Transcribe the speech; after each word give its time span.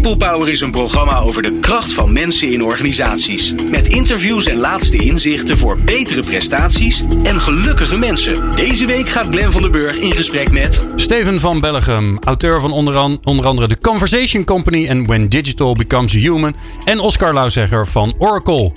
People 0.00 0.16
Power 0.16 0.48
is 0.48 0.60
een 0.60 0.70
programma 0.70 1.18
over 1.18 1.42
de 1.42 1.58
kracht 1.58 1.92
van 1.92 2.12
mensen 2.12 2.52
in 2.52 2.64
organisaties. 2.64 3.54
Met 3.70 3.86
interviews 3.86 4.46
en 4.46 4.56
laatste 4.56 4.96
inzichten 4.96 5.58
voor 5.58 5.78
betere 5.78 6.22
prestaties 6.22 7.02
en 7.22 7.40
gelukkige 7.40 7.98
mensen. 7.98 8.50
Deze 8.54 8.86
week 8.86 9.08
gaat 9.08 9.26
Glen 9.30 9.52
van 9.52 9.62
der 9.62 9.70
Burg 9.70 9.98
in 9.98 10.12
gesprek 10.12 10.52
met... 10.52 10.86
Steven 10.96 11.40
van 11.40 11.60
Bellegem, 11.60 12.18
auteur 12.24 12.60
van 12.60 12.72
onder, 12.72 12.96
an- 12.96 13.20
onder 13.24 13.46
andere 13.46 13.68
The 13.68 13.78
Conversation 13.78 14.44
Company 14.44 14.86
en 14.86 15.06
When 15.06 15.28
Digital 15.28 15.74
Becomes 15.74 16.12
Human. 16.12 16.54
En 16.84 17.00
Oscar 17.00 17.34
Lauzegger 17.34 17.86
van 17.86 18.14
Oracle. 18.18 18.72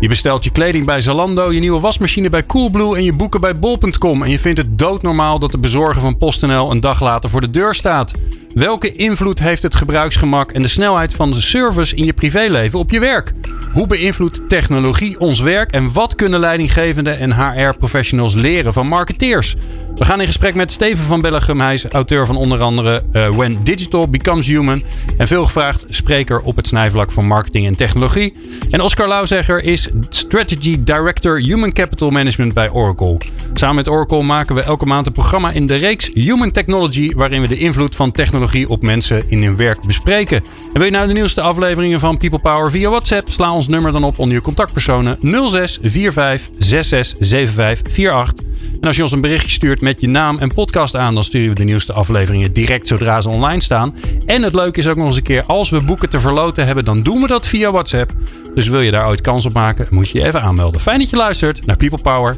Je 0.00 0.08
bestelt 0.08 0.44
je 0.44 0.50
kleding 0.50 0.86
bij 0.86 1.00
Zalando, 1.00 1.52
je 1.52 1.60
nieuwe 1.60 1.80
wasmachine 1.80 2.28
bij 2.28 2.46
Coolblue 2.46 2.96
en 2.96 3.04
je 3.04 3.12
boeken 3.12 3.40
bij 3.40 3.58
bol.com. 3.58 4.22
En 4.22 4.30
je 4.30 4.38
vindt 4.38 4.58
het 4.58 4.78
doodnormaal 4.78 5.38
dat 5.38 5.50
de 5.50 5.58
bezorger 5.58 6.00
van 6.00 6.16
PostNL 6.16 6.70
een 6.70 6.80
dag 6.80 7.00
later 7.00 7.30
voor 7.30 7.40
de 7.40 7.50
deur 7.50 7.74
staat. 7.74 8.12
Welke 8.54 8.92
invloed 8.92 9.38
heeft 9.38 9.62
het 9.62 9.74
gebruiksgemak 9.74 10.52
en 10.52 10.62
de 10.62 10.68
snelheid 10.68 11.14
van 11.14 11.30
de 11.30 11.40
service 11.40 11.96
in 11.96 12.04
je 12.04 12.12
privéleven 12.12 12.78
op 12.78 12.90
je 12.90 13.00
werk? 13.00 13.32
Hoe 13.72 13.86
beïnvloedt 13.86 14.48
technologie 14.48 15.20
ons 15.20 15.40
werk 15.40 15.72
en 15.72 15.92
wat 15.92 16.14
kunnen 16.14 16.40
leidinggevenden 16.40 17.18
en 17.18 17.32
HR-professionals 17.32 18.34
leren 18.34 18.72
van 18.72 18.86
marketeers? 18.86 19.56
We 19.96 20.04
gaan 20.04 20.20
in 20.20 20.26
gesprek 20.26 20.54
met 20.54 20.72
Steven 20.72 21.04
van 21.04 21.20
Bellegem. 21.20 21.60
Hij 21.60 21.74
is 21.74 21.84
auteur 21.84 22.26
van 22.26 22.36
onder 22.36 22.60
andere 22.60 23.02
eh, 23.12 23.28
When 23.28 23.58
Digital 23.62 24.08
Becomes 24.08 24.46
Human. 24.46 24.82
En 25.16 25.26
veel 25.26 25.44
gevraagd 25.44 25.84
spreker 25.88 26.40
op 26.40 26.56
het 26.56 26.66
snijvlak 26.66 27.10
van 27.10 27.26
marketing 27.26 27.66
en 27.66 27.74
technologie. 27.74 28.34
En 28.70 28.80
Oscar 28.80 29.08
Lauzegger 29.08 29.64
is 29.64 29.88
Strategy 30.08 30.84
Director 30.84 31.40
Human 31.40 31.72
Capital 31.72 32.10
Management 32.10 32.54
bij 32.54 32.70
Oracle. 32.70 33.18
Samen 33.54 33.76
met 33.76 33.88
Oracle 33.88 34.22
maken 34.22 34.54
we 34.54 34.60
elke 34.60 34.86
maand 34.86 35.06
een 35.06 35.12
programma 35.12 35.50
in 35.50 35.66
de 35.66 35.76
reeks 35.76 36.10
Human 36.14 36.50
Technology. 36.50 37.12
Waarin 37.14 37.40
we 37.40 37.48
de 37.48 37.58
invloed 37.58 37.96
van 37.96 38.12
technologie 38.12 38.68
op 38.68 38.82
mensen 38.82 39.24
in 39.26 39.42
hun 39.42 39.56
werk 39.56 39.86
bespreken. 39.86 40.36
En 40.36 40.72
wil 40.72 40.84
je 40.84 40.90
nou 40.90 41.06
de 41.06 41.12
nieuwste 41.12 41.40
afleveringen 41.40 42.00
van 42.00 42.16
People 42.16 42.38
Power 42.38 42.70
via 42.70 42.88
WhatsApp? 42.90 43.30
Sla 43.30 43.54
ons 43.54 43.68
nummer 43.68 43.92
dan 43.92 44.04
op 44.04 44.18
onder 44.18 44.34
je 44.34 44.42
contactpersonen 44.42 45.18
06 45.48 45.78
45 45.82 46.48
66 46.58 47.28
75 47.28 48.08
48. 48.08 48.48
En 48.80 48.86
als 48.86 48.96
je 48.96 49.02
ons 49.02 49.12
een 49.12 49.20
berichtje 49.20 49.50
stuurt 49.50 49.79
met 49.80 50.00
je 50.00 50.08
naam 50.08 50.38
en 50.38 50.54
podcast 50.54 50.96
aan, 50.96 51.14
dan 51.14 51.24
sturen 51.24 51.48
we 51.48 51.54
de 51.54 51.64
nieuwste 51.64 51.92
afleveringen 51.92 52.52
direct 52.52 52.86
zodra 52.86 53.20
ze 53.20 53.28
online 53.28 53.62
staan. 53.62 53.94
En 54.26 54.42
het 54.42 54.54
leuke 54.54 54.78
is 54.78 54.86
ook 54.86 54.96
nog 54.96 55.06
eens 55.06 55.16
een 55.16 55.22
keer, 55.22 55.42
als 55.42 55.70
we 55.70 55.80
boeken 55.80 56.08
te 56.10 56.20
verloten 56.20 56.66
hebben, 56.66 56.84
dan 56.84 57.02
doen 57.02 57.20
we 57.20 57.26
dat 57.26 57.46
via 57.46 57.70
WhatsApp. 57.70 58.12
Dus 58.54 58.68
wil 58.68 58.80
je 58.80 58.90
daar 58.90 59.06
ooit 59.08 59.20
kans 59.20 59.46
op 59.46 59.52
maken, 59.52 59.86
moet 59.90 60.08
je 60.10 60.18
je 60.18 60.24
even 60.26 60.42
aanmelden. 60.42 60.80
Fijn 60.80 60.98
dat 60.98 61.10
je 61.10 61.16
luistert 61.16 61.66
naar 61.66 61.76
People 61.76 61.98
Power. 62.02 62.36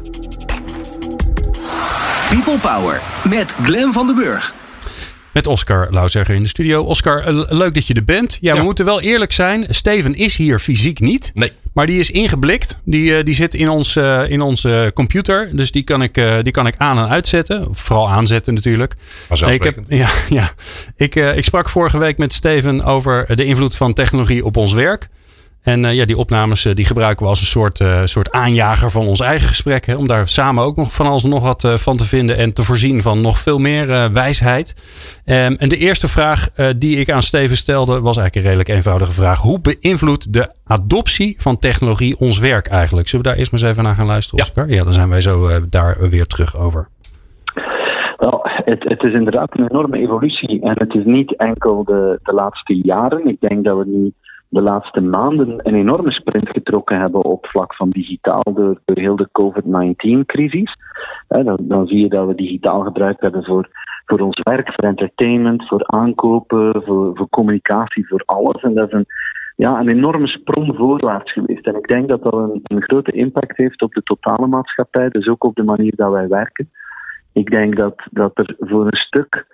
People 2.29 2.57
Power 2.57 3.01
met 3.29 3.53
Glen 3.63 3.93
van 3.93 4.05
der 4.05 4.15
Burg. 4.15 4.53
Met 5.31 5.47
Oscar 5.47 5.87
Lauzegger 5.91 6.35
in 6.35 6.41
de 6.41 6.47
studio. 6.47 6.83
Oscar, 6.83 7.23
eh, 7.27 7.43
leuk 7.49 7.73
dat 7.73 7.87
je 7.87 7.93
er 7.93 8.03
bent. 8.03 8.37
Ja, 8.41 8.51
we 8.51 8.57
Ja. 8.57 8.63
moeten 8.63 8.85
wel 8.85 9.01
eerlijk 9.01 9.31
zijn. 9.31 9.65
Steven 9.69 10.15
is 10.15 10.35
hier 10.35 10.59
fysiek 10.59 10.99
niet. 10.99 11.31
Nee. 11.33 11.51
Maar 11.73 11.85
die 11.85 11.99
is 11.99 12.11
ingeblikt. 12.11 12.79
Die, 12.83 13.17
eh, 13.17 13.23
die 13.23 13.33
zit 13.33 13.53
in, 13.53 13.69
ons, 13.69 13.95
eh, 13.95 14.29
in 14.29 14.41
onze 14.41 14.91
computer. 14.93 15.49
Dus 15.55 15.71
die 15.71 15.83
kan, 15.83 16.01
ik, 16.01 16.17
eh, 16.17 16.35
die 16.41 16.51
kan 16.51 16.67
ik 16.67 16.75
aan 16.77 16.97
en 16.97 17.09
uitzetten. 17.09 17.67
Vooral 17.71 18.09
aanzetten 18.09 18.53
natuurlijk. 18.53 18.93
Nee, 19.39 19.53
ik, 19.53 19.63
heb, 19.63 19.77
ja, 20.03 20.09
ja. 20.29 20.51
Ik, 20.95 21.15
ik 21.15 21.43
sprak 21.43 21.69
vorige 21.69 21.97
week 21.97 22.17
met 22.17 22.33
Steven 22.33 22.83
over 22.83 23.35
de 23.35 23.45
invloed 23.45 23.75
van 23.75 23.93
technologie 23.93 24.45
op 24.45 24.57
ons 24.57 24.73
werk. 24.73 25.09
En 25.63 25.85
eh, 25.85 25.93
ja, 25.93 26.05
die 26.05 26.17
opnames 26.17 26.65
eh, 26.65 26.75
die 26.75 26.85
gebruiken 26.85 27.23
we 27.23 27.29
als 27.29 27.39
een 27.39 27.45
soort, 27.45 27.79
eh, 27.79 28.01
soort 28.03 28.31
aanjager 28.31 28.89
van 28.89 29.07
ons 29.07 29.19
eigen 29.19 29.47
gesprek. 29.47 29.85
Hè, 29.85 29.95
om 29.95 30.07
daar 30.07 30.27
samen 30.27 30.63
ook 30.63 30.75
nog 30.75 30.93
van 30.93 31.05
alles 31.05 31.23
nog 31.23 31.43
wat 31.43 31.81
van 31.81 31.97
te 31.97 32.05
vinden. 32.05 32.37
En 32.37 32.53
te 32.53 32.63
voorzien 32.63 33.01
van 33.01 33.21
nog 33.21 33.39
veel 33.39 33.59
meer 33.59 34.11
wijsheid. 34.13 34.75
Ehm, 35.25 35.53
en 35.57 35.69
de 35.69 35.77
eerste 35.77 36.07
vraag 36.07 36.49
die 36.77 36.97
ik 36.97 37.11
aan 37.11 37.21
Steven 37.21 37.57
stelde 37.57 37.91
was 37.91 38.17
eigenlijk 38.17 38.35
een 38.35 38.41
redelijk 38.41 38.69
eenvoudige 38.69 39.11
vraag. 39.11 39.39
Hoe 39.39 39.61
beïnvloedt 39.61 40.33
de 40.33 40.49
adoptie 40.65 41.35
van 41.37 41.59
technologie 41.59 42.19
ons 42.19 42.39
werk 42.39 42.67
eigenlijk? 42.67 43.07
Zullen 43.07 43.25
we 43.25 43.31
daar 43.31 43.39
eerst 43.39 43.51
maar 43.51 43.61
eens 43.61 43.69
even 43.69 43.83
naar 43.83 43.95
gaan 43.95 44.05
luisteren, 44.05 44.39
Ja. 44.39 44.49
Oscar? 44.49 44.75
Ja, 44.75 44.83
dan 44.83 44.93
zijn 44.93 45.09
wij 45.09 45.21
zo 45.21 45.49
daar 45.69 46.09
weer 46.09 46.25
terug 46.25 46.57
over. 46.57 46.87
Wel, 48.17 48.41
het, 48.43 48.83
het 48.83 49.03
is 49.03 49.13
inderdaad 49.13 49.57
een 49.57 49.67
enorme 49.69 49.97
evolutie. 49.97 50.61
En 50.61 50.75
het 50.77 50.93
is 50.93 51.05
niet 51.05 51.35
enkel 51.35 51.83
de, 51.83 52.19
de 52.23 52.33
laatste 52.33 52.75
jaren. 52.83 53.27
Ik 53.27 53.37
denk 53.39 53.63
dat 53.63 53.77
we 53.77 53.85
nu 53.85 54.13
de 54.53 54.61
laatste 54.61 55.01
maanden 55.01 55.59
een 55.63 55.75
enorme 55.75 56.11
sprint 56.11 56.49
getrokken 56.49 56.99
hebben 56.99 57.23
op 57.23 57.45
vlak 57.45 57.75
van 57.75 57.89
digitaal 57.89 58.43
door, 58.53 58.79
door 58.85 58.97
heel 58.97 59.15
de 59.15 59.29
COVID-19-crisis. 59.31 60.75
Eh, 61.27 61.45
Dan, 61.45 61.57
dan 61.61 61.87
zie 61.87 61.99
je 61.99 62.09
dat 62.09 62.27
we 62.27 62.35
digitaal 62.35 62.81
gebruikt 62.81 63.21
hebben 63.21 63.43
voor, 63.43 63.69
voor 64.05 64.19
ons 64.19 64.39
werk, 64.43 64.73
voor 64.73 64.83
entertainment, 64.83 65.67
voor 65.67 65.83
aankopen, 65.85 66.83
voor, 66.85 67.15
voor 67.15 67.29
communicatie, 67.29 68.07
voor 68.07 68.23
alles. 68.25 68.61
En 68.61 68.73
dat 68.73 68.87
is 68.87 68.93
een, 68.93 69.05
ja, 69.55 69.79
een 69.79 69.89
enorme 69.89 70.27
sprong 70.27 70.75
voorwaarts 70.75 71.31
geweest. 71.31 71.67
En 71.67 71.75
ik 71.75 71.87
denk 71.87 72.09
dat 72.09 72.23
dat 72.23 72.33
een, 72.33 72.59
een 72.63 72.83
grote 72.83 73.11
impact 73.11 73.57
heeft 73.57 73.81
op 73.81 73.93
de 73.93 74.03
totale 74.03 74.47
maatschappij, 74.47 75.09
dus 75.09 75.27
ook 75.27 75.43
op 75.43 75.55
de 75.55 75.63
manier 75.63 75.93
dat 75.95 76.11
wij 76.11 76.27
werken. 76.27 76.69
Ik 77.31 77.51
denk 77.51 77.77
dat, 77.77 77.95
dat 78.11 78.31
er 78.33 78.55
voor 78.59 78.85
een 78.85 78.97
stuk 78.97 79.45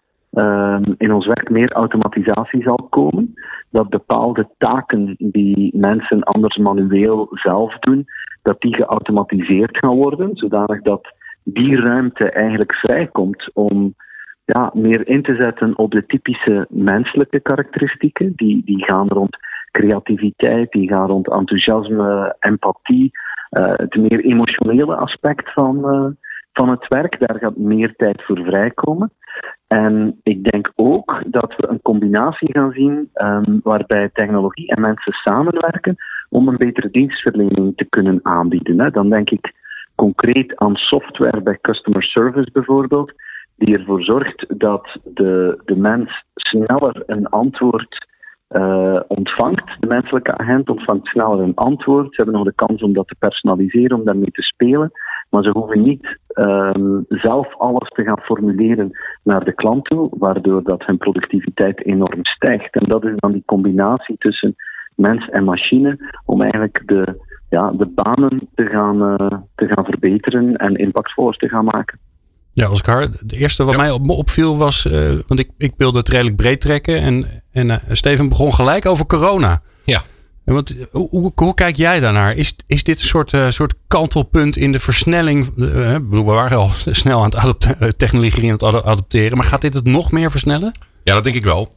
in 0.97 1.13
ons 1.13 1.25
werk 1.25 1.49
meer 1.49 1.71
automatisatie 1.71 2.63
zal 2.63 2.87
komen. 2.89 3.33
Dat 3.69 3.89
bepaalde 3.89 4.49
taken 4.57 5.15
die 5.17 5.77
mensen 5.77 6.23
anders 6.23 6.57
manueel 6.57 7.27
zelf 7.31 7.79
doen, 7.79 8.05
dat 8.41 8.61
die 8.61 8.75
geautomatiseerd 8.75 9.77
gaan 9.77 9.95
worden, 9.95 10.35
zodanig 10.35 10.81
dat 10.81 11.13
die 11.43 11.75
ruimte 11.75 12.31
eigenlijk 12.31 12.75
vrijkomt 12.75 13.49
om 13.53 13.95
ja, 14.45 14.71
meer 14.73 15.07
in 15.07 15.21
te 15.21 15.35
zetten 15.35 15.77
op 15.77 15.91
de 15.91 16.05
typische 16.05 16.67
menselijke 16.69 17.39
karakteristieken. 17.39 18.33
Die, 18.35 18.61
die 18.65 18.83
gaan 18.83 19.07
rond 19.07 19.37
creativiteit, 19.71 20.71
die 20.71 20.87
gaan 20.87 21.07
rond 21.07 21.29
enthousiasme, 21.29 22.35
empathie, 22.39 23.11
eh, 23.49 23.73
het 23.75 23.95
meer 23.95 24.23
emotionele 24.25 24.95
aspect 24.95 25.53
van, 25.53 25.89
eh, 25.89 26.05
van 26.53 26.69
het 26.69 26.87
werk. 26.87 27.19
Daar 27.19 27.39
gaat 27.39 27.57
meer 27.57 27.95
tijd 27.95 28.23
voor 28.23 28.43
vrijkomen. 28.43 29.11
En 29.69 30.19
ik 30.23 30.43
denk 30.43 30.71
ook 30.75 31.23
dat 31.27 31.53
we 31.57 31.67
een 31.69 31.81
combinatie 31.81 32.51
gaan 32.51 32.71
zien 32.71 33.09
ehm, 33.13 33.59
waarbij 33.63 34.09
technologie 34.13 34.67
en 34.67 34.81
mensen 34.81 35.13
samenwerken 35.13 35.95
om 36.29 36.47
een 36.47 36.57
betere 36.57 36.89
dienstverlening 36.91 37.73
te 37.75 37.85
kunnen 37.85 38.19
aanbieden. 38.23 38.79
Hè. 38.79 38.89
Dan 38.89 39.09
denk 39.09 39.29
ik 39.29 39.53
concreet 39.95 40.55
aan 40.55 40.75
software 40.75 41.41
bij 41.41 41.57
customer 41.61 42.03
service 42.03 42.49
bijvoorbeeld, 42.51 43.13
die 43.55 43.77
ervoor 43.77 44.03
zorgt 44.03 44.45
dat 44.59 44.97
de, 45.03 45.61
de 45.65 45.75
mens 45.75 46.23
sneller 46.33 47.03
een 47.05 47.27
antwoord 47.27 48.07
eh, 48.47 48.99
ontvangt. 49.07 49.75
De 49.79 49.87
menselijke 49.87 50.37
agent 50.37 50.69
ontvangt 50.69 51.07
sneller 51.07 51.39
een 51.39 51.55
antwoord. 51.55 52.05
Ze 52.05 52.15
hebben 52.15 52.35
nog 52.35 52.45
de 52.45 52.65
kans 52.65 52.81
om 52.81 52.93
dat 52.93 53.07
te 53.07 53.15
personaliseren, 53.19 53.97
om 53.97 54.05
daarmee 54.05 54.31
te 54.31 54.41
spelen. 54.41 54.91
Maar 55.29 55.43
ze 55.43 55.49
hoeven 55.49 55.81
niet 55.81 56.17
ehm, 56.27 57.01
zelf 57.07 57.57
alles 57.57 57.89
te 57.89 58.03
gaan 58.03 58.19
formuleren 58.19 58.91
naar 59.23 59.43
de 59.43 59.53
klant 59.53 59.85
toe, 59.85 60.09
waardoor 60.11 60.63
dat 60.63 60.85
hun 60.85 60.97
productiviteit 60.97 61.85
enorm 61.85 62.25
stijgt. 62.25 62.75
En 62.75 62.89
dat 62.89 63.03
is 63.05 63.13
dan 63.15 63.31
die 63.31 63.43
combinatie 63.45 64.15
tussen 64.17 64.55
mens 64.95 65.29
en 65.29 65.43
machine, 65.43 66.19
om 66.25 66.41
eigenlijk 66.41 66.81
de, 66.85 67.21
ja, 67.49 67.71
de 67.71 67.87
banen 67.87 68.47
te 68.55 68.65
gaan, 68.65 69.17
eh, 69.17 69.37
te 69.55 69.67
gaan 69.67 69.85
verbeteren 69.85 70.55
en 70.55 70.75
impactvoller 70.75 71.37
te 71.37 71.49
gaan 71.49 71.65
maken. 71.65 71.99
Ja, 72.53 72.71
Oscar, 72.71 73.07
de 73.21 73.37
eerste 73.37 73.63
wat 73.63 73.75
Ja. 73.75 73.81
mij 73.81 73.91
op, 73.91 74.05
me 74.05 74.13
opviel 74.13 74.57
was, 74.57 74.85
eh, 74.85 75.09
want 75.27 75.39
ik, 75.39 75.49
ik 75.57 75.73
wilde 75.77 75.97
het 75.97 76.09
redelijk 76.09 76.35
breed 76.35 76.61
trekken 76.61 77.01
en, 77.01 77.25
en 77.51 77.69
eh, 77.69 77.77
Steven 77.91 78.29
begon 78.29 78.53
gelijk 78.53 78.85
over 78.85 79.05
corona. 79.05 79.61
Ja. 79.83 80.01
Hoe, 80.91 81.31
hoe, 81.35 81.53
kijk 81.53 81.75
jij 81.75 81.99
daarnaar? 81.99 82.35
Is, 82.35 82.55
is 82.67 82.83
dit 82.83 82.99
een 82.99 83.05
soort, 83.05 83.33
eh, 83.33 83.49
soort 83.49 83.73
kantelpunt 83.87 84.57
in 84.57 84.71
de 84.71 84.79
versnelling? 84.79 85.45
ik 85.45 85.55
bedoel, 86.09 86.25
we 86.25 86.31
waren 86.31 86.57
al 86.57 86.71
snel 86.85 87.17
aan 87.17 87.25
het 87.25 87.35
adopte- 87.35 87.75
eh, 87.79 87.87
technologie 88.03 88.43
aan 88.43 88.51
het 88.51 88.63
ado- 88.63 88.81
adopteren, 88.81 89.37
maar 89.37 89.45
gaat 89.45 89.61
dit 89.61 89.73
het 89.73 89.85
nog 89.85 90.11
meer 90.11 90.31
versnellen? 90.31 90.73
Ja, 91.03 91.13
dat 91.13 91.23
denk 91.23 91.35
ik 91.35 91.43
wel. 91.43 91.71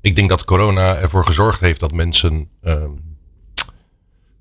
Ik 0.00 0.14
denk 0.16 0.28
dat 0.28 0.44
corona 0.44 0.96
ervoor 0.96 1.26
gezorgd 1.26 1.60
heeft 1.60 1.80
dat 1.80 1.92
mensen 1.92 2.48
ehm, 2.62 2.90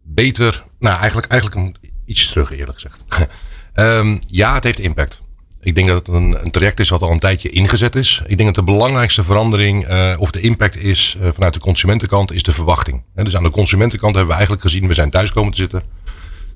beter. 0.04 0.66
Nou, 0.80 0.98
eigenlijk, 0.98 1.28
eigenlijk 1.28 1.78
ietsje 2.06 2.32
terug, 2.32 2.52
eerlijk 2.52 2.80
gezegd. 2.80 3.04
Ehm, 3.74 4.18
ja, 4.20 4.54
het 4.54 4.64
heeft 4.64 4.80
impact. 4.80 5.22
Ik 5.66 5.76
denk 5.76 5.88
dat 5.88 5.98
het 6.08 6.16
een, 6.16 6.38
een 6.46 6.52
traject 6.52 6.80
is 6.80 6.90
wat 6.90 7.02
al 7.02 7.12
een 7.12 7.20
tijdje 7.20 7.50
ingezet 7.50 7.96
is. 7.96 8.22
Ik 8.28 8.38
denk 8.38 8.56
dat 8.56 8.66
de 8.66 8.72
belangrijkste 8.72 9.24
verandering 9.24 9.86
eh, 9.86 10.14
of 10.18 10.32
de 10.32 10.42
impact 10.42 10.78
is 10.78 11.18
eh, 11.22 11.30
vanuit 11.34 11.54
de 11.54 11.60
consumentenkant, 11.60 12.32
is 12.32 12.44
de 12.44 12.52
verwachting. 12.52 13.04
Dus 13.16 13.36
aan 13.36 13.44
de 13.44 13.50
consumentenkant 13.50 14.12
hebben 14.12 14.30
we 14.30 14.38
eigenlijk 14.38 14.62
gezien, 14.62 14.88
we 14.88 14.94
zijn 14.94 15.10
thuis 15.10 15.32
komen 15.32 15.52
te 15.52 15.58
zitten. 15.58 15.84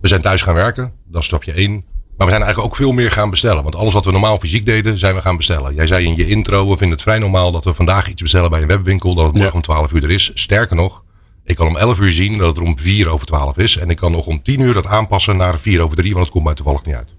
We 0.01 0.07
zijn 0.07 0.21
thuis 0.21 0.41
gaan 0.41 0.53
werken, 0.53 0.91
dat 1.07 1.21
is 1.21 1.27
stapje 1.27 1.51
één. 1.51 1.71
Maar 2.17 2.27
we 2.27 2.33
zijn 2.33 2.43
eigenlijk 2.43 2.73
ook 2.73 2.75
veel 2.75 2.91
meer 2.91 3.11
gaan 3.11 3.29
bestellen. 3.29 3.63
Want 3.63 3.75
alles 3.75 3.93
wat 3.93 4.05
we 4.05 4.11
normaal 4.11 4.37
fysiek 4.37 4.65
deden, 4.65 4.97
zijn 4.97 5.15
we 5.15 5.21
gaan 5.21 5.37
bestellen. 5.37 5.75
Jij 5.75 5.87
zei 5.87 6.05
in 6.05 6.15
je 6.15 6.27
intro, 6.27 6.61
we 6.63 6.77
vinden 6.77 6.89
het 6.89 7.01
vrij 7.01 7.19
normaal 7.19 7.51
dat 7.51 7.63
we 7.63 7.73
vandaag 7.73 8.09
iets 8.09 8.21
bestellen 8.21 8.49
bij 8.49 8.61
een 8.61 8.67
webwinkel. 8.67 9.15
Dat 9.15 9.25
het 9.25 9.33
morgen 9.33 9.51
Ja. 9.51 9.55
om 9.55 9.61
12 9.61 9.91
uur 9.91 10.03
er 10.03 10.11
is. 10.11 10.31
Sterker 10.33 10.75
nog, 10.75 11.03
ik 11.43 11.55
kan 11.55 11.67
om 11.67 11.77
11 11.77 11.99
uur 11.99 12.11
zien 12.11 12.37
dat 12.37 12.47
het 12.47 12.57
er 12.57 12.63
om 12.63 12.79
4 12.79 13.09
over 13.09 13.25
12 13.25 13.57
is. 13.57 13.77
En 13.77 13.89
ik 13.89 13.97
kan 13.97 14.11
nog 14.11 14.25
om 14.25 14.41
10 14.43 14.59
uur 14.59 14.73
dat 14.73 14.85
aanpassen 14.85 15.37
naar 15.37 15.59
4 15.59 15.81
over 15.81 15.97
3, 15.97 16.11
want 16.11 16.23
het 16.23 16.33
komt 16.33 16.45
mij 16.45 16.53
toevallig 16.53 16.85
niet 16.85 16.95
uit. 16.95 17.15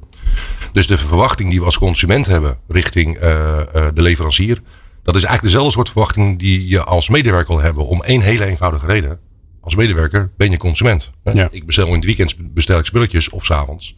Dus 0.72 0.86
de 0.86 0.98
verwachting 0.98 1.50
die 1.50 1.58
we 1.58 1.64
als 1.64 1.78
consument 1.78 2.26
hebben 2.26 2.58
richting 2.68 3.18
de 3.18 3.92
leverancier, 3.94 4.62
dat 5.02 5.16
is 5.16 5.24
eigenlijk 5.24 5.42
dezelfde 5.42 5.72
soort 5.72 5.88
verwachting 5.88 6.38
die 6.38 6.68
je 6.68 6.84
als 6.84 7.08
medewerker 7.08 7.54
wil 7.54 7.64
hebben. 7.64 7.86
Om 7.86 8.02
één 8.02 8.20
hele 8.20 8.44
eenvoudige 8.44 8.86
reden. 8.86 9.18
Als 9.60 9.74
medewerker 9.74 10.30
ben 10.36 10.50
je 10.50 10.56
consument. 10.56 11.10
Ja. 11.32 11.48
Ik 11.50 11.66
bestel 11.66 11.86
in 11.86 11.94
het 11.94 12.04
weekend 12.04 12.34
bestel 12.54 12.78
ik 12.78 12.84
spulletjes 12.84 13.30
of 13.30 13.44
s'avonds. 13.44 13.96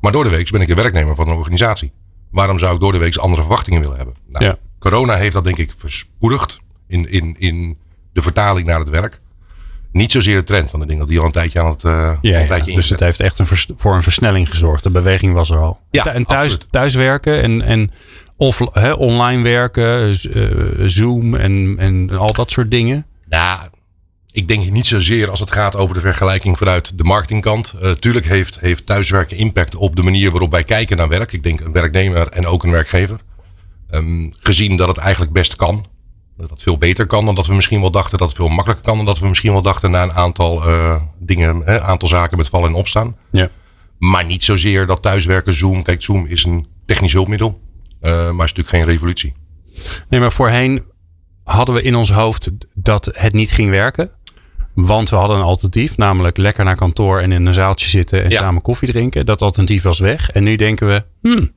Maar 0.00 0.12
door 0.12 0.24
de 0.24 0.30
week 0.30 0.50
ben 0.50 0.60
ik 0.60 0.68
een 0.68 0.76
werknemer 0.76 1.14
van 1.14 1.28
een 1.28 1.36
organisatie. 1.36 1.92
Waarom 2.30 2.58
zou 2.58 2.74
ik 2.74 2.80
door 2.80 2.92
de 2.92 2.98
week 2.98 3.16
andere 3.16 3.42
verwachtingen 3.42 3.80
willen 3.80 3.96
hebben? 3.96 4.14
Nou, 4.28 4.44
ja. 4.44 4.56
Corona 4.78 5.14
heeft 5.14 5.32
dat 5.32 5.44
denk 5.44 5.56
ik 5.56 5.74
verspoedigd 5.76 6.60
in, 6.86 7.10
in, 7.10 7.36
in 7.38 7.78
de 8.12 8.22
vertaling 8.22 8.66
naar 8.66 8.78
het 8.78 8.88
werk. 8.88 9.20
Niet 9.92 10.12
zozeer 10.12 10.36
de 10.36 10.42
trend, 10.42 10.70
want 10.70 10.82
ik 10.82 10.88
denk 10.88 11.00
dat 11.00 11.08
die 11.08 11.18
al 11.18 11.24
een 11.24 11.32
tijdje 11.32 11.60
aan 11.60 11.70
het 11.70 11.82
uh, 11.82 12.12
ja, 12.20 12.40
een 12.40 12.46
tijdje 12.46 12.74
Dus 12.74 12.90
het 12.90 13.00
heeft 13.00 13.20
echt 13.20 13.38
een 13.38 13.46
voor 13.76 13.94
een 13.94 14.02
versnelling 14.02 14.48
gezorgd. 14.48 14.82
De 14.82 14.90
beweging 14.90 15.34
was 15.34 15.50
er 15.50 15.58
al. 15.58 15.80
Ja, 15.90 16.06
en 16.06 16.24
thuis, 16.24 16.58
thuiswerken 16.70 17.42
en, 17.42 17.62
en 17.62 17.90
of 18.36 18.60
online 18.96 19.42
werken, 19.42 20.16
uh, 20.34 20.88
Zoom 20.88 21.34
en, 21.34 21.74
en 21.78 22.10
al 22.10 22.32
dat 22.32 22.50
soort 22.50 22.70
dingen. 22.70 23.06
Nou, 23.28 23.68
ik 24.32 24.48
denk 24.48 24.70
niet 24.70 24.86
zozeer 24.86 25.30
als 25.30 25.40
het 25.40 25.52
gaat 25.52 25.76
over 25.76 25.94
de 25.94 26.00
vergelijking 26.00 26.58
vanuit 26.58 26.98
de 26.98 27.04
marketingkant. 27.04 27.74
Uh, 27.82 27.90
tuurlijk 27.90 28.26
heeft, 28.26 28.60
heeft 28.60 28.86
thuiswerken 28.86 29.36
impact 29.36 29.74
op 29.74 29.96
de 29.96 30.02
manier 30.02 30.30
waarop 30.30 30.50
wij 30.50 30.64
kijken 30.64 30.96
naar 30.96 31.08
werk. 31.08 31.32
Ik 31.32 31.42
denk 31.42 31.60
een 31.60 31.72
werknemer 31.72 32.28
en 32.28 32.46
ook 32.46 32.62
een 32.62 32.70
werkgever. 32.70 33.20
Um, 33.90 34.32
gezien 34.40 34.76
dat 34.76 34.88
het 34.88 34.96
eigenlijk 34.96 35.32
best 35.32 35.56
kan. 35.56 35.86
Dat 36.40 36.50
het 36.50 36.62
veel 36.62 36.78
beter 36.78 37.06
kan 37.06 37.24
dan 37.24 37.34
dat 37.34 37.46
we 37.46 37.54
misschien 37.54 37.80
wel 37.80 37.90
dachten. 37.90 38.18
Dat 38.18 38.28
het 38.28 38.36
veel 38.36 38.48
makkelijker 38.48 38.84
kan 38.84 38.96
dan 38.96 39.06
dat 39.06 39.18
we 39.18 39.28
misschien 39.28 39.52
wel 39.52 39.62
dachten 39.62 39.90
na 39.90 40.02
een 40.02 40.12
aantal 40.12 40.68
uh, 40.68 40.96
dingen, 41.18 41.62
een 41.64 41.80
aantal 41.80 42.08
zaken 42.08 42.36
met 42.36 42.48
vallen 42.48 42.68
en 42.68 42.74
opstaan. 42.74 43.16
Ja. 43.30 43.50
Maar 43.98 44.24
niet 44.24 44.42
zozeer 44.42 44.86
dat 44.86 45.02
thuiswerken, 45.02 45.52
Zoom. 45.52 45.82
Kijk, 45.82 46.02
Zoom 46.02 46.26
is 46.26 46.44
een 46.44 46.66
technisch 46.86 47.12
hulpmiddel. 47.12 47.60
Uh, 48.02 48.10
maar 48.12 48.44
is 48.44 48.52
natuurlijk 48.52 48.68
geen 48.68 48.84
revolutie. 48.84 49.34
Nee, 50.08 50.20
maar 50.20 50.32
voorheen 50.32 50.82
hadden 51.44 51.74
we 51.74 51.82
in 51.82 51.94
ons 51.94 52.12
hoofd 52.12 52.50
dat 52.74 53.10
het 53.12 53.32
niet 53.32 53.52
ging 53.52 53.70
werken. 53.70 54.10
Want 54.74 55.10
we 55.10 55.16
hadden 55.16 55.36
een 55.36 55.42
alternatief, 55.42 55.96
namelijk 55.96 56.36
lekker 56.36 56.64
naar 56.64 56.76
kantoor 56.76 57.20
en 57.20 57.32
in 57.32 57.46
een 57.46 57.54
zaaltje 57.54 57.88
zitten 57.88 58.24
en 58.24 58.30
samen 58.30 58.62
koffie 58.62 58.88
drinken. 58.88 59.26
Dat 59.26 59.42
alternatief 59.42 59.82
was 59.82 59.98
weg. 59.98 60.30
En 60.30 60.42
nu 60.42 60.56
denken 60.56 60.86
we, 60.86 61.04
hmm, 61.20 61.52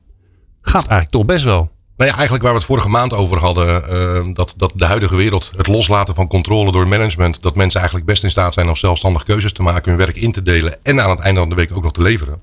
gaat 0.60 0.86
eigenlijk 0.86 1.10
toch 1.10 1.24
best 1.24 1.44
wel. 1.44 1.73
Nou 1.96 2.10
ja, 2.10 2.16
eigenlijk 2.16 2.42
waar 2.42 2.52
we 2.52 2.58
het 2.58 2.68
vorige 2.68 2.88
maand 2.88 3.12
over 3.12 3.38
hadden, 3.38 3.82
uh, 3.90 4.34
dat, 4.34 4.54
dat 4.56 4.72
de 4.74 4.84
huidige 4.84 5.16
wereld, 5.16 5.50
het 5.56 5.66
loslaten 5.66 6.14
van 6.14 6.28
controle 6.28 6.72
door 6.72 6.88
management, 6.88 7.42
dat 7.42 7.56
mensen 7.56 7.80
eigenlijk 7.80 8.10
best 8.10 8.24
in 8.24 8.30
staat 8.30 8.54
zijn 8.54 8.68
om 8.68 8.76
zelfstandig 8.76 9.22
keuzes 9.22 9.52
te 9.52 9.62
maken, 9.62 9.90
hun 9.90 9.98
werk 9.98 10.16
in 10.16 10.32
te 10.32 10.42
delen 10.42 10.76
en 10.82 11.00
aan 11.00 11.10
het 11.10 11.18
einde 11.18 11.40
van 11.40 11.48
de 11.48 11.54
week 11.54 11.76
ook 11.76 11.82
nog 11.82 11.92
te 11.92 12.02
leveren. 12.02 12.40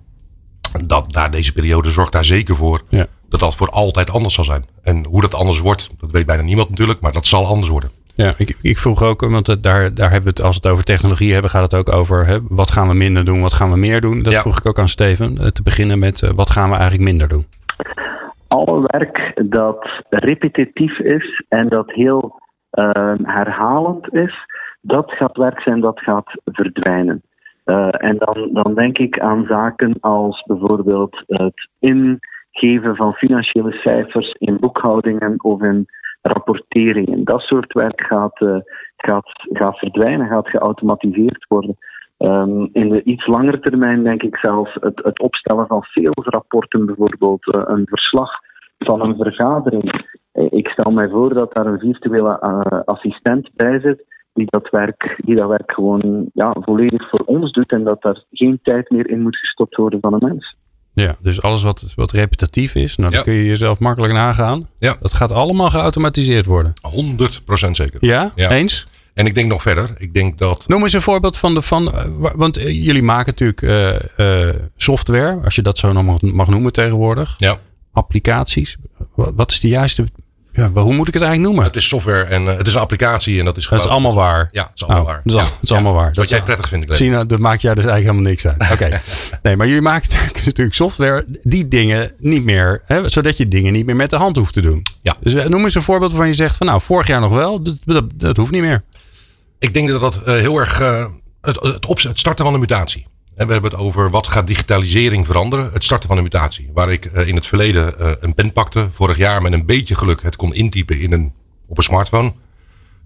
Dat 0.85 1.13
daar 1.13 1.31
deze 1.31 1.53
periode 1.53 1.89
zorgt 1.89 2.11
daar 2.11 2.25
zeker 2.25 2.55
voor 2.55 2.81
ja. 2.89 3.05
dat 3.29 3.39
dat 3.39 3.55
voor 3.55 3.69
altijd 3.69 4.09
anders 4.09 4.33
zal 4.33 4.43
zijn. 4.43 4.65
En 4.83 5.05
hoe 5.05 5.21
dat 5.21 5.33
anders 5.33 5.59
wordt, 5.59 5.89
dat 5.99 6.11
weet 6.11 6.25
bijna 6.25 6.43
niemand 6.43 6.69
natuurlijk, 6.69 6.99
maar 6.99 7.11
dat 7.11 7.25
zal 7.25 7.45
anders 7.45 7.69
worden. 7.69 7.91
Ja, 8.15 8.33
ik, 8.37 8.57
ik 8.61 8.77
vroeg 8.77 9.03
ook, 9.03 9.21
want 9.21 9.63
daar, 9.63 9.93
daar 9.93 10.11
hebben 10.11 10.23
we 10.23 10.29
het, 10.29 10.41
als 10.41 10.55
we 10.55 10.61
het 10.63 10.71
over 10.71 10.83
technologie 10.83 11.33
hebben, 11.33 11.51
gaat 11.51 11.71
het 11.71 11.73
ook 11.73 11.91
over 11.91 12.25
hè, 12.25 12.37
wat 12.41 12.71
gaan 12.71 12.87
we 12.87 12.93
minder 12.93 13.23
doen, 13.23 13.41
wat 13.41 13.53
gaan 13.53 13.71
we 13.71 13.77
meer 13.77 14.01
doen. 14.01 14.23
Dat 14.23 14.35
vroeg 14.35 14.57
ik 14.57 14.65
ook 14.65 14.79
aan 14.79 14.89
Steven. 14.89 15.37
Eh, 15.37 15.47
te 15.47 15.61
beginnen 15.61 15.99
met 15.99 16.21
wat 16.35 16.49
gaan 16.49 16.69
we 16.69 16.75
eigenlijk 16.75 17.03
minder 17.03 17.27
doen? 17.27 17.45
Alle 18.51 18.81
werk 18.81 19.41
dat 19.49 20.03
repetitief 20.09 20.99
is 20.99 21.43
en 21.49 21.69
dat 21.69 21.91
heel 21.91 22.39
uh, 22.71 23.13
herhalend 23.23 24.13
is, 24.13 24.45
dat 24.81 25.11
gaat 25.11 25.37
werk 25.37 25.61
zijn 25.61 25.79
dat 25.79 25.99
gaat 25.99 26.41
verdwijnen. 26.45 27.21
Uh, 27.65 27.87
en 27.91 28.17
dan, 28.17 28.49
dan 28.53 28.73
denk 28.75 28.97
ik 28.97 29.19
aan 29.19 29.45
zaken 29.47 29.95
als 29.99 30.43
bijvoorbeeld 30.43 31.23
het 31.27 31.69
ingeven 31.79 32.95
van 32.95 33.13
financiële 33.13 33.71
cijfers 33.71 34.31
in 34.31 34.57
boekhoudingen 34.59 35.43
of 35.43 35.61
in 35.61 35.85
rapporteringen. 36.21 37.23
Dat 37.23 37.41
soort 37.41 37.73
werk 37.73 38.01
gaat, 38.01 38.41
uh, 38.41 38.57
gaat, 38.97 39.31
gaat 39.51 39.77
verdwijnen, 39.77 40.27
gaat 40.27 40.47
geautomatiseerd 40.47 41.45
worden. 41.47 41.77
Um, 42.21 42.69
in 42.73 42.89
de 42.89 43.03
iets 43.03 43.27
langere 43.27 43.59
termijn 43.59 44.03
denk 44.03 44.23
ik 44.23 44.37
zelfs 44.37 44.77
het, 44.79 45.01
het 45.03 45.19
opstellen 45.19 45.67
van 45.67 45.81
salesrapporten, 45.81 46.85
bijvoorbeeld 46.85 47.47
uh, 47.47 47.61
een 47.65 47.85
verslag 47.85 48.29
van 48.77 49.01
een 49.01 49.15
vergadering. 49.15 50.05
Uh, 50.33 50.45
ik 50.49 50.67
stel 50.67 50.91
mij 50.91 51.09
voor 51.09 51.33
dat 51.33 51.53
daar 51.53 51.65
een 51.65 51.79
virtuele 51.79 52.39
assistent 52.85 53.49
bij 53.53 53.79
zit 53.79 54.03
die 54.33 54.45
dat 54.49 54.69
werk, 54.69 55.19
die 55.25 55.35
dat 55.35 55.49
werk 55.49 55.71
gewoon 55.71 56.29
ja, 56.33 56.55
volledig 56.59 57.09
voor 57.09 57.23
ons 57.25 57.51
doet 57.51 57.71
en 57.71 57.83
dat 57.83 58.01
daar 58.01 58.23
geen 58.31 58.59
tijd 58.63 58.89
meer 58.89 59.09
in 59.09 59.21
moet 59.21 59.37
gestopt 59.37 59.75
worden 59.75 59.99
van 59.99 60.13
een 60.13 60.27
mens. 60.27 60.55
Ja, 60.93 61.15
dus 61.21 61.41
alles 61.41 61.63
wat, 61.63 61.93
wat 61.95 62.11
repetitief 62.11 62.75
is, 62.75 62.95
nou, 62.97 63.11
dan 63.11 63.23
kun 63.23 63.33
je 63.33 63.45
jezelf 63.45 63.79
makkelijk 63.79 64.13
nagaan. 64.13 64.67
Ja. 64.79 64.95
Dat 65.01 65.13
gaat 65.13 65.31
allemaal 65.31 65.69
geautomatiseerd 65.69 66.45
worden. 66.45 66.73
100% 67.67 67.69
zeker. 67.71 68.05
Ja, 68.05 68.31
eens? 68.35 68.87
En 69.13 69.25
ik 69.25 69.33
denk 69.33 69.47
nog 69.47 69.61
verder. 69.61 69.89
Ik 69.97 70.13
denk 70.13 70.37
dat. 70.37 70.67
Noem 70.67 70.83
eens 70.83 70.93
een 70.93 71.01
voorbeeld 71.01 71.37
van 71.37 71.53
de. 71.53 71.61
Van, 71.61 71.93
eh, 71.93 72.05
want 72.35 72.57
eh, 72.57 72.83
jullie 72.83 73.03
maken 73.03 73.33
natuurlijk 73.37 73.61
uh, 74.17 74.47
uh, 74.47 74.53
software, 74.75 75.39
als 75.43 75.55
je 75.55 75.61
dat 75.61 75.77
zo 75.77 75.91
nog 75.91 76.03
mag, 76.03 76.21
mag 76.21 76.47
noemen 76.47 76.71
tegenwoordig. 76.71 77.33
Ja. 77.37 77.57
Applicaties. 77.91 78.77
Wat 79.15 79.51
is 79.51 79.59
de 79.59 79.67
juiste 79.67 80.05
ja, 80.53 80.69
hoe 80.73 80.93
moet 80.93 81.07
ik 81.07 81.13
het 81.13 81.23
eigenlijk 81.23 81.41
noemen? 81.41 81.63
Het 81.63 81.75
is 81.75 81.87
software 81.87 82.23
en 82.23 82.43
uh, 82.43 82.57
het 82.57 82.67
is 82.67 82.73
een 82.73 82.79
applicatie 82.79 83.39
en 83.39 83.45
dat 83.45 83.57
is 83.57 83.65
gewoon... 83.65 83.79
Dat 83.79 83.87
is 83.87 83.93
allemaal 83.93 84.15
waar? 84.15 84.49
Ja, 84.51 84.63
het 84.63 84.71
is 84.75 84.83
allemaal 84.83 85.01
oh, 85.01 85.07
waar. 85.07 85.21
Dat 85.23 85.35
is, 85.35 85.41
ja. 85.41 85.57
is 85.61 85.71
allemaal 85.71 85.93
waar. 85.93 86.11
Wat 86.13 86.29
jij 86.29 86.41
prettig 86.41 86.67
vindt. 86.67 86.99
Nou, 86.99 87.25
dat 87.25 87.39
maakt 87.39 87.61
jou 87.61 87.75
dus 87.75 87.85
eigenlijk 87.85 88.13
helemaal 88.13 88.31
niks 88.31 88.47
uit. 88.47 88.71
Oké. 88.71 89.01
nee, 89.43 89.55
maar 89.55 89.67
jullie 89.67 89.81
maken 89.81 90.09
natuurlijk 90.45 90.75
software 90.75 91.25
die 91.43 91.67
dingen 91.67 92.11
niet 92.19 92.43
meer... 92.43 92.81
Hè, 92.85 93.09
zodat 93.09 93.37
je 93.37 93.47
dingen 93.47 93.73
niet 93.73 93.85
meer 93.85 93.95
met 93.95 94.09
de 94.09 94.15
hand 94.15 94.35
hoeft 94.35 94.53
te 94.53 94.61
doen. 94.61 94.83
Ja. 95.01 95.15
Dus 95.19 95.33
eh, 95.33 95.45
noem 95.45 95.63
eens 95.63 95.75
een 95.75 95.81
voorbeeld 95.81 96.11
waarvan 96.11 96.29
je 96.29 96.33
zegt 96.33 96.57
van 96.57 96.67
nou, 96.67 96.81
vorig 96.81 97.07
jaar 97.07 97.19
nog 97.19 97.33
wel, 97.33 97.61
dat, 97.61 97.75
dat, 97.85 98.05
dat 98.15 98.37
hoeft 98.37 98.51
niet 98.51 98.61
meer. 98.61 98.83
Ik 99.61 99.73
denk 99.73 99.89
dat 99.89 100.01
dat 100.01 100.15
uh, 100.15 100.33
heel 100.33 100.59
erg... 100.59 100.81
Uh, 100.81 101.05
het, 101.41 101.59
het, 101.59 102.03
het 102.03 102.19
starten 102.19 102.45
van 102.45 102.53
de 102.53 102.59
mutatie. 102.59 103.07
En 103.35 103.47
we 103.47 103.53
hebben 103.53 103.71
het 103.71 103.79
over 103.79 104.09
wat 104.09 104.27
gaat 104.27 104.47
digitalisering 104.47 105.25
veranderen. 105.25 105.69
Het 105.73 105.83
starten 105.83 106.07
van 106.07 106.17
een 106.17 106.23
mutatie. 106.23 106.69
Waar 106.73 106.91
ik 106.91 107.05
uh, 107.05 107.27
in 107.27 107.35
het 107.35 107.47
verleden 107.47 107.93
een 108.23 108.33
pen 108.33 108.53
pakte. 108.53 108.87
Vorig 108.91 109.17
jaar 109.17 109.41
met 109.41 109.53
een 109.53 109.65
beetje 109.65 109.95
geluk 109.95 110.21
het 110.21 110.35
kon 110.35 110.53
intypen 110.53 110.99
in 110.99 111.11
een, 111.11 111.33
op 111.67 111.77
een 111.77 111.83
smartphone. 111.83 112.33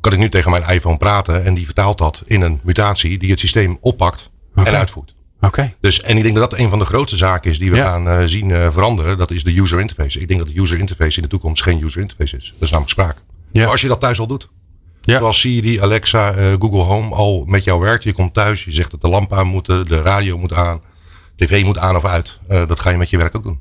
Kan 0.01 0.13
ik 0.13 0.19
nu 0.19 0.29
tegen 0.29 0.51
mijn 0.51 0.69
iPhone 0.69 0.97
praten. 0.97 1.43
En 1.43 1.53
die 1.53 1.65
vertaalt 1.65 1.97
dat 1.97 2.23
in 2.25 2.41
een 2.41 2.59
mutatie 2.63 3.17
die 3.17 3.29
het 3.29 3.39
systeem 3.39 3.77
oppakt 3.81 4.29
okay. 4.51 4.65
en 4.65 4.79
uitvoert. 4.79 5.15
Oké. 5.41 5.73
Dus, 5.81 6.01
en 6.01 6.17
ik 6.17 6.23
denk 6.23 6.35
dat 6.35 6.49
dat 6.49 6.59
een 6.59 6.69
van 6.69 6.79
de 6.79 6.85
grootste 6.85 7.17
zaken 7.17 7.51
is 7.51 7.59
die 7.59 7.71
we 7.71 7.77
ja. 7.77 7.85
gaan 7.85 8.29
zien 8.29 8.49
veranderen. 8.71 9.17
Dat 9.17 9.31
is 9.31 9.43
de 9.43 9.59
user 9.59 9.79
interface. 9.79 10.19
Ik 10.19 10.27
denk 10.27 10.39
dat 10.39 10.49
de 10.49 10.61
user 10.61 10.79
interface 10.79 11.17
in 11.17 11.23
de 11.23 11.29
toekomst 11.29 11.63
geen 11.63 11.83
user 11.83 12.01
interface 12.01 12.37
is. 12.37 12.43
Dat 12.43 12.61
is 12.61 12.69
namelijk 12.69 12.91
spraak. 12.91 13.17
Ja. 13.51 13.61
Maar 13.61 13.71
als 13.71 13.81
je 13.81 13.87
dat 13.87 13.99
thuis 13.99 14.19
al 14.19 14.27
doet. 14.27 14.49
Ja. 15.05 15.17
Zoals 15.17 15.39
Siri, 15.39 15.81
Alexa, 15.81 16.37
uh, 16.37 16.53
Google 16.59 16.81
Home 16.81 17.15
al 17.15 17.43
met 17.47 17.63
jou 17.63 17.81
werkt. 17.81 18.03
Je 18.03 18.13
komt 18.13 18.33
thuis, 18.33 18.63
je 18.63 18.71
zegt 18.71 18.91
dat 18.91 19.01
de 19.01 19.07
lamp 19.07 19.33
aan 19.33 19.47
moet, 19.47 19.65
de 19.65 20.01
radio 20.03 20.37
moet 20.37 20.53
aan, 20.53 20.81
tv 21.35 21.63
moet 21.63 21.77
aan 21.77 21.95
of 21.95 22.05
uit. 22.05 22.39
Uh, 22.51 22.67
dat 22.67 22.79
ga 22.79 22.89
je 22.89 22.97
met 22.97 23.09
je 23.09 23.17
werk 23.17 23.35
ook 23.35 23.43
doen. 23.43 23.59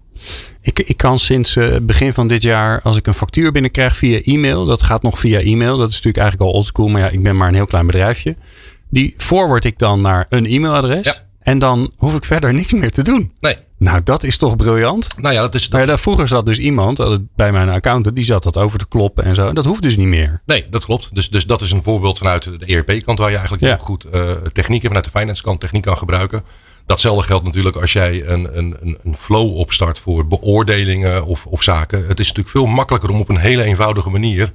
Ik, 0.60 0.78
ik 0.78 0.96
kan 0.96 1.18
sinds 1.18 1.56
uh, 1.56 1.76
begin 1.82 2.14
van 2.14 2.28
dit 2.28 2.42
jaar, 2.42 2.80
als 2.82 2.96
ik 2.96 3.06
een 3.06 3.14
factuur 3.14 3.52
binnenkrijg 3.52 3.96
via 3.96 4.20
e-mail, 4.24 4.64
dat 4.64 4.82
gaat 4.82 5.02
nog 5.02 5.18
via 5.18 5.40
e-mail. 5.40 5.76
Dat 5.76 5.88
is 5.88 5.94
natuurlijk 5.94 6.22
eigenlijk 6.22 6.50
al 6.50 6.56
oldschool, 6.56 6.88
maar 6.88 7.00
ja, 7.00 7.08
ik 7.08 7.22
ben 7.22 7.36
maar 7.36 7.48
een 7.48 7.54
heel 7.54 7.66
klein 7.66 7.86
bedrijfje. 7.86 8.36
Die 8.88 9.14
forward 9.16 9.64
ik 9.64 9.78
dan 9.78 10.00
naar 10.00 10.26
een 10.28 10.46
e-mailadres. 10.46 11.04
Ja. 11.04 11.14
En 11.40 11.58
dan 11.58 11.92
hoef 11.96 12.14
ik 12.14 12.24
verder 12.24 12.54
niks 12.60 12.72
meer 12.72 12.90
te 12.90 13.02
doen. 13.02 13.32
Nee. 13.40 13.56
Nou, 13.84 14.02
dat 14.04 14.22
is 14.22 14.36
toch 14.36 14.56
briljant? 14.56 15.08
Nou 15.18 15.34
ja, 15.34 15.40
dat 15.40 15.54
is. 15.54 15.68
Dat... 15.68 15.86
Maar 15.86 15.98
vroeger 15.98 16.28
zat 16.28 16.46
dus 16.46 16.58
iemand 16.58 17.18
bij 17.36 17.52
mijn 17.52 17.68
accountant, 17.68 18.16
die 18.16 18.24
zat 18.24 18.42
dat 18.42 18.56
over 18.56 18.78
te 18.78 18.86
kloppen 18.88 19.24
en 19.24 19.34
zo. 19.34 19.52
Dat 19.52 19.64
hoeft 19.64 19.82
dus 19.82 19.96
niet 19.96 20.06
meer. 20.06 20.42
Nee, 20.46 20.66
dat 20.70 20.84
klopt. 20.84 21.08
Dus, 21.12 21.30
dus 21.30 21.46
dat 21.46 21.60
is 21.60 21.70
een 21.70 21.82
voorbeeld 21.82 22.18
vanuit 22.18 22.44
de 22.58 22.66
ERP-kant 22.66 23.18
waar 23.18 23.30
je 23.30 23.36
eigenlijk 23.36 23.64
heel 23.64 23.78
goed 23.78 24.06
uh, 24.14 24.30
technieken 24.52 24.86
vanuit 24.86 25.04
de 25.04 25.18
finance-kant 25.18 25.60
techniek 25.60 25.82
kan 25.82 25.96
gebruiken. 25.96 26.42
Datzelfde 26.86 27.26
geldt 27.26 27.44
natuurlijk 27.44 27.76
als 27.76 27.92
jij 27.92 28.26
een, 28.26 28.58
een, 28.58 28.98
een 29.02 29.16
flow 29.16 29.56
opstart 29.56 29.98
voor 29.98 30.26
beoordelingen 30.26 31.24
of, 31.24 31.46
of 31.46 31.62
zaken. 31.62 32.06
Het 32.06 32.20
is 32.20 32.26
natuurlijk 32.26 32.56
veel 32.56 32.66
makkelijker 32.66 33.10
om 33.10 33.20
op 33.20 33.28
een 33.28 33.36
hele 33.36 33.62
eenvoudige 33.62 34.10
manier 34.10 34.50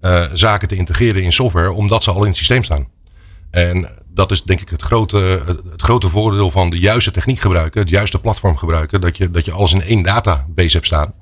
uh, 0.00 0.24
zaken 0.32 0.68
te 0.68 0.76
integreren 0.76 1.22
in 1.22 1.32
software, 1.32 1.72
omdat 1.72 2.02
ze 2.02 2.10
al 2.10 2.22
in 2.22 2.28
het 2.28 2.36
systeem 2.36 2.64
staan. 2.64 2.88
En 3.50 3.88
dat 4.08 4.30
is 4.30 4.42
denk 4.42 4.60
ik 4.60 4.68
het 4.68 4.82
grote, 4.82 5.16
het 5.46 5.82
grote 5.82 6.08
voordeel 6.08 6.50
van 6.50 6.70
de 6.70 6.78
juiste 6.78 7.10
techniek 7.10 7.38
gebruiken, 7.38 7.80
het 7.80 7.90
juiste 7.90 8.20
platform 8.20 8.56
gebruiken, 8.56 9.00
dat 9.00 9.16
je, 9.16 9.30
dat 9.30 9.44
je 9.44 9.52
alles 9.52 9.72
in 9.72 9.82
één 9.82 10.02
database 10.02 10.76
hebt 10.76 10.86
staan. 10.86 11.12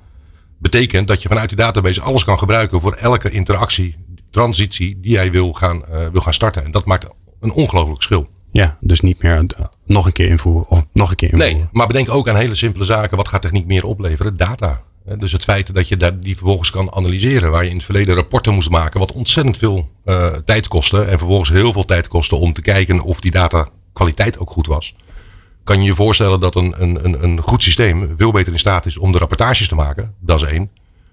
Betekent 0.57 1.07
dat 1.07 1.21
je 1.21 1.27
vanuit 1.27 1.49
die 1.49 1.57
database 1.57 2.01
alles 2.01 2.23
kan 2.23 2.37
gebruiken 2.37 2.81
voor 2.81 2.93
elke 2.93 3.29
interactie, 3.29 3.95
transitie 4.31 4.99
die 5.01 5.11
jij 5.11 5.31
wil 5.31 5.53
gaan, 5.53 5.83
uh, 5.91 6.07
wil 6.11 6.21
gaan 6.21 6.33
starten. 6.33 6.63
En 6.63 6.71
dat 6.71 6.85
maakt 6.85 7.07
een 7.39 7.51
ongelooflijk 7.51 7.95
verschil. 7.95 8.29
Ja, 8.51 8.77
dus 8.79 9.01
niet 9.01 9.21
meer 9.21 9.45
nog 9.85 10.05
een 10.05 10.11
keer 10.11 10.27
invoeren 10.27 10.69
of 10.69 10.85
nog 10.93 11.09
een 11.09 11.15
keer 11.15 11.31
invoeren. 11.31 11.57
Nee, 11.57 11.67
maar 11.71 11.87
bedenk 11.87 12.09
ook 12.09 12.29
aan 12.29 12.35
hele 12.35 12.55
simpele 12.55 12.83
zaken. 12.83 13.17
Wat 13.17 13.27
gaat 13.27 13.41
techniek 13.41 13.65
meer 13.65 13.85
opleveren? 13.85 14.37
Data. 14.37 14.81
Dus 15.17 15.31
het 15.31 15.43
feit 15.43 15.73
dat 15.73 15.87
je 15.87 16.19
die 16.19 16.37
vervolgens 16.37 16.71
kan 16.71 16.93
analyseren. 16.93 17.51
Waar 17.51 17.63
je 17.63 17.69
in 17.69 17.75
het 17.75 17.85
verleden 17.85 18.15
rapporten 18.15 18.53
moest 18.53 18.69
maken. 18.69 18.99
Wat 18.99 19.11
ontzettend 19.11 19.57
veel 19.57 19.89
uh, 20.05 20.35
tijd 20.45 20.67
kostte. 20.67 21.01
En 21.01 21.17
vervolgens 21.17 21.49
heel 21.49 21.71
veel 21.71 21.85
tijd 21.85 22.07
kostte 22.07 22.35
om 22.35 22.53
te 22.53 22.61
kijken 22.61 23.01
of 23.01 23.19
die 23.19 23.31
data 23.31 23.67
kwaliteit 23.93 24.39
ook 24.39 24.51
goed 24.51 24.67
was. 24.67 24.95
kan 25.63 25.79
je 25.79 25.85
je 25.85 25.95
voorstellen 25.95 26.39
dat 26.39 26.55
een, 26.55 26.73
een, 26.77 27.05
een, 27.05 27.23
een 27.23 27.41
goed 27.41 27.63
systeem 27.63 28.13
veel 28.17 28.31
beter 28.31 28.51
in 28.51 28.59
staat 28.59 28.85
is 28.85 28.97
om 28.97 29.11
de 29.11 29.17
rapportages 29.17 29.67
te 29.67 29.75
maken. 29.75 30.13
Dat 30.19 30.41
is 30.41 30.47
één. 30.47 30.69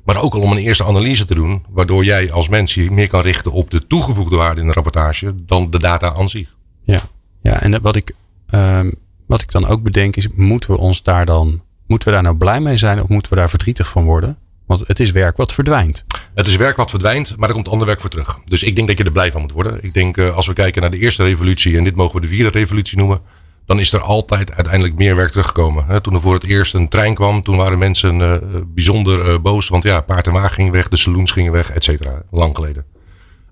Maar 0.06 0.22
ook 0.22 0.34
al 0.34 0.40
om 0.40 0.50
een 0.50 0.58
eerste 0.58 0.84
analyse 0.84 1.24
te 1.24 1.34
doen, 1.34 1.64
waardoor 1.68 2.04
jij 2.04 2.32
als 2.32 2.48
mens 2.48 2.74
je 2.74 2.90
meer 2.90 3.08
kan 3.08 3.20
richten 3.20 3.52
op 3.52 3.70
de 3.70 3.86
toegevoegde 3.86 4.36
waarde 4.36 4.60
in 4.60 4.66
de 4.66 4.72
rapportage 4.72 5.34
dan 5.44 5.70
de 5.70 5.78
data 5.78 6.14
aan 6.14 6.28
zich. 6.28 6.54
Ja, 6.84 7.02
ja 7.42 7.60
en 7.60 7.82
wat 7.82 7.96
ik, 7.96 8.14
ehm, 8.46 8.90
wat 9.26 9.40
ik 9.40 9.50
dan 9.50 9.66
ook 9.66 9.82
bedenk 9.82 10.16
is, 10.16 10.28
moeten 10.34 10.70
we 10.70 10.76
ons 10.76 11.02
daar 11.02 11.26
dan, 11.26 11.62
moeten 11.86 12.08
we 12.08 12.14
daar 12.14 12.22
nou 12.22 12.36
blij 12.36 12.60
mee 12.60 12.76
zijn 12.76 13.02
of 13.02 13.08
moeten 13.08 13.32
we 13.32 13.38
daar 13.38 13.50
verdrietig 13.50 13.88
van 13.88 14.04
worden? 14.04 14.38
Want 14.66 14.82
het 14.86 15.00
is 15.00 15.10
werk 15.10 15.36
wat 15.36 15.52
verdwijnt. 15.52 16.04
Het 16.34 16.46
is 16.46 16.56
werk 16.56 16.76
wat 16.76 16.90
verdwijnt, 16.90 17.36
maar 17.36 17.48
er 17.48 17.54
komt 17.54 17.68
ander 17.68 17.86
werk 17.86 18.00
voor 18.00 18.10
terug. 18.10 18.38
Dus 18.44 18.62
ik 18.62 18.76
denk 18.76 18.88
dat 18.88 18.98
je 18.98 19.04
er 19.04 19.12
blij 19.12 19.30
van 19.30 19.40
moet 19.40 19.52
worden. 19.52 19.78
Ik 19.82 19.94
denk 19.94 20.16
uh, 20.16 20.36
als 20.36 20.46
we 20.46 20.52
kijken 20.52 20.80
naar 20.80 20.90
de 20.90 20.98
eerste 20.98 21.22
revolutie, 21.22 21.76
en 21.76 21.84
dit 21.84 21.96
mogen 21.96 22.14
we 22.14 22.20
de 22.20 22.32
vierde 22.32 22.58
revolutie 22.58 22.98
noemen, 22.98 23.20
dan 23.66 23.80
is 23.80 23.92
er 23.92 24.00
altijd 24.00 24.52
uiteindelijk 24.52 24.94
meer 24.94 25.16
werk 25.16 25.30
teruggekomen. 25.30 26.02
Toen 26.02 26.14
er 26.14 26.20
voor 26.20 26.34
het 26.34 26.44
eerst 26.44 26.74
een 26.74 26.88
trein 26.88 27.14
kwam, 27.14 27.42
toen 27.42 27.56
waren 27.56 27.78
mensen 27.78 28.18
uh, 28.18 28.34
bijzonder 28.66 29.28
uh, 29.28 29.38
boos. 29.38 29.68
Want 29.68 29.82
ja, 29.82 30.00
paard 30.00 30.26
en 30.26 30.32
wagen 30.32 30.54
gingen 30.54 30.72
weg, 30.72 30.88
de 30.88 30.96
saloons 30.96 31.32
gingen 31.32 31.52
weg, 31.52 31.70
et 31.70 31.84
cetera. 31.84 32.22
Lang 32.30 32.54
geleden. 32.56 32.84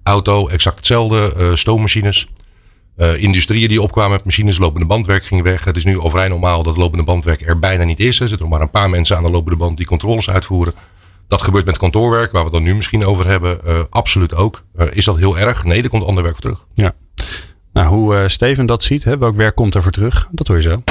Auto, 0.02 0.48
exact 0.48 0.76
hetzelfde. 0.76 1.56
Uh, 2.96 3.04
stoommachines. 3.04 3.22
industrieën 3.24 3.68
die 3.68 3.82
opkwamen 3.82 4.12
met 4.12 4.24
machines, 4.24 4.58
lopende 4.58 4.86
bandwerk 4.86 5.24
ging 5.24 5.42
weg. 5.42 5.64
Het 5.64 5.76
is 5.76 5.84
nu 5.84 6.00
overal 6.00 6.28
normaal 6.28 6.62
dat 6.62 6.76
lopende 6.76 7.04
bandwerk 7.04 7.40
er 7.40 7.58
bijna 7.58 7.84
niet 7.84 8.00
is. 8.00 8.20
Er 8.20 8.28
zitten 8.28 8.48
maar 8.48 8.60
een 8.60 8.70
paar 8.70 8.90
mensen 8.90 9.16
aan 9.16 9.22
de 9.22 9.30
lopende 9.30 9.56
band 9.56 9.76
die 9.76 9.86
controles 9.86 10.30
uitvoeren. 10.30 10.74
Dat 11.28 11.42
gebeurt 11.42 11.64
met 11.64 11.78
kantoorwerk, 11.78 12.32
waar 12.32 12.44
we 12.44 12.48
het 12.48 12.56
dan 12.56 12.62
nu 12.62 12.74
misschien 12.74 13.04
over 13.06 13.28
hebben. 13.28 13.58
absoluut 13.90 14.34
ook. 14.34 14.64
is 14.90 15.04
dat 15.04 15.16
heel 15.16 15.38
erg? 15.38 15.64
Nee, 15.64 15.82
er 15.82 15.88
komt 15.88 16.04
ander 16.04 16.22
werk 16.22 16.34
voor 16.34 16.52
terug. 16.52 16.66
Ja. 16.74 16.92
Nou, 17.74 17.88
hoe 17.88 18.14
uh, 18.14 18.20
Steven 18.26 18.66
dat 18.66 18.82
ziet, 18.82 19.04
hè, 19.04 19.18
welk 19.18 19.36
werk 19.36 19.54
komt 19.54 19.74
er 19.74 19.82
voor 19.82 19.92
terug, 19.92 20.28
dat 20.30 20.48
hoor 20.48 20.56
je 20.56 20.62
zo. 20.62 20.82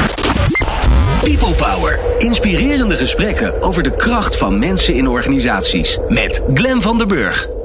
People 1.22 1.54
Power. 1.54 2.00
Inspirerende 2.20 2.96
gesprekken 2.96 3.62
over 3.62 3.84
de 3.84 3.96
kracht 3.96 4.38
van 4.38 4.60
mensen 4.60 4.94
in 4.94 5.08
organisaties. 5.08 6.00
Met 6.10 6.42
Glen 6.54 6.82
van 6.82 6.98
der 6.98 7.08
Burg. 7.08 7.63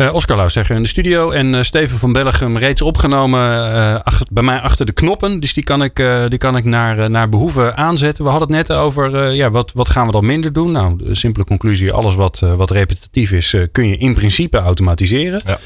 Uh, 0.00 0.14
Oscar 0.14 0.36
Lau 0.36 0.50
zeggen 0.50 0.76
in 0.76 0.82
de 0.82 0.88
studio. 0.88 1.30
En 1.30 1.54
uh, 1.54 1.62
Steven 1.62 1.98
van 1.98 2.12
Bellegem 2.12 2.56
reeds 2.56 2.82
opgenomen 2.82 4.04
achter, 4.04 4.26
bij 4.30 4.42
mij 4.42 4.58
achter 4.58 4.86
de 4.86 4.92
knoppen. 4.92 5.40
Dus 5.40 5.54
die 5.54 5.64
kan 5.64 5.82
ik, 5.82 6.02
die 6.28 6.38
kan 6.38 6.56
ik 6.56 6.64
naar, 6.64 7.10
naar 7.10 7.28
behoeven 7.28 7.76
aanzetten. 7.76 8.24
We 8.24 8.30
hadden 8.30 8.56
het 8.56 8.68
net 8.68 8.76
over 8.76 9.32
ja, 9.32 9.50
wat, 9.50 9.72
wat 9.74 9.88
gaan 9.88 10.06
we 10.06 10.12
dan 10.12 10.26
minder 10.26 10.52
doen. 10.52 10.72
Nou, 10.72 10.96
de 10.96 11.14
simpele 11.14 11.44
conclusie. 11.44 11.92
Alles 11.92 12.14
wat, 12.14 12.38
wat 12.38 12.70
repetitief 12.70 13.30
is 13.30 13.54
kun 13.72 13.88
je 13.88 13.96
in 13.96 14.14
principe 14.14 14.58
automatiseren. 14.58 15.40
Ja. 15.44 15.58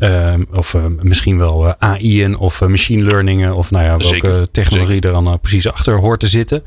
Uh, 0.00 0.34
of 0.52 0.74
uh, 0.74 0.84
misschien 1.02 1.38
wel 1.38 1.66
uh, 1.66 1.72
AI'en 1.78 2.36
of 2.36 2.68
machine 2.68 3.04
learningen. 3.04 3.54
Of 3.54 3.70
nou 3.70 3.84
ja, 3.84 3.90
welke 3.90 4.04
Zeker. 4.04 4.50
technologie 4.50 4.92
Zeker. 4.92 5.14
er 5.14 5.24
dan 5.24 5.40
precies 5.40 5.72
achter 5.72 5.98
hoort 5.98 6.20
te 6.20 6.26
zitten. 6.26 6.62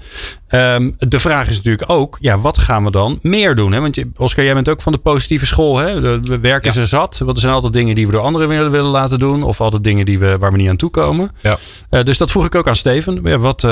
Um, 0.49 0.95
de 0.99 1.19
vraag 1.19 1.49
is 1.49 1.55
natuurlijk 1.55 1.89
ook, 1.89 2.17
ja, 2.19 2.37
wat 2.37 2.57
gaan 2.57 2.83
we 2.83 2.91
dan 2.91 3.19
meer 3.21 3.55
doen? 3.55 3.71
Hè? 3.71 3.81
Want 3.81 3.95
je, 3.95 4.11
Oscar, 4.17 4.43
jij 4.43 4.53
bent 4.53 4.69
ook 4.69 4.81
van 4.81 4.91
de 4.91 4.97
positieve 4.97 5.45
school. 5.45 5.77
Hè? 5.77 6.01
De, 6.01 6.19
de 6.19 6.39
werk 6.39 6.65
is 6.65 6.75
ja. 6.75 6.81
er 6.81 6.87
zat. 6.87 7.17
Want 7.17 7.31
er 7.31 7.41
zijn 7.41 7.53
altijd 7.53 7.73
dingen 7.73 7.95
die 7.95 8.05
we 8.05 8.11
door 8.11 8.21
anderen 8.21 8.47
willen, 8.47 8.71
willen 8.71 8.91
laten 8.91 9.17
doen. 9.17 9.43
Of 9.43 9.61
altijd 9.61 9.83
dingen 9.83 10.05
die 10.05 10.19
we, 10.19 10.37
waar 10.37 10.51
we 10.51 10.57
niet 10.57 10.69
aan 10.69 10.75
toe 10.75 10.89
komen. 10.89 11.29
Ja. 11.41 12.03
dus 12.03 12.17
dat 12.17 12.31
vroeg 12.31 12.45
ik 12.45 12.55
ook 12.55 12.67
aan 12.67 12.75
Steven. 12.75 13.19
Ja, 13.23 13.37
wat, 13.37 13.67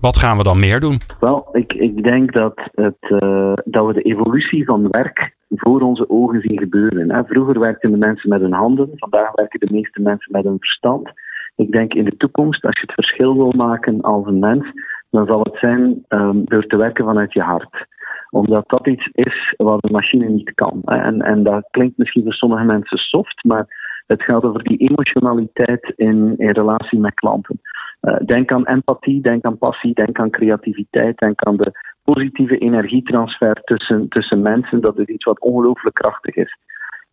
wat 0.00 0.18
gaan 0.18 0.36
we 0.36 0.42
dan 0.42 0.58
meer 0.58 0.80
doen? 0.80 1.00
Wel, 1.20 1.48
ik, 1.52 1.72
ik 1.72 2.02
denk 2.02 2.32
dat, 2.32 2.70
het, 2.74 3.20
dat 3.64 3.86
we 3.86 3.92
de 3.92 4.02
evolutie 4.02 4.64
van 4.64 4.88
werk 4.90 5.34
voor 5.48 5.80
onze 5.80 6.10
ogen 6.10 6.40
zien 6.40 6.58
gebeuren. 6.58 7.26
Vroeger 7.26 7.58
werkten 7.58 7.90
de 7.90 7.96
mensen 7.96 8.28
met 8.28 8.40
hun 8.40 8.52
handen, 8.52 8.90
vandaag 8.94 9.32
werken 9.32 9.60
de 9.60 9.72
meeste 9.72 10.00
mensen 10.00 10.32
met 10.32 10.44
hun 10.44 10.58
verstand. 10.58 11.10
Ik 11.56 11.72
denk 11.72 11.94
in 11.94 12.04
de 12.04 12.16
toekomst, 12.16 12.64
als 12.64 12.74
je 12.74 12.86
het 12.86 12.94
verschil 12.94 13.36
wil 13.36 13.52
maken 13.56 14.00
als 14.00 14.26
een 14.26 14.38
mens, 14.38 14.66
dan 15.10 15.26
zal 15.26 15.40
het 15.40 15.56
zijn 15.58 16.04
um, 16.08 16.44
door 16.44 16.66
te 16.66 16.76
werken 16.76 17.04
vanuit 17.04 17.32
je 17.32 17.42
hart 17.42 17.86
omdat 18.30 18.64
dat 18.66 18.86
iets 18.86 19.08
is 19.12 19.54
wat 19.56 19.84
een 19.84 19.92
machine 19.92 20.28
niet 20.28 20.54
kan. 20.54 20.82
En, 20.84 21.22
en 21.22 21.42
dat 21.42 21.68
klinkt 21.70 21.98
misschien 21.98 22.22
voor 22.22 22.32
sommige 22.32 22.64
mensen 22.64 22.98
soft, 22.98 23.44
maar 23.44 23.66
het 24.06 24.22
gaat 24.22 24.42
over 24.42 24.62
die 24.62 24.78
emotionaliteit 24.78 25.92
in, 25.96 26.34
relatie 26.36 26.98
met 26.98 27.14
klanten. 27.14 27.60
Uh, 28.02 28.16
denk 28.24 28.52
aan 28.52 28.66
empathie, 28.66 29.20
denk 29.20 29.44
aan 29.44 29.58
passie, 29.58 29.94
denk 29.94 30.18
aan 30.18 30.30
creativiteit, 30.30 31.18
denk 31.18 31.42
aan 31.42 31.56
de 31.56 31.72
positieve 32.04 32.58
energietransfer 32.58 33.60
tussen, 33.64 34.08
tussen 34.08 34.42
mensen. 34.42 34.80
Dat 34.80 34.98
is 34.98 35.06
iets 35.06 35.24
wat 35.24 35.40
ongelooflijk 35.40 35.94
krachtig 35.94 36.34
is. 36.34 36.58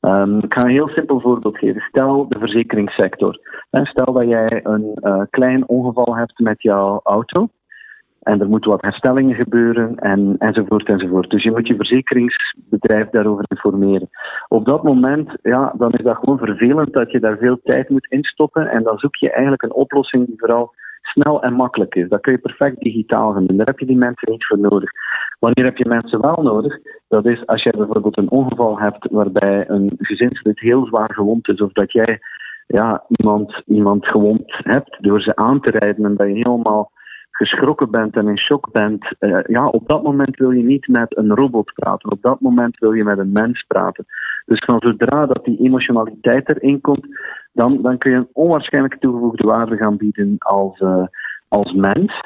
Um, 0.02 0.38
ik 0.38 0.54
ga 0.54 0.62
een 0.62 0.70
heel 0.70 0.88
simpel 0.88 1.20
voorbeeld 1.20 1.58
geven. 1.58 1.82
Stel 1.82 2.30
de 2.30 2.40
verzekeringssector. 2.40 3.40
Stel 3.72 4.14
dat 4.14 4.28
jij 4.28 4.60
een 4.64 4.98
uh, 5.02 5.22
klein 5.30 5.68
ongeval 5.68 6.16
hebt 6.16 6.40
met 6.40 6.62
jouw 6.62 7.00
auto. 7.04 7.50
En 8.24 8.42
er 8.42 8.50
moeten 8.50 8.70
wat 8.70 8.82
herstellingen 8.82 9.36
gebeuren 9.36 9.96
en, 9.96 10.36
enzovoort 10.38 10.88
enzovoort. 10.88 11.30
Dus 11.30 11.44
je 11.44 11.52
moet 11.52 11.68
je 11.68 11.76
verzekeringsbedrijf 11.76 13.10
daarover 13.10 13.46
informeren. 13.48 14.10
Op 14.48 14.66
dat 14.66 14.84
moment, 14.84 15.38
ja, 15.42 15.74
dan 15.78 15.92
is 15.92 16.04
dat 16.04 16.18
gewoon 16.18 16.38
vervelend 16.38 16.94
dat 16.94 17.12
je 17.12 17.20
daar 17.20 17.38
veel 17.38 17.60
tijd 17.64 17.90
moet 17.90 18.08
instoppen. 18.10 18.68
En 18.68 18.84
dan 18.84 18.98
zoek 18.98 19.16
je 19.16 19.32
eigenlijk 19.32 19.62
een 19.62 19.74
oplossing 19.74 20.26
die 20.26 20.40
vooral 20.40 20.74
snel 21.02 21.44
en 21.44 21.54
makkelijk 21.54 21.96
is. 21.96 22.10
Dat 22.10 22.22
kun 22.22 22.32
je 22.32 22.40
perfect 22.40 22.80
digitaal 22.80 23.34
doen. 23.34 23.58
Daar 23.58 23.66
heb 23.66 23.80
je 23.80 23.86
die 23.86 23.98
mensen 23.98 24.32
niet 24.32 24.46
voor 24.46 24.60
nodig. 24.60 24.92
Wanneer 25.40 25.66
heb 25.66 25.78
je 25.78 25.86
mensen 25.86 26.22
wel 26.22 26.42
nodig? 26.42 26.80
Dat 27.08 27.26
is 27.26 27.46
als 27.46 27.64
jij 27.64 27.74
bijvoorbeeld 27.78 28.18
een 28.18 28.32
ongeval 28.32 28.80
hebt 28.80 29.08
waarbij 29.12 29.70
een 29.70 29.94
gezinslid 29.98 30.60
heel 30.60 30.86
zwaar 30.86 31.14
gewond 31.14 31.50
is, 31.50 31.62
of 31.62 31.72
dat 31.72 31.92
jij 31.92 32.20
ja, 32.68 33.04
iemand, 33.08 33.62
iemand 33.66 34.08
gewond 34.08 34.44
hebt 34.48 34.98
door 35.00 35.22
ze 35.22 35.36
aan 35.36 35.62
te 35.62 35.70
rijden 35.70 36.06
en 36.06 36.16
dat 36.16 36.28
je 36.28 36.34
helemaal 36.34 36.92
geschrokken 37.36 37.92
bent 37.92 38.16
en 38.16 38.28
in 38.28 38.38
shock 38.38 38.72
bent, 38.72 39.06
uh, 39.20 39.40
ja, 39.48 39.68
op 39.68 39.88
dat 39.88 40.04
moment 40.04 40.38
wil 40.38 40.52
je 40.52 40.64
niet 40.64 40.88
met 40.88 41.18
een 41.18 41.36
robot 41.36 41.74
praten. 41.74 42.12
Op 42.12 42.22
dat 42.22 42.40
moment 42.40 42.78
wil 42.78 42.92
je 42.92 43.04
met 43.04 43.18
een 43.18 43.32
mens 43.32 43.64
praten. 43.68 44.06
Dus 44.46 44.64
van 44.66 44.80
zodra 44.80 45.26
dat 45.26 45.46
die 45.46 45.60
emotionaliteit 45.60 46.50
erin 46.50 46.82
komt, 46.82 47.08
dan, 47.52 47.82
dan 47.82 47.98
kun 47.98 48.12
je 48.12 48.18
een 48.18 48.30
onwaarschijnlijk 48.34 49.00
toegevoegde 49.00 49.48
waarde 49.48 49.78
gaan 49.78 49.98
bieden 49.98 50.36
als, 50.40 50.80
uh, 50.80 51.06
als 51.48 51.74
mens. 51.74 52.22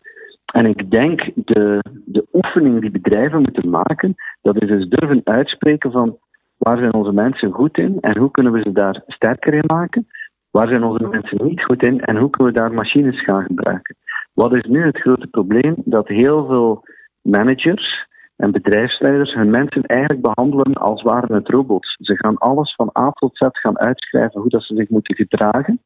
En 0.54 0.66
ik 0.66 0.92
denk 0.92 1.30
de, 1.36 1.80
de 2.06 2.26
oefening 2.34 2.82
die 2.82 2.92
bedrijven 2.92 3.42
moeten 3.42 3.70
maken, 3.70 4.16
dat 4.42 4.62
is 4.62 4.68
dus 4.68 4.88
durven 4.88 5.22
uitspreken 5.24 5.92
van 5.92 6.18
waar 6.58 6.78
zijn 6.78 6.94
onze 6.94 7.12
mensen 7.12 7.52
goed 7.52 7.78
in 7.78 7.98
en 8.02 8.18
hoe 8.18 8.32
kunnen 8.32 8.52
we 8.52 8.62
ze 8.64 8.72
daar 8.72 9.04
sterker 9.08 9.54
in 9.54 9.64
maken. 9.68 10.08
Waar 10.50 10.68
zijn 10.68 10.84
onze 10.84 11.08
mensen 11.08 11.46
niet 11.46 11.64
goed 11.64 11.84
in 11.84 12.02
en 12.02 12.18
hoe 12.18 12.30
kunnen 12.30 12.54
we 12.54 12.60
daar 12.60 12.74
machines 12.74 13.24
gaan 13.24 13.44
gebruiken? 13.44 13.96
Wat 14.38 14.54
is 14.54 14.64
nu 14.64 14.86
het 14.86 14.98
grote 14.98 15.28
probleem? 15.28 15.76
Dat 15.86 16.08
heel 16.08 16.46
veel 16.46 16.84
managers 17.22 18.08
en 18.36 18.52
bedrijfsleiders 18.52 19.34
hun 19.34 19.50
mensen 19.50 19.84
eigenlijk 19.84 20.22
behandelen 20.22 20.74
als 20.74 21.02
waren 21.02 21.36
het 21.36 21.50
robots. 21.50 21.98
Ze 22.00 22.18
gaan 22.18 22.38
alles 22.38 22.76
van 22.76 22.90
A 23.00 23.12
tot 23.12 23.38
Z 23.38 23.48
gaan 23.52 23.80
uitschrijven 23.80 24.42
hoe 24.42 24.50
dat 24.50 24.64
ze 24.64 24.76
zich 24.76 24.90
moeten 24.90 25.16
gedragen. 25.16 25.82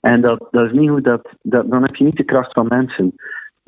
En 0.00 0.20
dat, 0.20 0.48
dat 0.50 0.66
is 0.66 0.72
niet 0.72 0.88
hoe 0.88 1.00
dat, 1.00 1.28
dan 1.42 1.82
heb 1.82 1.96
je 1.96 2.04
niet 2.04 2.16
de 2.16 2.24
kracht 2.24 2.52
van 2.52 2.66
mensen. 2.68 3.14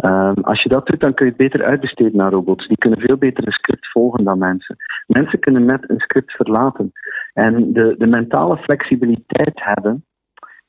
Um, 0.04 0.35
als 0.42 0.62
je 0.62 0.68
dat 0.68 0.87
doet, 0.87 1.00
dan 1.00 1.14
kun 1.14 1.26
je 1.26 1.32
het 1.32 1.40
beter 1.40 1.66
uitbesteden 1.66 2.16
naar 2.16 2.32
robots. 2.32 2.68
Die 2.68 2.78
kunnen 2.78 3.00
veel 3.00 3.16
beter 3.16 3.46
een 3.46 3.52
script 3.52 3.90
volgen 3.90 4.25
dan 4.25 4.38
mensen. 4.38 4.76
Mensen 5.06 5.38
kunnen 5.38 5.64
net 5.64 5.90
een 5.90 6.00
script 6.00 6.32
verlaten. 6.32 6.92
En 7.32 7.73
de, 7.73 7.94
de 7.99 8.06
mentale 8.06 8.56
flexibiliteit 8.56 9.64
hebben 9.64 10.04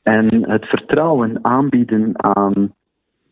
en 0.04 0.50
het 0.50 0.66
vertrouwen 0.66 1.40
aanbieden 1.42 2.24
aan 2.24 2.76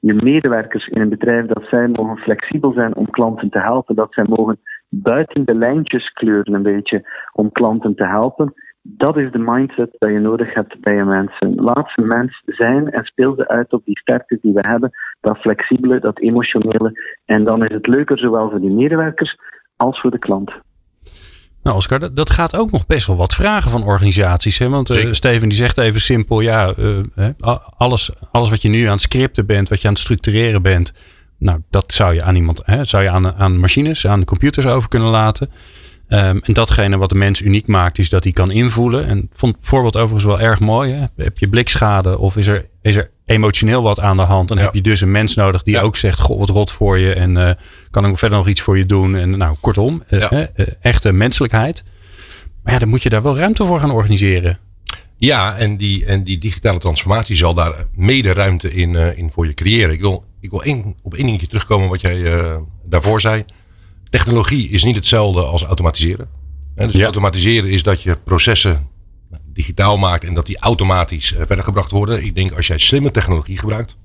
je 0.05 0.13
medewerkers 0.13 0.87
in 0.87 1.01
een 1.01 1.09
bedrijf, 1.09 1.45
dat 1.45 1.63
zij 1.69 1.87
mogen 1.87 2.17
flexibel 2.17 2.71
zijn 2.73 2.95
om 2.95 3.09
klanten 3.09 3.49
te 3.49 3.59
helpen, 3.59 3.95
dat 3.95 4.13
zij 4.13 4.25
mogen 4.27 4.59
buiten 4.89 5.45
de 5.45 5.55
lijntjes 5.55 6.09
kleuren 6.13 6.53
een 6.53 6.63
beetje 6.63 7.09
om 7.33 7.51
klanten 7.51 7.95
te 7.95 8.05
helpen. 8.05 8.53
Dat 8.81 9.17
is 9.17 9.31
de 9.31 9.39
mindset 9.39 9.95
dat 9.97 10.09
je 10.09 10.19
nodig 10.19 10.53
hebt 10.53 10.79
bij 10.79 10.95
je 10.95 11.03
mensen. 11.03 11.55
Laat 11.55 11.89
ze 11.95 12.01
mens 12.01 12.41
zijn 12.45 12.91
en 12.91 13.03
speel 13.03 13.35
ze 13.35 13.47
uit 13.47 13.73
op 13.73 13.85
die 13.85 13.99
sterkte 13.99 14.37
die 14.41 14.53
we 14.53 14.67
hebben, 14.67 14.91
dat 15.21 15.37
flexibele, 15.37 15.99
dat 15.99 16.19
emotionele. 16.19 17.17
En 17.25 17.43
dan 17.43 17.63
is 17.63 17.73
het 17.73 17.87
leuker 17.87 18.17
zowel 18.17 18.49
voor 18.49 18.61
die 18.61 18.73
medewerkers 18.73 19.37
als 19.75 20.01
voor 20.01 20.11
de 20.11 20.19
klant. 20.19 20.51
Nou, 21.65 21.77
Oscar, 21.77 22.13
dat 22.13 22.29
gaat 22.29 22.55
ook 22.55 22.71
nog 22.71 22.85
best 22.85 23.07
wel 23.07 23.15
wat 23.15 23.35
vragen 23.35 23.71
van 23.71 23.83
organisaties. 23.83 24.57
Hè? 24.57 24.69
Want 24.69 24.89
uh, 24.89 25.13
Steven 25.13 25.49
die 25.49 25.57
zegt 25.57 25.77
even 25.77 26.01
simpel: 26.01 26.41
ja, 26.41 26.73
uh, 26.77 27.27
alles, 27.77 28.09
alles 28.31 28.49
wat 28.49 28.61
je 28.61 28.69
nu 28.69 28.85
aan 28.85 28.91
het 28.91 29.01
scripten 29.01 29.45
bent, 29.45 29.69
wat 29.69 29.81
je 29.81 29.87
aan 29.87 29.93
het 29.93 30.01
structureren 30.01 30.61
bent, 30.61 30.93
nou, 31.37 31.61
dat 31.69 31.93
zou 31.93 32.13
je 32.13 32.23
aan 32.23 32.35
iemand, 32.35 32.61
hè, 32.65 32.85
zou 32.85 33.03
je 33.03 33.09
aan, 33.09 33.35
aan 33.35 33.59
machines, 33.59 34.07
aan 34.07 34.19
de 34.19 34.25
computers 34.25 34.65
over 34.65 34.89
kunnen 34.89 35.09
laten. 35.09 35.49
Um, 36.09 36.19
en 36.19 36.53
datgene 36.53 36.97
wat 36.97 37.09
de 37.09 37.15
mens 37.15 37.41
uniek 37.41 37.67
maakt, 37.67 37.97
is 37.97 38.09
dat 38.09 38.23
hij 38.23 38.33
kan 38.33 38.51
invoelen. 38.51 39.07
En 39.07 39.29
vond 39.33 39.55
het 39.55 39.67
voorbeeld 39.67 39.95
overigens 39.95 40.23
wel 40.23 40.39
erg 40.39 40.59
mooi. 40.59 40.91
Hè? 40.91 41.05
Heb 41.15 41.37
je 41.37 41.47
blikschade 41.47 42.17
of 42.17 42.37
is 42.37 42.47
er, 42.47 42.69
is 42.85 42.95
er 42.95 43.11
emotioneel 43.25 43.81
wat 43.83 43.99
aan 43.99 44.17
de 44.17 44.23
hand? 44.23 44.47
Dan 44.47 44.57
heb 44.57 44.73
je 44.73 44.81
dus 44.81 45.01
een 45.01 45.11
mens 45.11 45.35
nodig 45.35 45.63
die 45.63 45.81
ook 45.81 45.95
zegt: 45.95 46.19
Goh, 46.19 46.39
wat 46.39 46.49
rot 46.49 46.71
voor 46.71 46.97
je. 46.97 47.13
En 47.13 47.35
uh, 47.35 47.51
kan 47.91 48.05
ik 48.05 48.17
verder 48.17 48.37
nog 48.37 48.47
iets 48.47 48.61
voor 48.61 48.77
je 48.77 48.85
doen? 48.85 49.15
En 49.15 49.37
nou, 49.37 49.55
kortom, 49.61 50.03
uh, 50.09 50.31
uh, 50.31 50.43
echte 50.81 51.11
menselijkheid. 51.11 51.83
Maar 52.63 52.73
ja, 52.73 52.79
dan 52.79 52.89
moet 52.89 53.03
je 53.03 53.09
daar 53.09 53.21
wel 53.21 53.37
ruimte 53.37 53.65
voor 53.65 53.79
gaan 53.79 53.91
organiseren. 53.91 54.59
Ja, 55.17 55.57
en 55.57 55.77
die, 55.77 56.05
en 56.05 56.23
die 56.23 56.37
digitale 56.37 56.79
transformatie 56.79 57.35
zal 57.35 57.53
daar 57.53 57.85
mede 57.93 58.33
ruimte 58.33 58.73
in, 58.73 58.95
in 58.95 59.31
voor 59.33 59.47
je 59.47 59.53
creëren. 59.53 59.93
Ik 59.93 60.01
wil 60.01 60.25
ik 60.39 60.49
wil 60.49 60.63
één, 60.63 60.95
op 61.01 61.13
één 61.13 61.25
dingetje 61.25 61.47
terugkomen 61.47 61.89
wat 61.89 62.01
jij 62.01 62.47
daarvoor 62.83 63.21
zei. 63.21 63.45
Technologie 64.09 64.69
is 64.69 64.83
niet 64.83 64.95
hetzelfde 64.95 65.41
als 65.41 65.63
automatiseren. 65.63 66.27
dus 66.75 67.01
automatiseren 67.01 67.69
is 67.69 67.83
dat 67.83 68.01
je 68.01 68.17
processen 68.23 68.87
digitaal 69.55 69.97
maakt 69.97 70.23
en 70.23 70.33
dat 70.33 70.45
die 70.45 70.59
automatisch 70.59 71.31
uh, 71.31 71.37
verder 71.37 71.63
gebracht 71.63 71.91
worden. 71.91 72.23
Ik 72.23 72.35
denk 72.35 72.51
als 72.51 72.67
jij 72.67 72.77
slimme 72.77 73.11
technologie 73.11 73.57
gebruikt, 73.57 73.97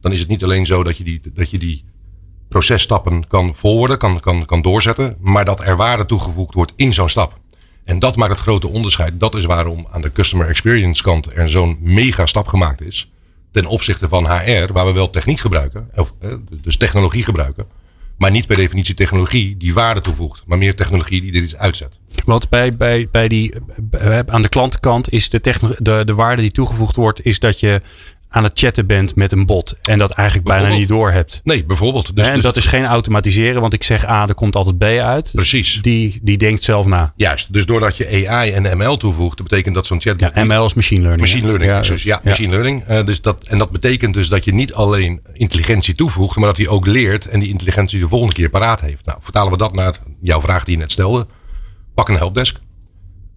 dan 0.00 0.12
is 0.12 0.20
het 0.20 0.28
niet 0.28 0.44
alleen 0.44 0.66
zo 0.66 0.82
dat 0.82 0.98
je 0.98 1.04
die, 1.04 1.20
dat 1.34 1.50
je 1.50 1.58
die 1.58 1.84
processtappen 2.48 3.26
kan 3.26 3.54
volgen, 3.54 3.98
kan, 3.98 4.20
kan, 4.20 4.44
kan 4.44 4.62
doorzetten, 4.62 5.16
maar 5.20 5.44
dat 5.44 5.60
er 5.60 5.76
waarde 5.76 6.06
toegevoegd 6.06 6.54
wordt 6.54 6.72
in 6.76 6.94
zo'n 6.94 7.08
stap. 7.08 7.40
En 7.84 7.98
dat 7.98 8.16
maakt 8.16 8.32
het 8.32 8.40
grote 8.40 8.68
onderscheid. 8.68 9.20
Dat 9.20 9.34
is 9.34 9.44
waarom 9.44 9.86
aan 9.90 10.00
de 10.00 10.12
customer 10.12 10.48
experience 10.48 11.02
kant 11.02 11.32
er 11.32 11.48
zo'n 11.48 11.76
mega 11.80 12.26
stap 12.26 12.46
gemaakt 12.46 12.80
is. 12.80 13.10
Ten 13.50 13.66
opzichte 13.66 14.08
van 14.08 14.26
HR, 14.26 14.72
waar 14.72 14.86
we 14.86 14.92
wel 14.92 15.10
techniek 15.10 15.38
gebruiken, 15.38 15.90
of, 15.94 16.14
dus 16.62 16.76
technologie 16.76 17.24
gebruiken. 17.24 17.66
Maar 18.16 18.30
niet 18.30 18.46
per 18.46 18.56
definitie 18.56 18.94
technologie 18.94 19.56
die 19.56 19.74
waarde 19.74 20.00
toevoegt, 20.00 20.42
maar 20.46 20.58
meer 20.58 20.74
technologie 20.74 21.20
die 21.20 21.32
dit 21.32 21.42
iets 21.42 21.56
uitzet. 21.56 21.98
Want 22.24 22.48
bij, 22.48 22.76
bij, 22.76 23.08
bij 23.10 23.28
die, 23.28 23.54
aan 24.26 24.42
de 24.42 24.48
klantenkant 24.48 25.12
is 25.12 25.28
de, 25.28 25.40
de, 25.78 26.02
de 26.04 26.14
waarde 26.14 26.42
die 26.42 26.50
toegevoegd 26.50 26.96
wordt, 26.96 27.24
is 27.24 27.38
dat 27.38 27.60
je 27.60 27.82
aan 28.28 28.42
het 28.42 28.58
chatten 28.58 28.86
bent 28.86 29.14
met 29.14 29.32
een 29.32 29.46
bot. 29.46 29.74
En 29.82 29.98
dat 29.98 30.10
eigenlijk 30.10 30.48
bijna 30.48 30.68
niet 30.68 30.88
door 30.88 31.10
hebt. 31.10 31.40
Nee, 31.44 31.64
bijvoorbeeld. 31.64 32.16
Dus, 32.16 32.26
en 32.26 32.34
dus 32.34 32.42
dat 32.42 32.56
is 32.56 32.66
geen 32.66 32.84
automatiseren, 32.84 33.60
want 33.60 33.72
ik 33.72 33.82
zeg 33.82 34.08
A, 34.08 34.28
er 34.28 34.34
komt 34.34 34.56
altijd 34.56 34.78
B 34.78 34.82
uit. 34.82 35.30
Precies. 35.34 35.78
Die, 35.82 36.18
die 36.22 36.38
denkt 36.38 36.62
zelf 36.62 36.86
na. 36.86 37.12
Juist. 37.16 37.52
Dus 37.52 37.66
doordat 37.66 37.96
je 37.96 38.28
AI 38.28 38.50
en 38.50 38.76
ML 38.76 38.96
toevoegt, 38.96 39.36
dat 39.36 39.48
betekent 39.48 39.74
dat 39.74 39.86
zo'n 39.86 40.00
chat. 40.00 40.20
Ja, 40.20 40.44
ML 40.44 40.64
is 40.64 40.74
machine 40.74 41.00
learning. 41.00 41.28
Machine 41.28 41.46
learning. 41.46 41.70
Ja, 41.70 41.80
dus, 41.80 42.02
ja, 42.02 42.20
machine 42.24 42.50
learning. 42.50 42.88
Uh, 42.90 43.04
dus 43.04 43.20
dat, 43.20 43.44
en 43.44 43.58
dat 43.58 43.70
betekent 43.70 44.14
dus 44.14 44.28
dat 44.28 44.44
je 44.44 44.54
niet 44.54 44.74
alleen 44.74 45.20
intelligentie 45.32 45.94
toevoegt, 45.94 46.36
maar 46.36 46.48
dat 46.48 46.56
hij 46.56 46.68
ook 46.68 46.86
leert 46.86 47.26
en 47.26 47.40
die 47.40 47.48
intelligentie 47.48 48.00
de 48.00 48.08
volgende 48.08 48.34
keer 48.34 48.50
paraat 48.50 48.80
heeft. 48.80 49.04
Nou, 49.04 49.18
vertalen 49.22 49.52
we 49.52 49.58
dat 49.58 49.74
naar 49.74 49.98
jouw 50.20 50.40
vraag 50.40 50.64
die 50.64 50.74
je 50.74 50.80
net 50.80 50.92
stelde. 50.92 51.26
Pak 51.94 52.08
een 52.08 52.16
helpdesk. 52.16 52.58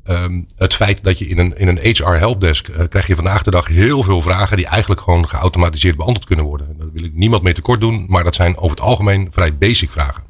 Um, 0.09 0.45
het 0.55 0.73
feit 0.73 1.03
dat 1.03 1.19
je 1.19 1.27
in 1.27 1.39
een, 1.39 1.57
in 1.57 1.67
een 1.67 1.79
HR 1.81 2.03
helpdesk 2.03 2.67
uh, 2.67 2.83
krijg 2.89 3.07
je 3.07 3.15
vandaag 3.15 3.43
de 3.43 3.51
dag 3.51 3.67
heel 3.67 4.03
veel 4.03 4.21
vragen 4.21 4.57
die 4.57 4.65
eigenlijk 4.65 5.01
gewoon 5.01 5.29
geautomatiseerd 5.29 5.95
beantwoord 5.95 6.25
kunnen 6.25 6.45
worden. 6.45 6.75
Daar 6.77 6.91
wil 6.93 7.03
ik 7.03 7.13
niemand 7.13 7.43
mee 7.43 7.53
tekort 7.53 7.79
doen, 7.79 8.05
maar 8.07 8.23
dat 8.23 8.35
zijn 8.35 8.57
over 8.57 8.69
het 8.69 8.79
algemeen 8.79 9.27
vrij 9.31 9.57
basic 9.57 9.91
vragen. 9.91 10.23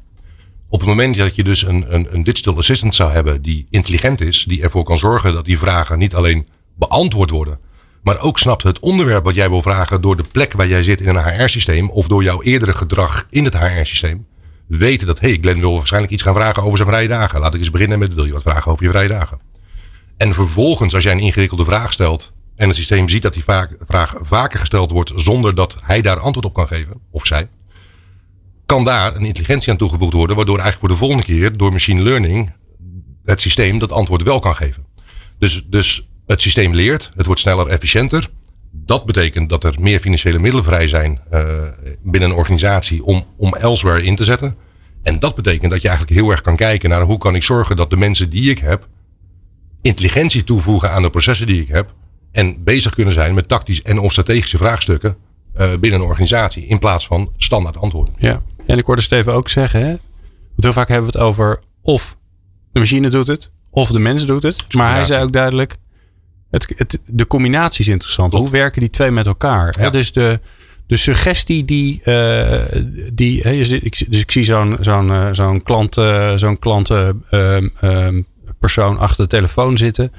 Op 0.68 0.80
het 0.80 0.88
moment 0.88 1.16
dat 1.16 1.36
je 1.36 1.44
dus 1.44 1.66
een, 1.66 1.94
een, 1.94 2.14
een 2.14 2.24
digital 2.24 2.56
assistant 2.56 2.94
zou 2.94 3.12
hebben 3.12 3.42
die 3.42 3.66
intelligent 3.70 4.20
is, 4.20 4.44
die 4.48 4.62
ervoor 4.62 4.84
kan 4.84 4.98
zorgen 4.98 5.34
dat 5.34 5.44
die 5.44 5.58
vragen 5.58 5.98
niet 5.98 6.14
alleen 6.14 6.46
beantwoord 6.76 7.30
worden, 7.30 7.58
maar 8.02 8.20
ook 8.20 8.38
snapt 8.38 8.62
het 8.62 8.78
onderwerp 8.78 9.24
wat 9.24 9.34
jij 9.34 9.48
wil 9.48 9.62
vragen 9.62 10.00
door 10.00 10.16
de 10.16 10.24
plek 10.32 10.52
waar 10.52 10.68
jij 10.68 10.82
zit 10.82 11.00
in 11.00 11.08
een 11.08 11.24
HR-systeem 11.24 11.90
of 11.90 12.06
door 12.06 12.22
jouw 12.22 12.42
eerdere 12.42 12.72
gedrag 12.72 13.26
in 13.30 13.44
het 13.44 13.58
HR-systeem, 13.58 14.26
weten 14.66 15.06
dat, 15.06 15.20
hé, 15.20 15.28
hey, 15.28 15.38
Glenn 15.40 15.60
wil 15.60 15.76
waarschijnlijk 15.76 16.12
iets 16.12 16.22
gaan 16.22 16.34
vragen 16.34 16.62
over 16.62 16.76
zijn 16.76 16.90
vrije 16.90 17.08
dagen. 17.08 17.40
Laat 17.40 17.54
ik 17.54 17.60
eens 17.60 17.70
beginnen 17.70 17.98
met, 17.98 18.14
wil 18.14 18.24
je 18.24 18.32
wat 18.32 18.42
vragen 18.42 18.72
over 18.72 18.84
je 18.84 18.90
vrije 18.90 19.08
dagen? 19.08 19.49
En 20.20 20.34
vervolgens, 20.34 20.94
als 20.94 21.04
jij 21.04 21.12
een 21.12 21.18
ingewikkelde 21.18 21.64
vraag 21.64 21.92
stelt 21.92 22.32
en 22.56 22.66
het 22.68 22.76
systeem 22.76 23.08
ziet 23.08 23.22
dat 23.22 23.32
die 23.32 23.44
vraag 23.86 24.14
vaker 24.20 24.58
gesteld 24.58 24.90
wordt 24.90 25.12
zonder 25.14 25.54
dat 25.54 25.76
hij 25.82 26.00
daar 26.00 26.18
antwoord 26.18 26.46
op 26.46 26.54
kan 26.54 26.66
geven, 26.66 27.00
of 27.10 27.26
zij, 27.26 27.48
kan 28.66 28.84
daar 28.84 29.16
een 29.16 29.24
intelligentie 29.24 29.72
aan 29.72 29.78
toegevoegd 29.78 30.12
worden, 30.12 30.36
waardoor 30.36 30.58
eigenlijk 30.58 30.86
voor 30.86 30.98
de 30.98 31.04
volgende 31.04 31.34
keer 31.34 31.56
door 31.56 31.72
machine 31.72 32.02
learning 32.02 32.52
het 33.24 33.40
systeem 33.40 33.78
dat 33.78 33.92
antwoord 33.92 34.22
wel 34.22 34.38
kan 34.38 34.56
geven. 34.56 34.86
Dus, 35.38 35.64
dus 35.66 36.08
het 36.26 36.40
systeem 36.40 36.74
leert, 36.74 37.10
het 37.16 37.26
wordt 37.26 37.40
sneller, 37.40 37.66
efficiënter. 37.66 38.30
Dat 38.70 39.04
betekent 39.04 39.48
dat 39.48 39.64
er 39.64 39.74
meer 39.78 40.00
financiële 40.00 40.38
middelen 40.38 40.64
vrij 40.64 40.88
zijn 40.88 41.20
uh, 41.32 41.42
binnen 42.02 42.30
een 42.30 42.36
organisatie 42.36 43.04
om, 43.04 43.24
om 43.36 43.54
elsewhere 43.54 44.04
in 44.04 44.16
te 44.16 44.24
zetten. 44.24 44.56
En 45.02 45.18
dat 45.18 45.34
betekent 45.34 45.70
dat 45.70 45.82
je 45.82 45.88
eigenlijk 45.88 46.18
heel 46.18 46.30
erg 46.30 46.40
kan 46.40 46.56
kijken 46.56 46.90
naar 46.90 47.02
hoe 47.02 47.18
kan 47.18 47.34
ik 47.34 47.42
zorgen 47.42 47.76
dat 47.76 47.90
de 47.90 47.96
mensen 47.96 48.30
die 48.30 48.50
ik 48.50 48.58
heb, 48.58 48.88
intelligentie 49.82 50.44
toevoegen 50.44 50.90
aan 50.90 51.02
de 51.02 51.10
processen 51.10 51.46
die 51.46 51.62
ik 51.62 51.68
heb. 51.68 51.94
En 52.32 52.64
bezig 52.64 52.94
kunnen 52.94 53.14
zijn 53.14 53.34
met 53.34 53.48
tactisch 53.48 53.82
en 53.82 53.98
of 53.98 54.12
strategische 54.12 54.56
vraagstukken 54.56 55.16
uh, 55.60 55.68
binnen 55.80 56.00
een 56.00 56.06
organisatie. 56.06 56.66
In 56.66 56.78
plaats 56.78 57.06
van 57.06 57.32
standaard 57.36 57.76
antwoorden. 57.76 58.14
Ja, 58.18 58.42
en 58.66 58.78
ik 58.78 58.84
hoorde 58.84 59.02
Steven 59.02 59.34
ook 59.34 59.48
zeggen. 59.48 59.80
Hè? 59.80 59.88
Want 59.88 60.62
heel 60.62 60.72
vaak 60.72 60.88
hebben 60.88 61.10
we 61.10 61.18
het 61.18 61.26
over 61.26 61.60
of 61.82 62.16
de 62.72 62.78
machine 62.78 63.08
doet 63.08 63.26
het. 63.26 63.50
Of 63.70 63.90
de 63.90 63.98
mens 63.98 64.26
doet 64.26 64.42
het. 64.42 64.74
Maar 64.74 64.94
hij 64.94 65.04
zei 65.04 65.22
ook 65.22 65.32
duidelijk. 65.32 65.76
Het, 66.50 66.72
het, 66.76 67.00
de 67.06 67.26
combinatie 67.26 67.80
is 67.80 67.88
interessant. 67.90 68.32
Hoe 68.32 68.50
werken 68.50 68.80
die 68.80 68.90
twee 68.90 69.10
met 69.10 69.26
elkaar? 69.26 69.74
Ja. 69.78 69.84
Hè? 69.84 69.90
Dus 69.90 70.12
de, 70.12 70.40
de 70.86 70.96
suggestie 70.96 71.64
die. 71.64 72.02
Uh, 72.04 72.62
die 73.12 73.42
dus 73.42 73.70
ik 73.70 74.30
zie 74.30 74.44
zo'n 74.44 74.76
zo'n 74.80 75.08
uh, 75.08 75.28
zo'n 75.32 75.62
klant, 75.62 75.96
uh, 75.96 76.32
zo'n 76.36 76.58
klant 76.58 76.90
um, 76.90 78.26
persoon 78.60 78.98
achter 78.98 79.24
de 79.24 79.30
telefoon 79.30 79.76
zitten. 79.76 80.12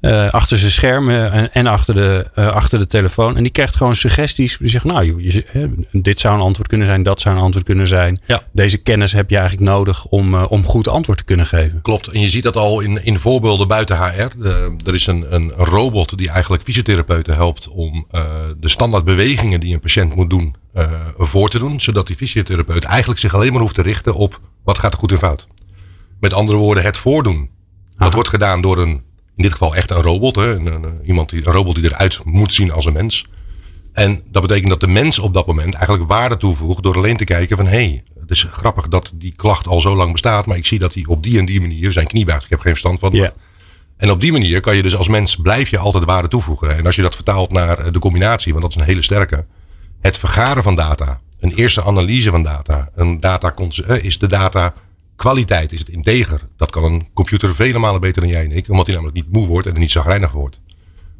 Uh, 0.00 0.28
achter 0.28 0.58
zijn 0.58 0.70
scherm 0.70 1.10
en, 1.10 1.52
en 1.52 1.66
achter, 1.66 1.94
de, 1.94 2.30
uh, 2.38 2.46
achter 2.46 2.78
de 2.78 2.86
telefoon. 2.86 3.36
En 3.36 3.42
die 3.42 3.52
krijgt 3.52 3.76
gewoon 3.76 3.96
suggesties. 3.96 4.56
Die 4.58 4.68
zegt, 4.68 4.84
nou, 4.84 5.22
je, 5.22 5.32
je, 5.32 5.70
dit 5.92 6.20
zou 6.20 6.34
een 6.34 6.40
antwoord 6.40 6.68
kunnen 6.68 6.86
zijn, 6.86 7.02
dat 7.02 7.20
zou 7.20 7.36
een 7.36 7.42
antwoord 7.42 7.66
kunnen 7.66 7.86
zijn. 7.86 8.20
Ja. 8.26 8.42
Deze 8.52 8.76
kennis 8.76 9.12
heb 9.12 9.30
je 9.30 9.38
eigenlijk 9.38 9.70
nodig 9.70 10.04
om, 10.04 10.34
uh, 10.34 10.50
om 10.50 10.64
goed 10.64 10.88
antwoord 10.88 11.18
te 11.18 11.24
kunnen 11.24 11.46
geven. 11.46 11.82
Klopt. 11.82 12.06
En 12.06 12.20
je 12.20 12.28
ziet 12.28 12.42
dat 12.42 12.56
al 12.56 12.80
in, 12.80 13.04
in 13.04 13.18
voorbeelden 13.18 13.68
buiten 13.68 13.96
HR. 13.96 14.28
De, 14.38 14.76
er 14.84 14.94
is 14.94 15.06
een, 15.06 15.26
een 15.34 15.50
robot 15.50 16.18
die 16.18 16.30
eigenlijk 16.30 16.62
fysiotherapeuten 16.62 17.34
helpt 17.34 17.68
om 17.68 18.06
de 18.60 18.68
standaard 18.68 19.04
bewegingen 19.04 19.60
die 19.60 19.74
een 19.74 19.80
patiënt 19.80 20.14
moet 20.14 20.30
doen, 20.30 20.54
voor 21.16 21.48
te 21.48 21.58
doen. 21.58 21.80
Zodat 21.80 22.06
die 22.06 22.16
fysiotherapeut 22.16 22.84
eigenlijk 22.84 23.20
zich 23.20 23.34
alleen 23.34 23.52
maar 23.52 23.60
hoeft 23.60 23.74
te 23.74 23.82
richten 23.82 24.14
op 24.14 24.40
wat 24.64 24.78
gaat 24.78 24.92
er 24.92 24.98
goed 24.98 25.12
en 25.12 25.18
fout. 25.18 25.46
Met 26.20 26.32
andere 26.32 26.58
woorden, 26.58 26.84
het 26.84 26.96
voordoen 26.96 27.50
dat 27.98 28.14
wordt 28.14 28.28
gedaan 28.28 28.60
door 28.60 28.78
een, 28.78 29.02
in 29.36 29.42
dit 29.42 29.52
geval 29.52 29.74
echt 29.74 29.90
een 29.90 30.02
robot. 30.02 30.36
Hè? 30.36 30.54
Een, 30.54 30.66
een, 30.66 31.00
iemand 31.04 31.30
die, 31.30 31.46
een 31.46 31.52
robot 31.52 31.74
die 31.74 31.84
eruit 31.84 32.20
moet 32.24 32.52
zien 32.52 32.72
als 32.72 32.84
een 32.84 32.92
mens. 32.92 33.26
En 33.92 34.22
dat 34.30 34.42
betekent 34.42 34.68
dat 34.68 34.80
de 34.80 34.88
mens 34.88 35.18
op 35.18 35.34
dat 35.34 35.46
moment 35.46 35.74
eigenlijk 35.74 36.08
waarde 36.08 36.36
toevoegt 36.36 36.82
door 36.82 36.96
alleen 36.96 37.16
te 37.16 37.24
kijken 37.24 37.56
van 37.56 37.66
hé, 37.66 37.70
hey, 37.70 38.04
het 38.20 38.30
is 38.30 38.46
grappig 38.50 38.88
dat 38.88 39.12
die 39.14 39.32
klacht 39.36 39.66
al 39.66 39.80
zo 39.80 39.96
lang 39.96 40.12
bestaat, 40.12 40.46
maar 40.46 40.56
ik 40.56 40.66
zie 40.66 40.78
dat 40.78 40.94
hij 40.94 41.04
op 41.06 41.22
die 41.22 41.38
en 41.38 41.46
die 41.46 41.60
manier 41.60 41.92
zijn 41.92 42.06
knie 42.06 42.24
buigt. 42.24 42.44
Ik 42.44 42.50
heb 42.50 42.60
geen 42.60 42.70
verstand 42.70 42.98
van. 42.98 43.12
Yeah. 43.12 43.30
En 43.96 44.10
op 44.10 44.20
die 44.20 44.32
manier 44.32 44.60
kan 44.60 44.76
je 44.76 44.82
dus 44.82 44.96
als 44.96 45.08
mens 45.08 45.36
blijf 45.36 45.68
je 45.68 45.78
altijd 45.78 46.04
waarde 46.04 46.28
toevoegen. 46.28 46.76
En 46.76 46.86
als 46.86 46.96
je 46.96 47.02
dat 47.02 47.14
vertaalt 47.14 47.52
naar 47.52 47.92
de 47.92 47.98
combinatie, 47.98 48.52
want 48.52 48.64
dat 48.64 48.74
is 48.74 48.80
een 48.80 48.88
hele 48.88 49.02
sterke. 49.02 49.46
Het 50.00 50.18
vergaren 50.18 50.62
van 50.62 50.74
data, 50.74 51.20
een 51.40 51.54
eerste 51.54 51.84
analyse 51.84 52.30
van 52.30 52.42
data, 52.42 52.90
een 52.94 53.20
data 53.20 53.54
is 54.00 54.18
de 54.18 54.28
data 54.28 54.74
Kwaliteit 55.18 55.72
is 55.72 55.78
het 55.78 55.88
integer. 55.88 56.40
Dat 56.56 56.70
kan 56.70 56.84
een 56.84 57.08
computer 57.14 57.54
vele 57.54 57.78
malen 57.78 58.00
beter 58.00 58.22
dan 58.22 58.30
jij 58.30 58.44
en 58.44 58.52
ik. 58.52 58.68
Omdat 58.68 58.86
hij 58.86 58.94
namelijk 58.94 59.16
niet 59.16 59.32
moe 59.32 59.46
wordt 59.46 59.66
en 59.66 59.74
er 59.74 59.80
niet 59.80 59.90
zagrijnig 59.90 60.30
wordt. 60.30 60.60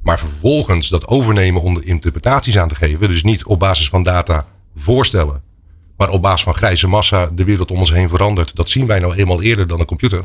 Maar 0.03 0.19
vervolgens 0.19 0.89
dat 0.89 1.07
overnemen 1.07 1.63
om 1.63 1.81
interpretaties 1.81 2.59
aan 2.59 2.69
te 2.69 2.75
geven. 2.75 3.09
Dus 3.09 3.23
niet 3.23 3.45
op 3.45 3.59
basis 3.59 3.89
van 3.89 4.03
data 4.03 4.47
voorstellen. 4.77 5.43
Maar 5.97 6.11
op 6.11 6.23
basis 6.23 6.43
van 6.43 6.55
grijze 6.55 6.89
massa 6.89 7.27
de 7.27 7.45
wereld 7.45 7.71
om 7.71 7.79
ons 7.79 7.93
heen 7.93 8.09
verandert. 8.09 8.57
Dat 8.57 8.71
zien 8.71 8.87
wij 8.87 8.99
nou 8.99 9.15
eenmaal 9.15 9.43
eerder 9.43 9.67
dan 9.67 9.81
een 9.81 9.87
computer. 9.87 10.25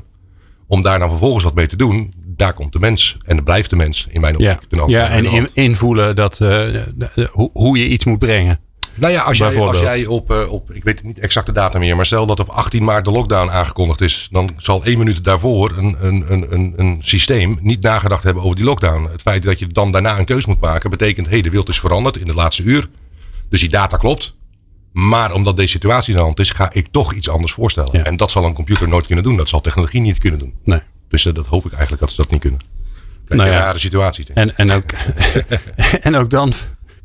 Om 0.68 0.82
daar 0.82 0.98
nou 0.98 1.10
vervolgens 1.10 1.44
wat 1.44 1.56
mee 1.56 1.68
te 1.68 1.76
doen. 1.76 2.14
Daar 2.26 2.54
komt 2.54 2.74
de 2.74 2.80
mens. 2.80 3.18
En 3.26 3.38
er 3.38 3.44
blijft 3.44 3.70
de 3.70 3.76
mens 3.76 4.08
in 4.10 4.22
mijn 4.22 4.34
optiek. 4.34 4.60
Ja, 4.70 4.88
ja 4.88 5.10
en 5.10 5.50
invoelen 5.54 6.16
dat, 6.16 6.40
uh, 6.40 6.84
hoe 7.52 7.78
je 7.78 7.88
iets 7.88 8.06
moet 8.06 8.20
brengen. 8.20 8.60
Nou 8.96 9.14
ja, 9.14 9.22
als 9.22 9.38
jij, 9.38 9.60
als 9.60 9.80
jij 9.80 10.06
op, 10.06 10.32
uh, 10.32 10.52
op, 10.52 10.72
ik 10.72 10.84
weet 10.84 11.04
niet 11.04 11.20
exact 11.20 11.46
de 11.46 11.52
data 11.52 11.80
meer, 11.80 11.96
maar 11.96 12.06
stel 12.06 12.26
dat 12.26 12.40
op 12.40 12.50
18 12.50 12.84
maart 12.84 13.06
de 13.06 13.12
lockdown 13.12 13.50
aangekondigd 13.50 14.02
is, 14.02 14.28
dan 14.32 14.50
zal 14.58 14.84
één 14.84 14.98
minuut 14.98 15.24
daarvoor 15.24 15.78
een, 15.78 15.96
een, 16.00 16.26
een, 16.30 16.74
een, 16.78 16.98
systeem 17.02 17.58
niet 17.62 17.82
nagedacht 17.82 18.24
hebben 18.24 18.44
over 18.44 18.56
die 18.56 18.66
lockdown. 18.66 19.08
Het 19.12 19.22
feit 19.22 19.44
dat 19.44 19.60
je 19.60 19.68
dan 19.68 19.92
daarna 19.92 20.20
een 20.20 20.26
keuze 20.26 20.50
moet 20.50 20.60
maken, 20.60 20.90
betekent, 20.90 21.26
hé, 21.26 21.32
hey, 21.32 21.42
de 21.42 21.50
wereld 21.50 21.70
is 21.70 21.80
veranderd 21.80 22.18
in 22.18 22.26
de 22.26 22.34
laatste 22.34 22.64
uur. 22.64 22.90
Dus 23.50 23.60
die 23.60 23.70
data 23.70 23.98
klopt. 23.98 24.36
Maar 24.92 25.34
omdat 25.34 25.56
deze 25.56 25.70
situatie 25.70 26.12
in 26.12 26.18
de 26.18 26.24
hand 26.24 26.40
is, 26.40 26.50
ga 26.50 26.74
ik 26.74 26.88
toch 26.92 27.14
iets 27.14 27.30
anders 27.30 27.52
voorstellen. 27.52 28.06
En 28.06 28.18
dat 28.18 28.32
zal 28.32 28.46
een 28.46 28.54
computer 28.54 28.88
nooit 28.88 29.06
kunnen 29.06 29.24
doen. 29.24 29.38
Dat 29.38 29.50
zal 29.50 29.62
technologie 29.62 30.02
niet 30.02 30.18
kunnen 30.18 30.40
doen. 30.40 30.54
Nee. 30.64 30.80
Dus 31.10 31.26
uh, 31.26 31.34
dat 31.34 31.48
hoop 31.48 31.66
ik 31.66 31.72
eigenlijk 31.72 32.02
dat 32.02 32.12
ze 32.12 32.22
dat 32.22 32.32
niet 32.32 32.42
kunnen. 32.42 32.60
Nou 33.28 33.50
ja, 33.50 33.58
rare 33.58 33.80
situatie. 33.80 34.26
En, 34.34 34.58
en, 34.58 34.72
ook, 34.72 34.92
en 36.08 36.16
ook 36.16 36.30
dan 36.30 36.54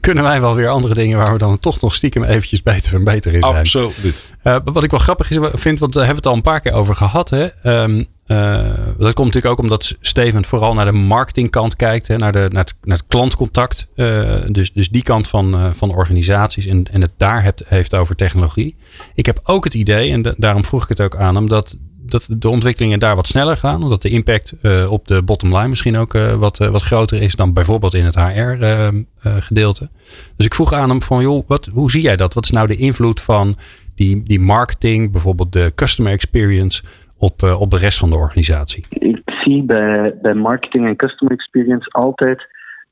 kunnen 0.09 0.27
wij 0.27 0.40
wel 0.40 0.55
weer 0.55 0.68
andere 0.68 0.94
dingen 0.94 1.18
waar 1.18 1.33
we 1.33 1.38
dan 1.38 1.59
toch 1.59 1.81
nog 1.81 1.94
stiekem 1.94 2.25
eventjes 2.25 2.62
beter 2.62 2.94
en 2.94 3.05
beter 3.05 3.35
in 3.35 3.42
zijn. 3.42 3.57
Absoluut. 3.57 4.16
Uh, 4.44 4.57
wat 4.64 4.83
ik 4.83 4.90
wel 4.90 5.01
grappig 5.01 5.31
is, 5.31 5.38
vind, 5.53 5.79
want 5.79 5.92
daar 5.92 6.05
hebben 6.05 6.23
we 6.23 6.29
het 6.29 6.31
al 6.31 6.35
een 6.35 6.53
paar 6.53 6.61
keer 6.61 6.73
over 6.73 6.94
gehad. 6.94 7.31
Hè? 7.31 7.49
Um, 7.83 8.07
uh, 8.27 8.59
dat 8.99 9.12
komt 9.12 9.27
natuurlijk 9.27 9.47
ook 9.47 9.59
omdat 9.59 9.97
Steven 10.01 10.44
vooral 10.44 10.75
naar 10.75 10.85
de 10.85 10.92
marketingkant 10.92 11.77
kijkt, 11.77 12.09
hè? 12.09 12.16
Naar, 12.16 12.33
de, 12.33 12.49
naar, 12.53 12.64
het, 12.64 12.75
naar 12.83 12.97
het 12.97 13.07
klantcontact. 13.09 13.87
Uh, 13.94 14.35
dus, 14.47 14.73
dus 14.73 14.88
die 14.88 15.03
kant 15.03 15.29
van, 15.29 15.73
van 15.75 15.90
organisaties 15.90 16.66
en, 16.66 16.85
en 16.92 17.01
het 17.01 17.12
daar 17.16 17.42
hebt, 17.42 17.62
heeft 17.66 17.94
over 17.94 18.14
technologie. 18.14 18.77
Ik 19.14 19.27
heb 19.27 19.40
ook 19.42 19.64
het 19.64 19.75
idee, 19.75 20.11
en 20.11 20.23
de, 20.23 20.35
daarom 20.37 20.64
vroeg 20.64 20.83
ik 20.83 20.88
het 20.88 21.01
ook 21.01 21.16
aan 21.16 21.35
hem, 21.35 21.49
dat 21.49 21.77
dat 22.11 22.27
de 22.31 22.49
ontwikkelingen 22.49 22.99
daar 22.99 23.16
wat 23.16 23.27
sneller 23.27 23.57
gaan. 23.57 23.83
Omdat 23.83 24.03
de 24.03 24.09
impact 24.09 24.55
op 24.88 25.09
de 25.09 25.23
bottom 25.23 25.57
line 25.57 25.68
misschien 25.68 25.97
ook 25.97 26.12
wat, 26.38 26.59
wat 26.59 26.83
groter 26.83 27.23
is 27.23 27.35
dan 27.35 27.53
bijvoorbeeld 27.53 27.94
in 27.94 28.05
het 28.05 28.14
HR-gedeelte. 28.14 29.88
dus 30.37 30.47
ik 30.47 30.55
vroeg 30.55 30.73
aan 30.73 30.88
hem 30.88 31.03
van, 31.03 31.23
joh, 31.23 31.49
wat, 31.49 31.66
hoe 31.73 31.90
zie 31.90 32.03
jij 32.03 32.16
dat? 32.16 32.35
Wat 32.35 32.44
is 32.44 32.51
nou 32.51 32.66
de 32.66 32.77
invloed 32.77 33.21
van 33.21 33.57
die, 33.94 34.23
die 34.23 34.40
marketing, 34.40 35.12
bijvoorbeeld 35.12 35.53
de 35.53 35.73
customer 35.75 36.12
experience, 36.12 36.83
op, 37.18 37.42
op 37.42 37.71
de 37.71 37.79
rest 37.79 37.99
van 37.99 38.11
de 38.11 38.16
organisatie? 38.16 38.85
Ik 38.88 39.23
zie 39.25 39.62
bij, 39.62 40.14
bij 40.23 40.35
marketing 40.35 40.87
en 40.87 40.97
customer 40.97 41.35
experience 41.35 41.90
altijd 41.90 42.47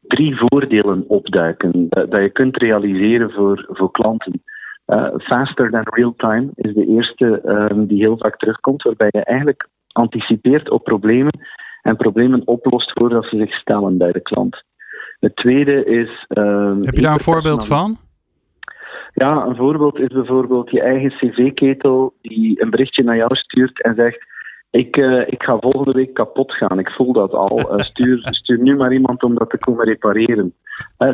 drie 0.06 0.36
voordelen 0.36 1.04
opduiken 1.08 1.86
dat, 1.88 2.10
dat 2.10 2.20
je 2.20 2.30
kunt 2.30 2.56
realiseren 2.56 3.30
voor, 3.30 3.66
voor 3.68 3.90
klanten. 3.90 4.42
Uh, 4.86 5.08
faster 5.18 5.70
than 5.70 5.82
real 5.84 6.14
time 6.16 6.50
is 6.54 6.74
de 6.74 6.86
eerste 6.86 7.42
um, 7.44 7.86
die 7.86 7.98
heel 7.98 8.18
vaak 8.18 8.36
terugkomt, 8.36 8.82
waarbij 8.82 9.08
je 9.10 9.24
eigenlijk 9.24 9.68
anticipeert 9.92 10.70
op 10.70 10.84
problemen 10.84 11.38
en 11.82 11.96
problemen 11.96 12.42
oplost 12.44 12.92
voordat 12.92 13.24
ze 13.24 13.36
zich 13.36 13.54
stellen 13.54 13.98
bij 13.98 14.12
de 14.12 14.20
klant. 14.20 14.64
Het 15.20 15.36
tweede 15.36 15.84
is. 15.84 16.26
Um, 16.28 16.82
Heb 16.82 16.94
je 16.94 17.02
daar 17.02 17.12
een 17.12 17.20
voorbeeld 17.20 17.66
van? 17.66 17.98
Ja, 19.12 19.46
een 19.46 19.56
voorbeeld 19.56 19.98
is 19.98 20.08
bijvoorbeeld 20.08 20.70
je 20.70 20.80
eigen 20.80 21.10
cv-ketel 21.10 22.14
die 22.22 22.62
een 22.62 22.70
berichtje 22.70 23.02
naar 23.02 23.16
jou 23.16 23.34
stuurt 23.34 23.82
en 23.82 23.94
zegt 23.94 24.26
ik, 24.70 24.96
uh, 24.96 25.20
ik 25.26 25.42
ga 25.42 25.58
volgende 25.60 25.92
week 25.92 26.14
kapot 26.14 26.52
gaan. 26.52 26.78
Ik 26.78 26.90
voel 26.90 27.12
dat 27.12 27.32
al. 27.32 27.74
Uh, 27.78 27.84
stuur, 27.84 28.18
stuur 28.40 28.58
nu 28.58 28.76
maar 28.76 28.92
iemand 28.92 29.22
om 29.22 29.34
dat 29.34 29.50
te 29.50 29.58
komen 29.58 29.84
repareren. 29.84 30.54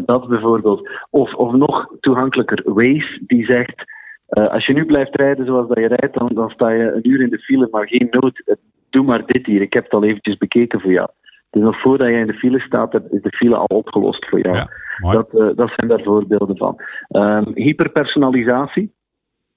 Dat 0.05 0.29
bijvoorbeeld. 0.29 0.89
Of, 1.11 1.35
of 1.35 1.53
nog 1.53 1.87
toegankelijker, 2.01 2.63
Waze 2.65 3.21
die 3.27 3.45
zegt. 3.45 3.85
als 4.27 4.67
je 4.67 4.73
nu 4.73 4.87
blijft 4.87 5.17
rijden 5.17 5.47
zoals 5.47 5.69
dat 5.69 5.79
je 5.79 5.87
rijdt, 5.87 6.19
dan, 6.19 6.31
dan 6.35 6.51
sta 6.51 6.71
je 6.71 6.93
een 6.93 7.09
uur 7.09 7.21
in 7.21 7.31
de 7.31 7.39
file, 7.39 7.69
maar 7.71 7.89
geen 7.89 8.09
nood. 8.11 8.57
doe 8.91 9.05
maar 9.05 9.27
dit 9.27 9.47
hier. 9.47 9.61
Ik 9.61 9.73
heb 9.73 9.85
het 9.85 9.93
al 9.93 10.05
eventjes 10.05 10.37
bekeken 10.37 10.81
voor 10.81 10.93
jou. 10.93 11.09
Dus 11.51 11.63
nog 11.63 11.81
voordat 11.81 12.09
je 12.09 12.15
in 12.15 12.27
de 12.27 12.35
file 12.35 12.61
staat, 12.61 12.95
is 12.95 13.23
de 13.23 13.33
file 13.33 13.57
al 13.57 13.77
opgelost 13.77 14.29
voor 14.29 14.41
jou. 14.41 14.57
Ja, 14.57 14.69
dat, 15.13 15.31
dat 15.31 15.73
zijn 15.77 15.89
daar 15.89 16.03
voorbeelden 16.03 16.57
van. 16.57 16.81
Um, 17.09 17.51
hyperpersonalisatie, 17.55 18.93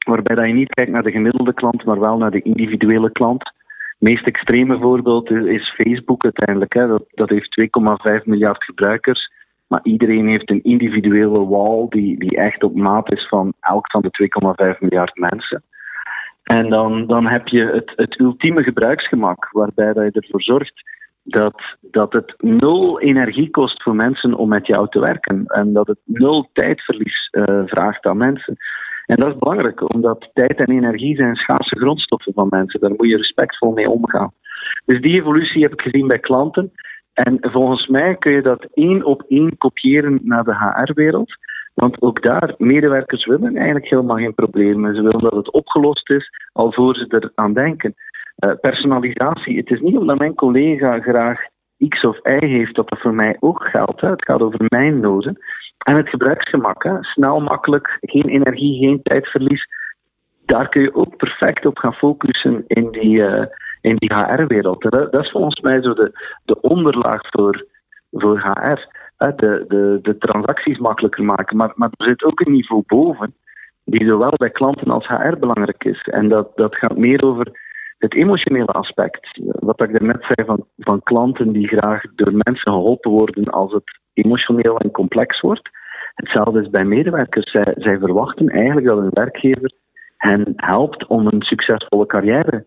waarbij 0.06 0.36
dat 0.36 0.48
je 0.48 0.54
niet 0.54 0.74
kijkt 0.74 0.92
naar 0.92 1.04
de 1.04 1.12
gemiddelde 1.12 1.54
klant, 1.54 1.86
maar 1.86 2.00
wel 2.00 2.18
naar 2.18 2.32
de 2.32 2.42
individuele 2.42 3.12
klant 3.12 3.54
meest 3.98 4.26
extreme 4.26 4.80
voorbeeld 4.80 5.32
is 5.32 5.74
Facebook 5.78 6.24
uiteindelijk. 6.24 6.74
Hè. 6.74 6.88
Dat, 6.88 7.04
dat 7.10 7.30
heeft 7.30 7.60
2,5 8.20 8.24
miljard 8.24 8.64
gebruikers. 8.64 9.32
Maar 9.68 9.80
iedereen 9.84 10.28
heeft 10.28 10.50
een 10.50 10.64
individuele 10.64 11.46
wall 11.46 11.86
die, 11.90 12.20
die 12.20 12.38
echt 12.38 12.64
op 12.64 12.76
maat 12.76 13.12
is 13.12 13.28
van 13.28 13.54
elk 13.60 13.92
van 13.92 14.02
de 14.02 14.74
2,5 14.74 14.80
miljard 14.80 15.16
mensen. 15.18 15.64
En 16.44 16.70
dan, 16.70 17.08
dan 17.08 17.28
heb 17.28 17.48
je 17.48 17.66
het, 17.66 17.94
het 17.96 18.20
ultieme 18.20 18.64
gebruiksgemak, 18.64 19.50
waarbij 19.52 19.94
dat 19.94 20.14
je 20.14 20.22
ervoor 20.22 20.42
zorgt 20.42 20.84
dat, 21.28 21.62
dat 21.82 22.14
het 22.14 22.34
nul 22.38 23.02
energie 23.02 23.50
kost 23.50 23.84
voor 23.84 23.96
mensen 23.96 24.34
om 24.34 24.50
met 24.50 24.68
jou 24.68 24.90
te 24.90 25.00
werken. 25.00 25.46
En 25.46 25.74
dat 25.74 25.88
het 25.88 26.00
nul 26.04 26.50
tijdverlies 26.54 27.30
uh, 27.32 27.62
vraagt 27.66 28.06
aan 28.06 28.18
mensen. 28.18 28.58
En 29.06 29.16
dat 29.16 29.32
is 29.32 29.40
belangrijk, 29.40 29.94
omdat 29.94 30.30
tijd 30.34 30.56
en 30.56 30.72
energie 30.72 31.16
zijn 31.16 31.36
schaarse 31.36 31.76
grondstoffen 31.80 32.34
van 32.34 32.48
mensen. 32.50 32.80
Daar 32.80 32.94
moet 32.98 33.10
je 33.10 33.18
respectvol 33.18 33.72
mee 33.72 33.90
omgaan. 33.90 34.32
Dus 34.86 35.02
die 35.02 35.20
evolutie 35.20 35.62
heb 35.62 35.74
ik 35.74 35.82
gezien 35.82 36.08
bij 36.08 36.20
klanten. 36.20 36.72
En 37.16 37.38
volgens 37.42 37.88
mij 37.88 38.16
kun 38.16 38.32
je 38.32 38.42
dat 38.42 38.68
één 38.74 39.04
op 39.04 39.24
één 39.28 39.58
kopiëren 39.58 40.20
naar 40.24 40.44
de 40.44 40.56
HR-wereld. 40.56 41.38
Want 41.74 42.02
ook 42.02 42.24
daar, 42.24 42.54
medewerkers 42.58 43.26
willen 43.26 43.56
eigenlijk 43.56 43.90
helemaal 43.90 44.18
geen 44.18 44.34
problemen. 44.34 44.96
Ze 44.96 45.02
willen 45.02 45.20
dat 45.20 45.36
het 45.36 45.52
opgelost 45.52 46.10
is, 46.10 46.30
alvorens 46.52 47.00
ze 47.00 47.30
eraan 47.36 47.54
denken. 47.54 47.96
Uh, 48.40 48.52
personalisatie, 48.62 49.58
het 49.58 49.70
is 49.70 49.80
niet 49.80 49.98
omdat 49.98 50.18
mijn 50.18 50.36
collega 50.36 51.00
graag 51.00 51.42
X 51.88 52.04
of 52.04 52.20
Y 52.24 52.46
heeft, 52.46 52.76
dat 52.76 52.90
dat 52.90 53.00
voor 53.00 53.14
mij 53.14 53.38
ook 53.40 53.64
geldt. 53.64 54.02
Hè. 54.02 54.10
Het 54.10 54.26
gaat 54.26 54.42
over 54.42 54.66
mijn 54.68 55.00
noden. 55.00 55.38
En 55.78 55.96
het 55.96 56.10
gebruiksgemak, 56.10 56.98
snel, 57.02 57.42
makkelijk, 57.42 57.98
geen 58.02 58.28
energie, 58.28 58.80
geen 58.80 59.02
tijdverlies. 59.04 59.68
Daar 60.46 60.70
kun 60.70 60.82
je 60.82 60.96
ook 60.96 61.18
perfect 61.18 61.66
op 61.66 61.78
gaan 61.78 61.94
focussen 61.94 62.64
in 62.68 62.92
die, 62.92 63.18
uh, 63.18 63.46
in 63.86 63.96
die 63.96 64.14
HR-wereld. 64.14 64.82
Dat, 64.82 65.12
dat, 65.12 65.24
is 65.24 65.32
volgens 65.32 65.60
mij 65.62 65.82
zo 65.82 65.94
de, 65.94 66.12
de 66.44 66.62
onderlaag 66.62 67.22
voor, 67.30 67.66
voor 68.12 68.40
HR. 68.40 68.94
De, 69.18 69.66
de, 69.68 70.00
de 70.02 70.18
transacties 70.18 70.78
makkelijker 70.78 71.24
maken. 71.24 71.58
Maar, 71.58 71.72
maar 71.76 71.90
er 71.98 72.08
zit 72.08 72.24
ook 72.24 72.40
een 72.40 72.52
niveau 72.52 72.84
boven, 72.88 73.36
die 73.84 74.08
zowel 74.08 74.34
bij 74.38 74.50
klanten 74.50 74.92
als 74.92 75.08
HR 75.08 75.38
belangrijk 75.40 75.84
is. 75.84 76.02
En 76.02 76.30
dat, 76.30 76.52
dat 76.56 76.76
gaat 76.76 76.98
meer 76.98 77.24
over 77.24 77.52
het 77.98 78.14
emotionele 78.14 78.72
aspect. 78.72 79.40
Wat 79.44 79.82
ik 79.82 80.02
net 80.02 80.26
zei 80.28 80.48
van, 80.48 80.66
van 80.78 81.04
klanten 81.04 81.52
die 81.52 81.68
graag 81.68 82.02
door 82.16 82.32
mensen 82.32 82.72
geholpen 82.72 83.12
worden 83.12 83.50
als 83.50 83.74
het 83.74 84.00
emotioneel 84.14 84.78
en 84.78 84.92
complex 84.92 85.42
wordt. 85.42 85.70
Hetzelfde 86.14 86.62
is 86.62 86.70
bij 86.70 86.84
medewerkers. 86.84 87.52
Zij, 87.52 87.74
zij 87.78 87.98
verwachten 87.98 88.48
eigenlijk 88.50 88.88
dat 88.88 88.98
een 88.98 89.10
werkgever 89.14 89.72
hen 90.18 90.54
helpt 90.56 91.08
om 91.08 91.28
een 91.28 91.42
succesvolle 91.42 92.06
carrière 92.06 92.66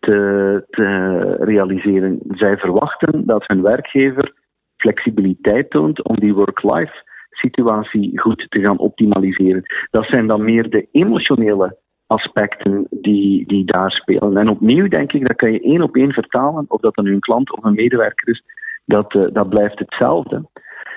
te, 0.00 0.64
te 0.70 1.36
realiseren. 1.40 2.18
Zij 2.28 2.56
verwachten 2.56 3.26
dat 3.26 3.46
hun 3.46 3.62
werkgever 3.62 4.34
flexibiliteit 4.76 5.70
toont 5.70 6.02
om 6.02 6.20
die 6.20 6.34
work-life 6.34 7.06
situatie 7.30 8.20
goed 8.20 8.46
te 8.48 8.60
gaan 8.60 8.78
optimaliseren. 8.78 9.62
Dat 9.90 10.06
zijn 10.06 10.26
dan 10.26 10.44
meer 10.44 10.70
de 10.70 10.88
emotionele 10.92 11.76
aspecten 12.06 12.86
die, 12.90 13.46
die 13.46 13.64
daar 13.64 13.90
spelen. 13.90 14.36
En 14.36 14.48
opnieuw 14.48 14.88
denk 14.88 15.12
ik, 15.12 15.26
dat 15.26 15.36
kan 15.36 15.52
je 15.52 15.60
één 15.60 15.82
op 15.82 15.96
één 15.96 16.12
vertalen, 16.12 16.64
of 16.68 16.80
dat 16.80 16.94
dan 16.94 17.06
een 17.06 17.20
klant 17.20 17.52
of 17.52 17.64
een 17.64 17.74
medewerker 17.74 18.28
is, 18.28 18.42
dat, 18.84 19.14
uh, 19.14 19.26
dat 19.32 19.48
blijft 19.48 19.78
hetzelfde. 19.78 20.48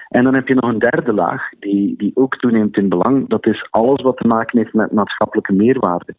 En 0.08 0.24
dan 0.24 0.34
heb 0.34 0.48
je 0.48 0.56
nog 0.56 0.70
een 0.70 0.80
derde 0.80 1.14
laag, 1.14 1.50
die, 1.60 1.98
die 1.98 2.12
ook 2.14 2.38
toeneemt 2.38 2.78
in 2.78 2.90
belang. 2.90 3.30
Dat 3.30 3.46
is 3.46 3.68
alles 3.70 4.02
wat 4.02 4.18
te 4.18 4.28
maken 4.28 4.58
heeft 4.58 4.74
met 4.74 4.92
maatschappelijke 4.92 5.54
meerwaarde. 5.54 6.16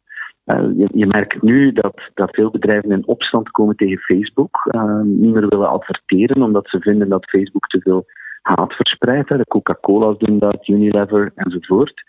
Uh, 0.46 0.78
je, 0.78 0.88
je, 0.94 1.06
merkt 1.06 1.42
nu 1.42 1.72
dat, 1.72 2.00
dat 2.14 2.34
veel 2.34 2.50
bedrijven 2.50 2.90
in 2.90 3.06
opstand 3.06 3.50
komen 3.50 3.76
tegen 3.76 3.98
Facebook, 3.98 4.70
uh, 4.74 5.00
niet 5.00 5.32
meer 5.32 5.48
willen 5.48 5.68
adverteren, 5.68 6.42
omdat 6.42 6.68
ze 6.68 6.80
vinden 6.80 7.08
dat 7.08 7.28
Facebook 7.28 7.66
te 7.66 7.80
veel 7.80 8.06
haat 8.42 8.72
verspreidt. 8.72 9.28
De 9.28 9.46
Coca-Cola's 9.48 10.18
doen 10.18 10.38
dat, 10.38 10.68
Unilever 10.68 11.32
enzovoort. 11.34 12.02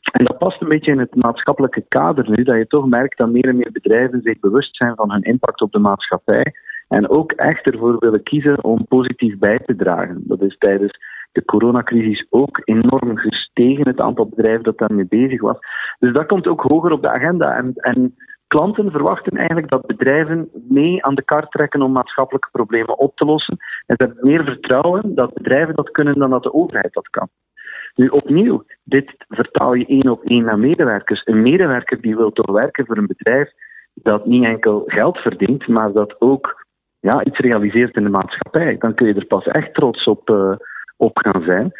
En 0.00 0.24
dat 0.24 0.38
past 0.38 0.60
een 0.60 0.68
beetje 0.68 0.90
in 0.90 0.98
het 0.98 1.14
maatschappelijke 1.14 1.84
kader 1.88 2.30
nu, 2.30 2.42
dat 2.42 2.56
je 2.56 2.66
toch 2.66 2.88
merkt 2.88 3.18
dat 3.18 3.30
meer 3.30 3.48
en 3.48 3.56
meer 3.56 3.72
bedrijven 3.72 4.20
zich 4.22 4.40
bewust 4.40 4.76
zijn 4.76 4.94
van 4.94 5.12
hun 5.12 5.22
impact 5.22 5.60
op 5.60 5.72
de 5.72 5.78
maatschappij 5.78 6.54
en 6.88 7.08
ook 7.08 7.32
echt 7.32 7.70
ervoor 7.70 7.98
willen 7.98 8.22
kiezen 8.22 8.64
om 8.64 8.86
positief 8.86 9.38
bij 9.38 9.58
te 9.58 9.76
dragen. 9.76 10.22
Dat 10.24 10.42
is 10.42 10.56
tijdens 10.58 10.98
de 11.32 11.44
coronacrisis 11.44 12.26
ook 12.30 12.60
enorm 12.64 13.16
gestegen, 13.16 13.88
het 13.88 14.00
aantal 14.00 14.28
bedrijven 14.28 14.62
dat 14.62 14.78
daarmee 14.78 15.06
bezig 15.06 15.40
was. 15.40 15.58
Dus 15.98 16.12
dat 16.12 16.26
komt 16.26 16.46
ook 16.46 16.60
hoger 16.60 16.92
op 16.92 17.02
de 17.02 17.10
agenda. 17.10 17.56
En, 17.56 17.72
en 17.74 18.16
klanten 18.46 18.90
verwachten 18.90 19.36
eigenlijk 19.36 19.70
dat 19.70 19.86
bedrijven 19.86 20.48
mee 20.68 21.04
aan 21.04 21.14
de 21.14 21.22
kar 21.22 21.48
trekken 21.48 21.82
om 21.82 21.92
maatschappelijke 21.92 22.48
problemen 22.52 22.98
op 22.98 23.16
te 23.16 23.24
lossen. 23.24 23.56
En 23.86 23.96
ze 23.98 24.04
hebben 24.06 24.26
meer 24.26 24.44
vertrouwen 24.44 25.14
dat 25.14 25.34
bedrijven 25.34 25.74
dat 25.74 25.90
kunnen 25.90 26.18
dan 26.18 26.30
dat 26.30 26.42
de 26.42 26.54
overheid 26.54 26.92
dat 26.92 27.08
kan. 27.08 27.28
Nu 27.94 28.08
opnieuw, 28.08 28.64
dit 28.84 29.14
vertaal 29.28 29.74
je 29.74 29.86
één 29.86 30.08
op 30.08 30.24
één 30.24 30.44
naar 30.44 30.58
medewerkers. 30.58 31.22
Een 31.24 31.42
medewerker 31.42 32.00
die 32.00 32.16
wil 32.16 32.32
toch 32.32 32.50
werken 32.50 32.86
voor 32.86 32.96
een 32.96 33.06
bedrijf 33.06 33.52
dat 33.94 34.26
niet 34.26 34.44
enkel 34.44 34.82
geld 34.86 35.18
verdient, 35.18 35.68
maar 35.68 35.92
dat 35.92 36.20
ook 36.20 36.66
ja, 37.00 37.24
iets 37.24 37.38
realiseert 37.38 37.96
in 37.96 38.04
de 38.04 38.10
maatschappij. 38.10 38.76
Dan 38.78 38.94
kun 38.94 39.06
je 39.06 39.14
er 39.14 39.26
pas 39.26 39.46
echt 39.46 39.74
trots 39.74 40.04
op, 40.04 40.30
uh, 40.30 40.52
op 41.00 41.18
gaan 41.18 41.42
zijn. 41.42 41.72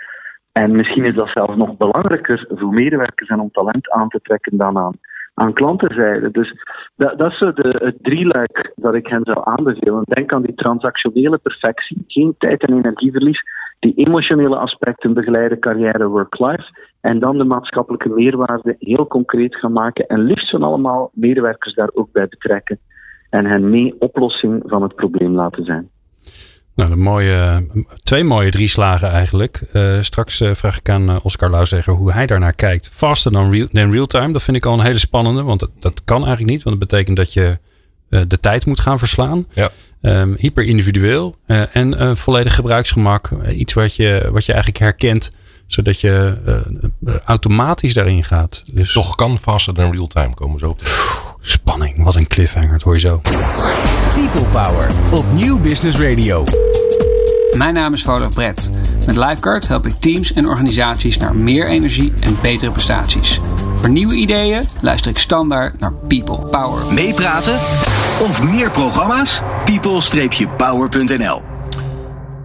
En 0.53 0.77
misschien 0.77 1.05
is 1.05 1.15
dat 1.15 1.29
zelfs 1.29 1.57
nog 1.57 1.77
belangrijker 1.77 2.45
voor 2.49 2.73
medewerkers 2.73 3.29
en 3.29 3.41
om 3.41 3.51
talent 3.51 3.91
aan 3.91 4.09
te 4.09 4.21
trekken 4.23 4.57
dan 4.57 4.79
aan, 4.79 4.99
aan 5.35 5.53
klantenzijde. 5.53 6.31
Dus 6.31 6.55
dat, 6.97 7.19
dat 7.19 7.31
is 7.33 7.39
de, 7.39 7.81
het 7.85 7.97
drieluik 8.03 8.73
dat 8.77 8.95
ik 8.95 9.07
hen 9.07 9.25
zou 9.25 9.41
aanbevelen. 9.45 10.03
Denk 10.05 10.33
aan 10.33 10.43
die 10.43 10.55
transactionele 10.55 11.39
perfectie, 11.39 12.05
geen 12.07 12.35
tijd- 12.39 12.63
en 12.63 12.77
energieverlies, 12.77 13.43
die 13.79 13.95
emotionele 13.95 14.57
aspecten 14.57 15.15
begeleiden, 15.15 15.59
carrière, 15.59 16.09
work-life. 16.09 16.65
En 17.01 17.19
dan 17.19 17.39
de 17.39 17.45
maatschappelijke 17.45 18.09
meerwaarde 18.09 18.77
heel 18.79 19.07
concreet 19.07 19.57
gaan 19.57 19.73
maken. 19.73 20.07
En 20.07 20.21
liefst 20.21 20.51
van 20.51 20.63
allemaal 20.63 21.11
medewerkers 21.15 21.75
daar 21.75 21.91
ook 21.93 22.13
bij 22.13 22.29
betrekken. 22.29 22.79
En 23.31 23.47
hen 23.47 23.71
mee 23.71 23.95
oplossing 23.99 24.63
van 24.67 24.83
het 24.83 24.95
probleem 24.95 25.35
laten 25.35 25.65
zijn. 25.65 25.91
Nou, 26.81 26.93
een 26.93 26.99
mooie, 26.99 27.67
twee 28.03 28.25
mooie 28.25 28.51
drie 28.51 28.69
slagen 28.69 29.11
eigenlijk. 29.11 29.61
Uh, 29.73 29.99
straks 30.01 30.41
uh, 30.41 30.55
vraag 30.55 30.79
ik 30.79 30.89
aan 30.89 31.11
uh, 31.11 31.17
Oscar 31.23 31.51
Lauwzegger 31.51 31.93
hoe 31.93 32.13
hij 32.13 32.27
daarnaar 32.27 32.53
kijkt. 32.53 32.91
Faster 32.93 33.33
dan 33.33 33.51
real, 33.51 33.67
than 33.73 33.93
real 33.93 34.07
time, 34.07 34.33
dat 34.33 34.43
vind 34.43 34.57
ik 34.57 34.67
al 34.67 34.73
een 34.73 34.85
hele 34.85 34.99
spannende. 34.99 35.43
Want 35.43 35.61
dat, 35.61 35.71
dat 35.79 36.01
kan 36.05 36.17
eigenlijk 36.17 36.51
niet. 36.51 36.63
Want 36.63 36.79
dat 36.79 36.89
betekent 36.89 37.17
dat 37.17 37.33
je 37.33 37.59
de 38.09 38.41
tijd 38.41 38.67
moet 38.67 38.81
gaan 38.81 38.99
verslaan. 38.99 39.47
Ja. 39.53 39.71
Um, 40.03 40.37
hyper 40.39 40.65
individueel 40.65 41.37
en 41.73 42.17
volledig 42.17 42.55
gebruiksgemak. 42.55 43.31
iets 43.53 43.73
wat 43.73 43.97
je, 43.97 44.29
wat 44.33 44.45
je 44.45 44.53
eigenlijk 44.53 44.83
herkent 44.83 45.33
Zodat 45.71 46.01
je 46.01 46.37
uh, 47.05 47.15
automatisch 47.25 47.95
daarin 47.95 48.25
gaat. 48.25 48.63
Dus... 48.73 48.93
Toch 48.93 49.15
kan 49.15 49.39
faster 49.39 49.75
dan 49.75 49.93
real 49.93 50.07
time 50.07 50.35
komen 50.35 50.59
zo. 50.59 50.77
Spanning, 51.41 52.03
wat 52.03 52.15
een 52.15 52.27
cliffhanger, 52.27 52.71
dat 52.71 52.83
hoor 52.83 52.95
je 52.95 53.01
zo. 53.01 53.21
People 54.15 54.49
Power 54.53 54.91
op 55.13 55.25
Nieuw 55.33 55.61
Business 55.61 55.99
Radio. 55.99 56.45
Mijn 57.57 57.75
naam 57.75 57.93
is 57.93 58.03
Volof 58.03 58.35
Brett. 58.35 58.71
Met 59.07 59.17
Lifeguard 59.17 59.69
help 59.69 59.87
ik 59.87 59.95
teams 59.99 60.33
en 60.33 60.49
organisaties 60.49 61.17
naar 61.17 61.35
meer 61.35 61.69
energie 61.69 62.13
en 62.21 62.37
betere 62.43 62.71
prestaties. 62.71 63.41
Voor 63.77 63.91
nieuwe 63.91 64.15
ideeën 64.15 64.65
luister 64.81 65.11
ik 65.11 65.19
standaard 65.19 65.79
naar 65.79 65.93
People 65.93 66.39
Power. 66.39 66.93
Meepraten 66.93 67.55
of 68.21 68.43
meer 68.43 68.71
programma's? 68.71 69.41
people-power.nl 69.65 71.50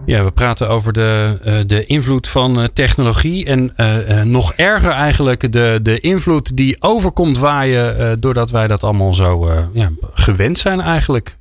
ja, 0.06 0.24
we 0.24 0.30
praten 0.30 0.68
over 0.68 0.92
de, 0.92 1.38
uh, 1.46 1.54
de 1.66 1.84
invloed 1.84 2.28
van 2.28 2.58
uh, 2.58 2.64
technologie. 2.72 3.44
En 3.44 3.72
uh, 3.76 4.22
nog 4.22 4.52
erger 4.52 4.90
eigenlijk 4.90 5.52
de, 5.52 5.78
de 5.82 6.00
invloed 6.00 6.56
die 6.56 6.76
overkomt 6.80 7.38
waaien. 7.38 8.20
doordat 8.20 8.50
wij 8.50 8.66
dat 8.66 8.84
allemaal 8.84 9.14
zo 9.14 9.50
ja, 9.72 9.90
gewend 10.14 10.58
zijn 10.58 10.80
eigenlijk. 10.80 11.36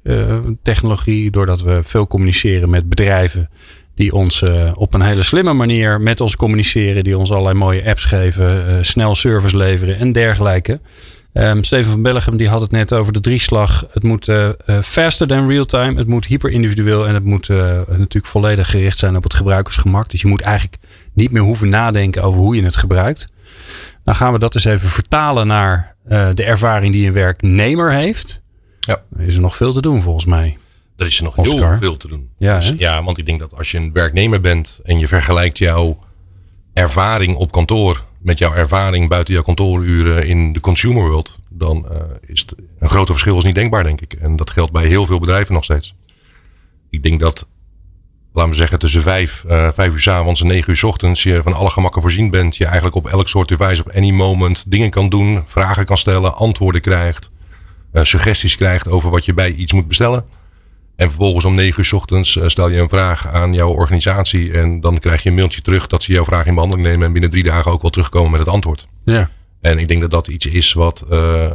technologie, 0.61 1.31
doordat 1.31 1.61
we 1.61 1.79
veel 1.83 2.07
communiceren 2.07 2.69
met 2.69 2.89
bedrijven. 2.89 3.49
Die 3.95 4.13
ons 4.13 4.43
op 4.73 4.93
een 4.93 5.01
hele 5.01 5.23
slimme 5.23 5.53
manier 5.53 6.01
met 6.01 6.21
ons 6.21 6.35
communiceren. 6.35 7.03
Die 7.03 7.17
ons 7.17 7.31
allerlei 7.31 7.55
mooie 7.55 7.85
apps 7.85 8.05
geven. 8.05 8.85
snel 8.85 9.15
service 9.15 9.57
leveren 9.57 9.97
en 9.97 10.11
dergelijke. 10.11 10.79
Um, 11.37 11.63
Steven 11.63 11.91
van 11.91 12.01
Bellegem 12.01 12.37
die 12.37 12.49
had 12.49 12.61
het 12.61 12.71
net 12.71 12.93
over 12.93 13.13
de 13.13 13.19
drieslag. 13.19 13.85
Het 13.91 14.03
moet 14.03 14.27
uh, 14.27 14.49
faster 14.83 15.27
than 15.27 15.47
real 15.47 15.65
time. 15.65 15.97
Het 15.97 16.07
moet 16.07 16.25
hyper 16.25 16.51
individueel. 16.51 17.07
En 17.07 17.13
het 17.13 17.23
moet 17.23 17.47
uh, 17.47 17.57
natuurlijk 17.87 18.25
volledig 18.25 18.69
gericht 18.69 18.97
zijn 18.97 19.15
op 19.15 19.23
het 19.23 19.33
gebruikersgemak. 19.33 20.09
Dus 20.09 20.21
je 20.21 20.27
moet 20.27 20.41
eigenlijk 20.41 20.77
niet 21.13 21.31
meer 21.31 21.41
hoeven 21.41 21.69
nadenken 21.69 22.23
over 22.23 22.39
hoe 22.39 22.55
je 22.55 22.63
het 22.63 22.75
gebruikt. 22.75 23.27
Dan 24.03 24.15
gaan 24.15 24.33
we 24.33 24.39
dat 24.39 24.55
eens 24.55 24.65
even 24.65 24.89
vertalen 24.89 25.47
naar 25.47 25.95
de 26.33 26.43
ervaring 26.43 26.93
die 26.93 27.07
een 27.07 27.13
werknemer 27.13 27.91
heeft. 27.91 28.41
Ja. 28.79 29.01
Dan 29.09 29.25
is 29.25 29.35
er 29.35 29.41
nog 29.41 29.55
veel 29.55 29.73
te 29.73 29.81
doen 29.81 30.01
volgens 30.01 30.25
mij. 30.25 30.57
Er 30.97 31.05
is 31.05 31.17
er 31.17 31.23
nog 31.23 31.35
heel 31.35 31.77
veel 31.79 31.97
te 31.97 32.07
doen. 32.07 32.29
Ja, 32.37 32.59
dus, 32.59 32.73
ja, 32.77 33.03
want 33.03 33.17
ik 33.17 33.25
denk 33.25 33.39
dat 33.39 33.57
als 33.57 33.71
je 33.71 33.77
een 33.77 33.93
werknemer 33.93 34.41
bent 34.41 34.79
en 34.83 34.99
je 34.99 35.07
vergelijkt 35.07 35.57
jouw 35.57 35.99
ervaring 36.73 37.35
op 37.35 37.51
kantoor 37.51 38.03
met 38.25 38.37
jouw 38.37 38.53
ervaring 38.53 39.09
buiten 39.09 39.33
jouw 39.33 39.43
kantooruren 39.43 40.27
in 40.27 40.53
de 40.53 40.59
consumer 40.59 41.09
world, 41.09 41.37
dan 41.49 41.85
uh, 41.91 41.97
is 42.25 42.39
het 42.39 42.53
een 42.79 42.89
grote 42.89 43.11
verschil 43.11 43.37
is 43.37 43.43
niet 43.43 43.55
denkbaar, 43.55 43.83
denk 43.83 44.01
ik. 44.01 44.13
En 44.13 44.35
dat 44.35 44.49
geldt 44.49 44.71
bij 44.71 44.85
heel 44.85 45.05
veel 45.05 45.19
bedrijven 45.19 45.53
nog 45.53 45.63
steeds. 45.63 45.95
Ik 46.89 47.03
denk 47.03 47.19
dat, 47.19 47.47
laten 48.33 48.51
we 48.51 48.57
zeggen, 48.57 48.79
tussen 48.79 49.01
vijf, 49.01 49.43
uh, 49.47 49.69
vijf 49.73 49.91
uur 49.91 49.99
s 49.99 50.07
avonds 50.07 50.41
en 50.41 50.47
negen 50.47 50.69
uur 50.69 50.77
s 50.77 50.83
ochtends 50.83 51.23
je 51.23 51.41
van 51.43 51.53
alle 51.53 51.69
gemakken 51.69 52.01
voorzien 52.01 52.29
bent. 52.29 52.55
Je 52.55 52.65
eigenlijk 52.65 52.95
op 52.95 53.07
elk 53.07 53.27
soort 53.27 53.47
device 53.47 53.81
op 53.81 53.89
any 53.89 54.11
moment 54.11 54.71
dingen 54.71 54.89
kan 54.89 55.09
doen, 55.09 55.43
vragen 55.47 55.85
kan 55.85 55.97
stellen, 55.97 56.35
antwoorden 56.35 56.81
krijgt, 56.81 57.29
uh, 57.93 58.03
suggesties 58.03 58.55
krijgt 58.55 58.87
over 58.87 59.09
wat 59.09 59.25
je 59.25 59.33
bij 59.33 59.51
iets 59.51 59.73
moet 59.73 59.87
bestellen. 59.87 60.25
En 60.95 61.07
vervolgens 61.07 61.45
om 61.45 61.55
negen 61.55 61.79
uur 61.79 61.85
s 61.85 61.93
ochtends 61.93 62.37
eh, 62.37 62.47
stel 62.47 62.69
je 62.69 62.79
een 62.79 62.89
vraag 62.89 63.27
aan 63.27 63.53
jouw 63.53 63.73
organisatie. 63.73 64.53
En 64.53 64.79
dan 64.79 64.99
krijg 64.99 65.23
je 65.23 65.29
een 65.29 65.35
mailtje 65.35 65.61
terug 65.61 65.87
dat 65.87 66.03
ze 66.03 66.11
jouw 66.11 66.25
vraag 66.25 66.45
in 66.45 66.53
behandeling 66.53 66.87
nemen. 66.87 67.05
En 67.05 67.11
binnen 67.11 67.29
drie 67.29 67.43
dagen 67.43 67.71
ook 67.71 67.81
wel 67.81 67.91
terugkomen 67.91 68.31
met 68.31 68.39
het 68.39 68.49
antwoord. 68.49 68.87
Ja. 69.03 69.29
En 69.61 69.79
ik 69.79 69.87
denk 69.87 70.01
dat 70.01 70.11
dat 70.11 70.27
iets 70.27 70.45
is 70.45 70.73
wat 70.73 71.05
uh, 71.11 71.51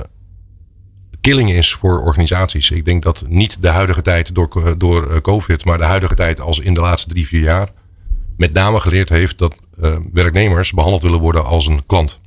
killing 1.21 1.51
is 1.51 1.73
voor 1.73 2.03
organisaties. 2.03 2.71
Ik 2.71 2.85
denk 2.85 3.03
dat 3.03 3.25
niet 3.29 3.57
de 3.61 3.69
huidige 3.69 4.03
tijd 4.03 4.35
door, 4.35 4.79
door 4.79 5.11
eh, 5.11 5.21
COVID, 5.21 5.65
maar 5.65 5.79
de 5.79 5.85
huidige 5.85 6.15
tijd 6.15 6.41
als 6.41 6.59
in 6.59 6.75
de 6.75 6.81
laatste 6.81 7.09
drie, 7.09 7.27
vier 7.27 7.43
jaar. 7.43 7.69
Met 8.37 8.53
name 8.53 8.81
geleerd 8.81 9.09
heeft 9.09 9.39
dat 9.39 9.55
uh, 9.83 9.97
werknemers 10.13 10.73
behandeld 10.73 11.03
willen 11.03 11.21
worden 11.21 11.45
als 11.45 11.67
een 11.67 11.87
klant. 11.87 12.21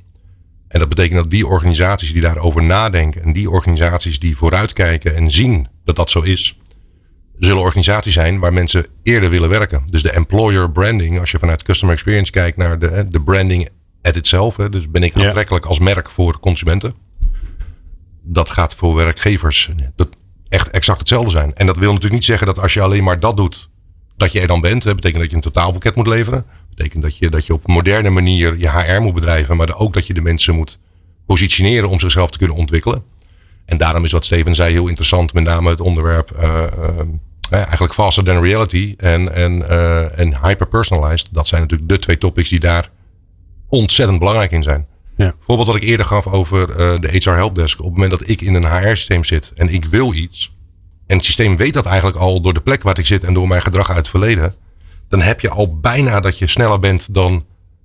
En 0.68 0.80
dat 0.80 0.88
betekent 0.88 1.22
dat 1.22 1.30
die 1.30 1.46
organisaties 1.46 2.12
die 2.12 2.22
daarover 2.22 2.62
nadenken 2.62 3.22
en 3.22 3.32
die 3.32 3.50
organisaties 3.50 4.18
die 4.18 4.36
vooruitkijken 4.36 5.16
en 5.16 5.30
zien 5.30 5.68
dat 5.84 5.96
dat 5.96 6.10
zo 6.10 6.20
is, 6.20 6.58
zullen 7.38 7.62
organisaties 7.62 8.14
zijn 8.14 8.38
waar 8.38 8.52
mensen 8.52 8.86
eerder 9.02 9.30
willen 9.30 9.48
werken. 9.48 9.82
Dus 9.86 10.02
de 10.02 10.10
employer 10.10 10.70
branding, 10.70 11.20
als 11.20 11.30
je 11.30 11.38
vanuit 11.38 11.62
customer 11.62 11.94
experience 11.94 12.32
kijkt 12.32 12.56
naar 12.56 12.78
de, 12.78 13.06
de 13.08 13.20
branding 13.20 13.68
at 14.02 14.16
itself. 14.16 14.56
Hè, 14.56 14.68
dus 14.68 14.90
ben 14.90 15.02
ik 15.02 15.16
aantrekkelijk 15.16 15.64
als 15.64 15.78
merk 15.78 16.10
voor 16.10 16.40
consumenten. 16.40 16.94
Dat 18.22 18.50
gaat 18.50 18.74
voor 18.74 18.94
werkgevers 18.94 19.70
dat 19.96 20.08
echt 20.48 20.70
exact 20.70 20.98
hetzelfde 20.98 21.30
zijn. 21.30 21.54
En 21.54 21.66
dat 21.66 21.76
wil 21.76 21.88
natuurlijk 21.88 22.14
niet 22.14 22.24
zeggen 22.24 22.46
dat 22.46 22.58
als 22.58 22.74
je 22.74 22.80
alleen 22.80 23.04
maar 23.04 23.20
dat 23.20 23.36
doet, 23.36 23.68
dat 24.16 24.32
je 24.32 24.40
er 24.40 24.46
dan 24.46 24.60
bent. 24.60 24.82
Dat 24.82 24.94
betekent 24.94 25.20
dat 25.20 25.30
je 25.30 25.36
een 25.36 25.42
totaalpakket 25.42 25.94
moet 25.94 26.06
leveren. 26.06 26.44
Dat 26.48 26.76
betekent 26.76 27.02
dat 27.02 27.18
je, 27.18 27.30
dat 27.30 27.46
je 27.46 27.52
op 27.52 27.68
een 27.68 27.74
moderne 27.74 28.10
manier 28.10 28.58
je 28.58 28.70
HR 28.70 29.00
moet 29.00 29.14
bedrijven. 29.14 29.56
Maar 29.56 29.76
ook 29.76 29.94
dat 29.94 30.06
je 30.06 30.14
de 30.14 30.20
mensen 30.20 30.54
moet 30.54 30.78
positioneren 31.26 31.88
om 31.88 32.00
zichzelf 32.00 32.30
te 32.30 32.38
kunnen 32.38 32.56
ontwikkelen. 32.56 33.02
En 33.64 33.76
daarom 33.76 34.04
is 34.04 34.12
wat 34.12 34.24
Steven 34.24 34.54
zei 34.54 34.72
heel 34.72 34.86
interessant. 34.86 35.32
Met 35.32 35.44
name 35.44 35.70
het 35.70 35.80
onderwerp 35.80 36.30
uh, 36.36 36.44
uh, 36.52 37.58
eigenlijk 37.58 37.94
faster 37.94 38.24
than 38.24 38.42
reality 38.42 38.94
en, 38.96 39.34
en, 39.34 39.68
en 40.16 40.42
hyper-personalized. 40.42 41.28
Dat 41.30 41.48
zijn 41.48 41.60
natuurlijk 41.60 41.90
de 41.90 41.98
twee 41.98 42.18
topics 42.18 42.48
die 42.48 42.60
daar 42.60 42.90
ontzettend 43.68 44.18
belangrijk 44.18 44.50
in 44.50 44.62
zijn. 44.62 44.86
Ja. 45.16 45.34
Voorbeeld 45.40 45.66
wat 45.66 45.76
ik 45.76 45.82
eerder 45.82 46.06
gaf 46.06 46.26
over 46.26 46.66
de 47.00 47.08
HR 47.08 47.30
Helpdesk. 47.30 47.78
Op 47.78 47.84
het 47.84 47.94
moment 47.94 48.10
dat 48.10 48.28
ik 48.28 48.40
in 48.40 48.54
een 48.54 48.66
HR-systeem 48.66 49.24
zit 49.24 49.52
en 49.54 49.68
ik 49.68 49.84
wil 49.84 50.14
iets. 50.14 50.54
En 51.06 51.16
het 51.16 51.24
systeem 51.24 51.56
weet 51.56 51.74
dat 51.74 51.86
eigenlijk 51.86 52.16
al 52.16 52.40
door 52.40 52.54
de 52.54 52.60
plek 52.60 52.82
waar 52.82 52.98
ik 52.98 53.06
zit 53.06 53.24
en 53.24 53.34
door 53.34 53.48
mijn 53.48 53.62
gedrag 53.62 53.88
uit 53.88 53.96
het 53.96 54.08
verleden. 54.08 54.54
Dan 55.08 55.20
heb 55.20 55.40
je 55.40 55.50
al 55.50 55.78
bijna 55.78 56.20
dat 56.20 56.38
je 56.38 56.46
sneller 56.46 56.78
bent 56.78 57.14
dan, 57.14 57.44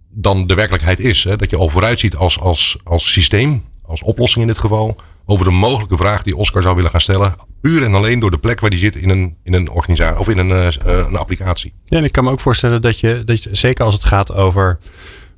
dan 0.09 0.47
de 0.47 0.53
werkelijkheid 0.53 0.99
is. 0.99 1.23
Hè? 1.23 1.35
Dat 1.35 1.49
je 1.49 1.57
al 1.57 1.69
vooruit 1.69 1.99
ziet 1.99 2.15
als, 2.15 2.39
als, 2.39 2.77
als 2.83 3.11
systeem, 3.11 3.65
als 3.85 4.03
oplossing 4.03 4.41
in 4.41 4.51
dit 4.51 4.59
geval 4.59 4.95
over 5.29 5.45
de 5.45 5.51
mogelijke 5.51 5.97
vraag 5.97 6.23
die 6.23 6.35
Oscar 6.35 6.61
zou 6.61 6.75
willen 6.75 6.91
gaan 6.91 7.01
stellen. 7.01 7.35
Puur 7.61 7.83
en 7.83 7.93
alleen 7.93 8.19
door 8.19 8.31
de 8.31 8.37
plek 8.37 8.59
waar 8.59 8.69
die 8.69 8.79
zit 8.79 8.95
in 8.95 9.09
een, 9.09 9.35
in 9.43 9.53
een 9.53 9.69
organisatie 9.69 10.19
of 10.19 10.27
in 10.29 10.37
een, 10.37 10.49
uh, 10.49 10.67
een 10.85 11.15
applicatie. 11.15 11.73
Ja, 11.85 11.97
en 11.97 12.03
ik 12.03 12.11
kan 12.11 12.23
me 12.23 12.31
ook 12.31 12.39
voorstellen 12.39 12.81
dat 12.81 12.99
je, 12.99 13.21
dat 13.25 13.43
je 13.43 13.49
zeker 13.51 13.85
als 13.85 13.93
het 13.93 14.05
gaat 14.05 14.33
over 14.33 14.79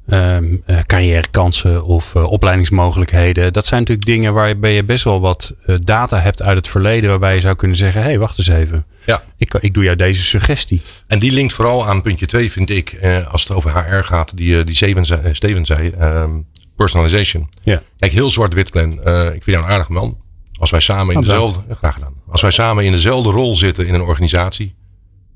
um, 0.07 0.63
uh, 0.67 0.79
carrièrekansen 0.85 1.83
of 1.85 2.13
uh, 2.15 2.23
opleidingsmogelijkheden. 2.23 3.53
Dat 3.53 3.65
zijn 3.65 3.79
natuurlijk 3.79 4.07
dingen 4.07 4.33
waarbij 4.33 4.73
je 4.73 4.83
best 4.83 5.03
wel 5.03 5.21
wat 5.21 5.53
data 5.83 6.19
hebt 6.19 6.41
uit 6.41 6.57
het 6.57 6.67
verleden. 6.67 7.09
Waarbij 7.09 7.35
je 7.35 7.41
zou 7.41 7.55
kunnen 7.55 7.77
zeggen, 7.77 8.01
hé, 8.01 8.07
hey, 8.07 8.19
wacht 8.19 8.37
eens 8.37 8.47
even. 8.47 8.85
Ja. 9.05 9.23
Ik, 9.37 9.53
ik 9.53 9.73
doe 9.73 9.83
jou 9.83 9.95
deze 9.95 10.23
suggestie. 10.23 10.81
En 11.07 11.19
die 11.19 11.31
linkt 11.31 11.53
vooral 11.53 11.87
aan 11.87 12.01
puntje 12.01 12.25
2, 12.25 12.51
vind 12.51 12.69
ik, 12.69 12.99
als 13.31 13.43
het 13.43 13.51
over 13.51 13.71
HR 13.71 14.03
gaat, 14.03 14.31
die, 14.37 14.63
die 14.63 14.75
Steven 14.75 15.05
zei. 15.05 15.21
Steven 15.31 15.65
zei 15.65 15.93
um, 16.01 16.45
personalization. 16.81 17.49
Ja. 17.63 17.81
Kijk, 17.97 18.11
heel 18.11 18.29
zwart-wit, 18.29 18.69
Glenn. 18.69 18.99
Uh, 19.05 19.25
ik 19.25 19.43
vind 19.43 19.45
jou 19.45 19.63
een 19.63 19.71
aardige 19.71 19.91
man. 19.91 20.17
Als 20.59 20.69
wij 20.69 20.79
samen 20.79 21.13
in 21.13 21.19
oh, 21.19 21.25
dezelfde, 21.25 21.75
graag 21.75 21.93
gedaan. 21.93 22.13
Als 22.27 22.41
wij 22.41 22.51
samen 22.51 22.85
in 22.85 22.91
dezelfde 22.91 23.29
rol 23.29 23.55
zitten 23.55 23.87
in 23.87 23.93
een 23.93 24.01
organisatie, 24.01 24.75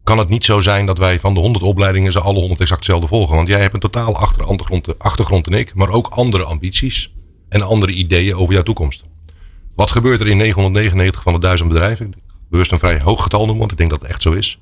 kan 0.03 0.17
het 0.17 0.29
niet 0.29 0.43
zo 0.43 0.59
zijn 0.59 0.85
dat 0.85 0.97
wij 0.97 1.19
van 1.19 1.33
de 1.33 1.39
100 1.39 1.63
opleidingen 1.63 2.11
ze 2.11 2.19
alle 2.19 2.39
100 2.39 2.59
exact 2.59 2.79
hetzelfde 2.79 3.07
volgen. 3.07 3.35
Want 3.35 3.47
jij 3.47 3.59
hebt 3.59 3.73
een 3.73 3.79
totaal 3.79 4.15
achtergrond, 4.15 4.99
achtergrond 4.99 5.45
dan 5.45 5.53
ik, 5.53 5.73
maar 5.73 5.89
ook 5.89 6.07
andere 6.07 6.43
ambities 6.43 7.13
en 7.49 7.61
andere 7.61 7.91
ideeën 7.91 8.35
over 8.35 8.53
jouw 8.53 8.63
toekomst. 8.63 9.03
Wat 9.75 9.91
gebeurt 9.91 10.19
er 10.19 10.27
in 10.27 10.37
999 10.37 11.21
van 11.21 11.33
de 11.33 11.39
1000 11.39 11.69
bedrijven? 11.69 12.13
Bewust 12.49 12.71
een 12.71 12.79
vrij 12.79 12.99
hoog 13.03 13.23
getal 13.23 13.39
noemen, 13.39 13.59
want 13.59 13.71
ik 13.71 13.77
denk 13.77 13.89
dat 13.89 14.01
het 14.01 14.09
echt 14.09 14.21
zo 14.21 14.31
is. 14.31 14.59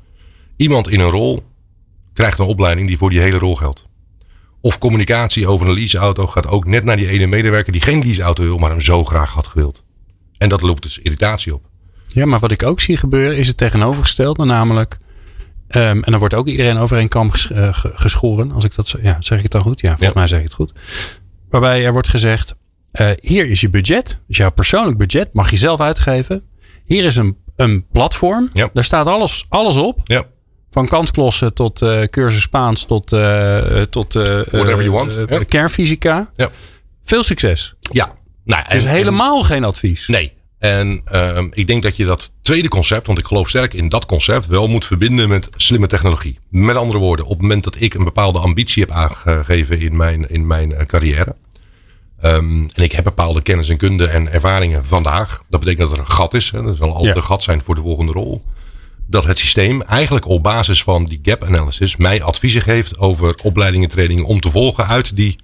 Iemand 0.57 0.89
in 0.89 0.99
een 0.99 1.09
rol 1.09 1.43
krijgt 2.13 2.39
een 2.39 2.45
opleiding 2.45 2.87
die 2.87 2.97
voor 2.97 3.09
die 3.09 3.19
hele 3.19 3.37
rol 3.37 3.55
geldt. 3.55 3.85
Of 4.65 4.77
communicatie 4.77 5.47
over 5.47 5.67
een 5.67 5.73
leaseauto 5.73 6.27
gaat 6.27 6.47
ook 6.47 6.65
net 6.65 6.83
naar 6.83 6.97
die 6.97 7.09
ene 7.09 7.27
medewerker 7.27 7.71
die 7.71 7.81
geen 7.81 8.03
leaseauto 8.03 8.43
wil, 8.43 8.57
maar 8.57 8.69
hem 8.69 8.81
zo 8.81 9.05
graag 9.05 9.31
had 9.31 9.47
gewild. 9.47 9.83
En 10.37 10.49
dat 10.49 10.61
loopt 10.61 10.81
dus 10.81 10.97
irritatie 10.97 11.53
op. 11.53 11.65
Ja, 12.07 12.25
maar 12.25 12.39
wat 12.39 12.51
ik 12.51 12.63
ook 12.63 12.79
zie 12.79 12.97
gebeuren 12.97 13.37
is 13.37 13.47
het 13.47 13.57
tegenovergestelde, 13.57 14.45
namelijk. 14.45 14.97
Um, 15.69 16.03
en 16.03 16.11
dan 16.11 16.19
wordt 16.19 16.33
ook 16.33 16.47
iedereen 16.47 16.77
over 16.77 16.97
een 16.97 17.07
kam 17.07 17.31
uh, 17.51 17.69
geschoren. 17.71 18.51
Als 18.51 18.63
ik 18.63 18.75
dat 18.75 18.87
zo, 18.87 18.97
ja, 19.01 19.17
zeg 19.19 19.37
ik 19.37 19.43
het 19.43 19.51
dan 19.51 19.61
goed? 19.61 19.81
Ja, 19.81 19.87
volgens 19.87 20.09
ja. 20.09 20.19
mij 20.19 20.27
zeg 20.27 20.39
ik 20.39 20.45
het 20.45 20.53
goed. 20.53 20.71
Waarbij 21.49 21.85
er 21.85 21.91
wordt 21.91 22.07
gezegd: 22.07 22.55
uh, 22.93 23.09
hier 23.19 23.49
is 23.49 23.61
je 23.61 23.69
budget, 23.69 24.21
dus 24.27 24.37
jouw 24.37 24.51
persoonlijk 24.51 24.97
budget, 24.97 25.33
mag 25.33 25.51
je 25.51 25.57
zelf 25.57 25.79
uitgeven. 25.79 26.43
Hier 26.85 27.03
is 27.03 27.15
een, 27.15 27.37
een 27.55 27.85
platform, 27.91 28.49
ja. 28.53 28.69
daar 28.73 28.83
staat 28.83 29.07
alles, 29.07 29.45
alles 29.49 29.75
op. 29.75 29.99
Ja. 30.03 30.25
Van 30.73 30.87
kantklossen 30.87 31.53
tot 31.53 31.81
uh, 31.81 32.03
cursus 32.03 32.41
Spaans 32.41 32.85
tot, 32.85 33.13
uh, 33.13 33.81
tot 33.81 34.15
uh, 34.15 34.23
Whatever 34.51 34.83
you 34.83 34.91
want. 34.91 35.47
kernfysica. 35.47 36.31
Veel 37.03 37.23
succes. 37.23 37.73
Ja. 37.91 38.13
Nou, 38.43 38.63
dus 38.69 38.83
helemaal 38.83 39.43
geen 39.43 39.63
advies. 39.63 40.07
Nee. 40.07 40.33
En 40.59 41.01
uh, 41.11 41.39
ik 41.51 41.67
denk 41.67 41.83
dat 41.83 41.95
je 41.95 42.05
dat 42.05 42.31
tweede 42.41 42.67
concept, 42.67 43.07
want 43.07 43.19
ik 43.19 43.25
geloof 43.25 43.49
sterk 43.49 43.73
in 43.73 43.89
dat 43.89 44.05
concept, 44.05 44.45
wel 44.45 44.67
moet 44.67 44.85
verbinden 44.85 45.29
met 45.29 45.49
slimme 45.55 45.87
technologie. 45.87 46.39
Met 46.49 46.75
andere 46.75 46.99
woorden, 46.99 47.25
op 47.25 47.31
het 47.31 47.41
moment 47.41 47.63
dat 47.63 47.81
ik 47.81 47.93
een 47.93 48.03
bepaalde 48.03 48.39
ambitie 48.39 48.83
heb 48.83 48.91
aangegeven 48.91 49.79
in 49.79 49.95
mijn, 49.95 50.29
in 50.29 50.47
mijn 50.47 50.85
carrière. 50.85 51.35
Um, 52.23 52.65
en 52.73 52.83
ik 52.83 52.91
heb 52.91 53.03
bepaalde 53.03 53.41
kennis 53.41 53.69
en 53.69 53.77
kunde 53.77 54.07
en 54.07 54.31
ervaringen 54.31 54.85
vandaag. 54.85 55.43
Dat 55.49 55.59
betekent 55.59 55.89
dat 55.89 55.97
er 55.97 56.03
een 56.03 56.11
gat 56.11 56.33
is. 56.33 56.51
Hè. 56.51 56.67
Er 56.67 56.75
zal 56.75 56.93
altijd 56.93 57.15
ja. 57.15 57.21
een 57.21 57.27
gat 57.27 57.43
zijn 57.43 57.61
voor 57.61 57.75
de 57.75 57.81
volgende 57.81 58.11
rol 58.11 58.41
dat 59.07 59.25
het 59.25 59.37
systeem 59.37 59.81
eigenlijk 59.81 60.27
op 60.27 60.43
basis 60.43 60.83
van 60.83 61.05
die 61.05 61.19
gap 61.21 61.43
analysis 61.43 61.95
mij 61.95 62.23
adviezen 62.23 62.61
geeft 62.61 62.97
over 62.97 63.35
opleidingen, 63.43 63.89
trainingen 63.89 64.25
om 64.25 64.39
te 64.39 64.51
volgen 64.51 64.87
uit 64.87 65.15
die 65.15 65.39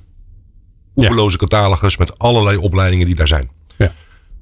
oeverloze 0.95 1.38
catalogus 1.38 1.98
met 1.98 2.19
allerlei 2.19 2.58
opleidingen 2.58 3.06
die 3.06 3.15
daar 3.15 3.28
zijn. 3.28 3.50
Ja. 3.78 3.93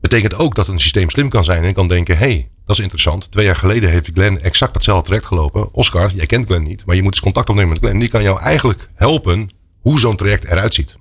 Betekent 0.02 0.36
ook 0.36 0.56
dat 0.56 0.68
een 0.68 0.80
systeem 0.80 1.10
slim 1.10 1.30
kan 1.30 1.44
zijn 1.44 1.64
en 1.64 1.74
kan 1.74 1.88
denken: 1.88 2.18
hey, 2.18 2.50
dat 2.66 2.76
is 2.76 2.82
interessant. 2.82 3.32
Twee 3.32 3.46
jaar 3.46 3.56
geleden 3.56 3.90
heeft 3.90 4.10
Glenn 4.14 4.42
exact 4.42 4.74
datzelfde 4.74 5.06
traject 5.06 5.26
gelopen. 5.26 5.74
Oscar, 5.74 6.12
jij 6.16 6.26
kent 6.26 6.46
Glenn 6.48 6.64
niet, 6.64 6.86
maar 6.86 6.96
je 6.96 7.02
moet 7.02 7.14
eens 7.14 7.22
contact 7.22 7.50
opnemen 7.50 7.70
met 7.70 7.80
Glenn. 7.80 8.00
Die 8.00 8.10
kan 8.10 8.24
jou 8.24 8.40
eigenlijk 8.40 8.90
helpen 8.94 9.50
hoe 9.82 10.00
zo'n 10.00 10.16
traject 10.16 10.44
eruit 10.44 10.74
ziet. 10.74 10.98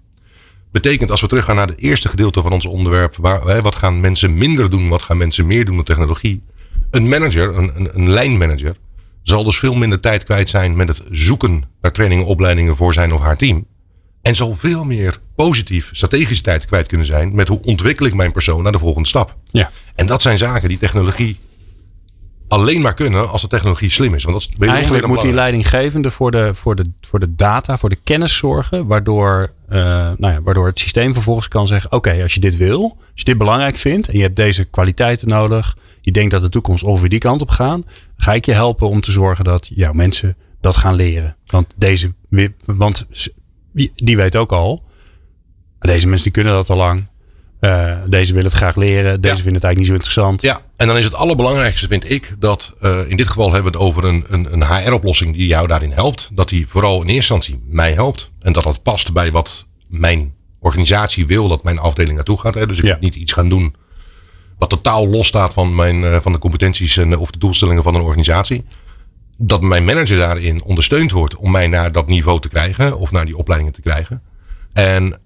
Betekent 0.73 1.11
als 1.11 1.21
we 1.21 1.27
teruggaan 1.27 1.57
naar 1.57 1.67
het 1.67 1.79
eerste 1.79 2.09
gedeelte 2.09 2.43
van 2.43 2.53
ons 2.53 2.67
onderwerp, 2.67 3.17
waar, 3.17 3.63
wat 3.63 3.75
gaan 3.75 4.01
mensen 4.01 4.35
minder 4.35 4.71
doen, 4.71 4.89
wat 4.89 5.03
gaan 5.03 5.17
mensen 5.17 5.47
meer 5.47 5.65
doen 5.65 5.77
met 5.77 5.87
technologie. 5.87 6.43
Een 6.91 7.09
manager, 7.09 7.57
een, 7.57 7.73
een, 7.75 7.89
een 7.93 8.11
lijnmanager, 8.11 8.77
zal 9.23 9.45
dus 9.45 9.59
veel 9.59 9.75
minder 9.75 10.01
tijd 10.01 10.23
kwijt 10.23 10.49
zijn 10.49 10.77
met 10.77 10.89
het 10.89 11.03
zoeken 11.11 11.65
naar 11.81 11.93
trainingen, 11.93 12.27
opleidingen 12.27 12.77
voor 12.77 12.93
zijn 12.93 13.13
of 13.13 13.21
haar 13.21 13.37
team. 13.37 13.67
En 14.23 14.35
zal 14.37 14.55
veel 14.55 14.85
meer 14.85 15.21
positief 15.37 15.89
strategische 15.93 16.43
tijd 16.43 16.65
kwijt 16.65 16.87
kunnen 16.87 17.07
zijn 17.07 17.35
met 17.35 17.49
hoe 17.49 17.63
ontwikkel 17.63 18.07
ik 18.07 18.15
mijn 18.15 18.33
persoon 18.33 18.63
naar 18.63 18.73
de 18.73 18.79
volgende 18.79 19.09
stap. 19.09 19.37
Ja. 19.51 19.71
En 19.95 20.07
dat 20.07 20.23
zijn 20.23 20.39
zaken 20.39 20.69
die 20.69 20.79
technologie 20.79 21.39
alleen 22.49 22.81
maar 22.81 22.95
kunnen 22.95 23.31
als 23.31 23.43
de 23.43 23.49
technologie 23.49 23.91
slim 23.91 24.15
is. 24.15 24.25
Want 24.25 24.41
dat 24.41 24.61
is 24.61 24.69
Eigenlijk 24.69 25.07
moet 25.07 25.23
die 25.23 25.33
leidinggevende 25.33 26.11
voor 26.11 26.31
de, 26.31 26.55
voor, 26.55 26.77
de, 26.77 26.85
voor 27.01 27.21
de 27.21 27.35
data, 27.35 27.79
voor 27.79 27.89
de 27.89 27.99
kennis 28.05 28.37
zorgen, 28.37 28.87
waardoor, 28.87 29.53
uh, 29.69 29.77
nou 30.17 30.33
ja, 30.33 30.43
waardoor 30.43 30.67
het 30.67 30.79
systeem 30.79 31.13
vervolgens 31.13 31.49
kan 31.49 31.67
zeggen: 31.67 31.93
Oké, 31.93 32.23
als 32.23 32.35
je 32.35 32.41
dit 32.41 32.57
wil, 32.57 32.83
als 32.83 33.11
je 33.15 33.25
dit 33.25 33.39
belangrijk 33.39 33.77
vindt 33.77 34.09
en 34.09 34.17
je 34.17 34.23
hebt 34.23 34.37
deze 34.37 34.65
kwaliteiten 34.65 35.29
nodig, 35.29 35.77
je 36.01 36.13
denkt 36.13 36.31
dat 36.31 36.43
de 36.43 36.49
toekomst 36.49 36.83
ongeveer 36.83 37.09
die 37.09 37.19
kant 37.19 37.43
op 37.43 37.51
gaat, 37.51 37.81
ga 38.17 38.33
ik 38.33 38.45
je 38.45 38.53
helpen 38.53 38.89
om 38.89 39.01
te 39.01 39.11
zorgen 39.11 39.45
dat 39.45 39.71
jouw 39.75 39.93
mensen 39.93 40.37
dat 40.61 40.77
gaan 40.77 40.95
leren. 40.95 41.37
Want 41.47 41.75
deze, 41.77 42.15
want 42.65 43.07
die 43.95 44.17
weet 44.17 44.37
ook 44.37 44.53
al, 44.53 44.85
deze 45.79 46.07
mensen 46.07 46.25
die 46.25 46.33
kunnen 46.33 46.53
dat 46.53 46.71
al 46.71 46.77
lang. 46.77 47.07
Uh, 47.61 47.97
deze 48.09 48.33
willen 48.33 48.49
het 48.49 48.59
graag 48.59 48.77
leren. 48.77 49.21
Deze 49.21 49.35
vinden 49.35 49.55
het 49.55 49.65
eigenlijk 49.65 49.77
niet 49.77 49.87
zo 49.87 49.93
interessant. 49.93 50.43
Ja, 50.43 50.61
en 50.77 50.87
dan 50.87 50.97
is 50.97 51.05
het 51.05 51.15
allerbelangrijkste, 51.15 51.87
vind 51.87 52.11
ik, 52.11 52.35
dat 52.39 52.75
uh, 52.83 52.99
in 53.09 53.17
dit 53.17 53.29
geval 53.29 53.53
hebben 53.53 53.73
we 53.73 53.79
het 53.79 53.87
over 53.87 54.05
een, 54.05 54.25
een, 54.29 54.53
een 54.53 54.67
HR-oplossing 54.67 55.37
die 55.37 55.47
jou 55.47 55.67
daarin 55.67 55.93
helpt. 55.93 56.29
Dat 56.33 56.49
die 56.49 56.69
vooral 56.69 56.95
in 56.95 57.09
eerste 57.09 57.15
instantie 57.15 57.63
mij 57.69 57.93
helpt. 57.93 58.31
En 58.41 58.53
dat 58.53 58.65
dat 58.65 58.83
past 58.83 59.13
bij 59.13 59.31
wat 59.31 59.67
mijn 59.89 60.35
organisatie 60.61 61.27
wil 61.27 61.49
dat 61.49 61.65
mijn 61.65 61.79
afdeling 61.79 62.15
naartoe 62.15 62.41
gaat. 62.41 62.55
Hè. 62.55 62.67
Dus 62.67 62.79
ik 62.79 62.85
ja. 62.85 62.93
moet 62.93 63.01
niet 63.01 63.15
iets 63.15 63.33
gaan 63.33 63.49
doen 63.49 63.75
wat 64.59 64.69
totaal 64.69 65.09
los 65.09 65.27
staat 65.27 65.53
van, 65.53 65.75
mijn, 65.75 66.03
uh, 66.03 66.17
van 66.21 66.33
de 66.33 66.39
competenties 66.39 66.97
en, 66.97 67.19
of 67.19 67.31
de 67.31 67.39
doelstellingen 67.39 67.83
van 67.83 67.95
een 67.95 68.01
organisatie. 68.01 68.65
Dat 69.37 69.63
mijn 69.63 69.85
manager 69.85 70.19
daarin 70.19 70.63
ondersteund 70.63 71.11
wordt 71.11 71.37
om 71.37 71.51
mij 71.51 71.67
naar 71.67 71.93
dat 71.93 72.09
niveau 72.09 72.41
te 72.41 72.49
krijgen 72.49 72.99
of 72.99 73.11
naar 73.11 73.27
die 73.27 73.37
opleidingen 73.37 73.75
te 73.75 73.81
krijgen. 73.81 74.23
En 74.73 75.21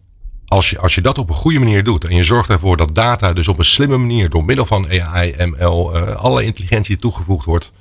als 0.51 0.71
je, 0.71 0.79
als 0.79 0.95
je 0.95 1.01
dat 1.01 1.19
op 1.19 1.29
een 1.29 1.35
goede 1.35 1.59
manier 1.59 1.85
doet 1.85 2.05
en 2.05 2.15
je 2.15 2.25
zorgt 2.25 2.51
ervoor 2.51 2.77
dat 2.77 2.95
data 2.95 3.33
dus 3.33 3.49
op 3.49 3.59
een 3.59 3.65
slimme 3.65 3.97
manier 3.97 4.31
door 4.31 4.45
middel 4.45 4.67
van 4.67 4.89
AI, 5.01 5.35
ML, 5.39 5.97
uh, 5.97 6.17
alle 6.17 6.45
intelligentie 6.45 6.97
toegevoegd 6.97 7.45
wordt, 7.45 7.73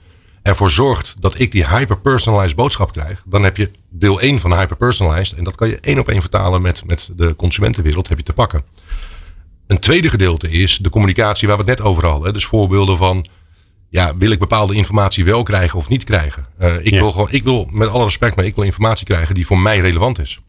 ervoor 0.41 0.69
zorgt 0.69 1.15
dat 1.19 1.39
ik 1.39 1.51
die 1.51 1.67
hyper-personalized 1.67 2.55
boodschap 2.55 2.91
krijg, 2.91 3.23
dan 3.25 3.43
heb 3.43 3.57
je 3.57 3.71
deel 3.89 4.21
1 4.21 4.39
van 4.39 4.57
hyper-personalized 4.57 5.37
en 5.37 5.43
dat 5.43 5.55
kan 5.55 5.67
je 5.67 5.79
één 5.79 5.99
op 5.99 6.07
één 6.07 6.21
vertalen 6.21 6.61
met, 6.61 6.85
met 6.85 7.09
de 7.15 7.35
consumentenwereld, 7.35 8.07
heb 8.07 8.17
je 8.17 8.23
te 8.23 8.33
pakken. 8.33 8.63
Een 9.67 9.79
tweede 9.79 10.09
gedeelte 10.09 10.49
is 10.49 10.77
de 10.77 10.89
communicatie 10.89 11.47
waar 11.47 11.57
we 11.57 11.63
het 11.63 11.77
net 11.77 11.87
over 11.87 12.05
hadden. 12.05 12.33
Dus 12.33 12.45
voorbeelden 12.45 12.97
van, 12.97 13.25
ja, 13.89 14.17
wil 14.17 14.31
ik 14.31 14.39
bepaalde 14.39 14.73
informatie 14.73 15.25
wel 15.25 15.43
krijgen 15.43 15.79
of 15.79 15.89
niet 15.89 16.03
krijgen? 16.03 16.45
Uh, 16.59 16.75
ik, 16.75 16.91
ja. 16.91 16.99
wil 16.99 17.11
gewoon, 17.11 17.31
ik 17.31 17.43
wil 17.43 17.67
met 17.71 17.89
alle 17.89 18.03
respect, 18.03 18.35
maar 18.35 18.45
ik 18.45 18.55
wil 18.55 18.63
informatie 18.63 19.05
krijgen 19.05 19.35
die 19.35 19.45
voor 19.45 19.59
mij 19.59 19.79
relevant 19.79 20.19
is. 20.19 20.39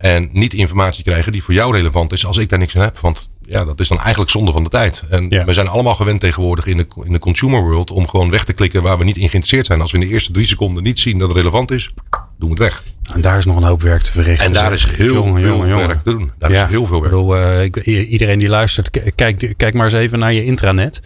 En 0.00 0.28
niet 0.32 0.52
informatie 0.52 1.04
krijgen 1.04 1.32
die 1.32 1.42
voor 1.42 1.54
jou 1.54 1.76
relevant 1.76 2.12
is 2.12 2.26
als 2.26 2.38
ik 2.38 2.48
daar 2.48 2.58
niks 2.58 2.76
aan 2.76 2.82
heb. 2.82 2.98
Want 2.98 3.30
ja, 3.42 3.64
dat 3.64 3.80
is 3.80 3.88
dan 3.88 3.98
eigenlijk 3.98 4.30
zonde 4.30 4.52
van 4.52 4.62
de 4.62 4.68
tijd. 4.68 5.02
En 5.08 5.26
ja. 5.28 5.44
we 5.44 5.52
zijn 5.52 5.68
allemaal 5.68 5.94
gewend 5.94 6.20
tegenwoordig 6.20 6.66
in 6.66 6.76
de, 6.76 6.86
in 7.04 7.12
de 7.12 7.18
consumer 7.18 7.62
world 7.62 7.90
om 7.90 8.08
gewoon 8.08 8.30
weg 8.30 8.44
te 8.44 8.52
klikken 8.52 8.82
waar 8.82 8.98
we 8.98 9.04
niet 9.04 9.16
in 9.16 9.28
geïnteresseerd 9.28 9.66
zijn. 9.66 9.80
Als 9.80 9.92
we 9.92 9.98
in 9.98 10.06
de 10.06 10.12
eerste 10.12 10.32
drie 10.32 10.46
seconden 10.46 10.82
niet 10.82 10.98
zien 10.98 11.18
dat 11.18 11.28
het 11.28 11.36
relevant 11.36 11.70
is, 11.70 11.90
doen 12.38 12.48
we 12.48 12.54
het 12.54 12.58
weg. 12.58 12.82
En 13.12 13.20
daar 13.20 13.38
is 13.38 13.44
nog 13.44 13.56
een 13.56 13.62
hoop 13.62 13.82
werk 13.82 14.02
te 14.02 14.12
verrichten. 14.12 14.46
En 14.46 14.52
daar 14.52 14.72
is 14.72 14.86
heel 14.86 15.14
jongen, 15.14 15.42
veel 15.42 15.66
jongen, 15.66 15.86
werk 15.86 16.02
te 16.02 16.10
doen. 16.10 16.32
Daar 16.38 16.52
ja. 16.52 16.64
is 16.64 16.70
heel 16.70 16.86
veel 16.86 17.00
werk. 17.00 17.12
Ik 17.12 17.18
bedoel, 17.18 17.36
uh, 17.36 17.62
ik, 17.62 17.76
iedereen 17.86 18.38
die 18.38 18.48
luistert, 18.48 18.90
kijk, 19.14 19.54
kijk 19.56 19.74
maar 19.74 19.84
eens 19.84 19.94
even 19.94 20.18
naar 20.18 20.32
je 20.32 20.44
intranet. 20.44 21.00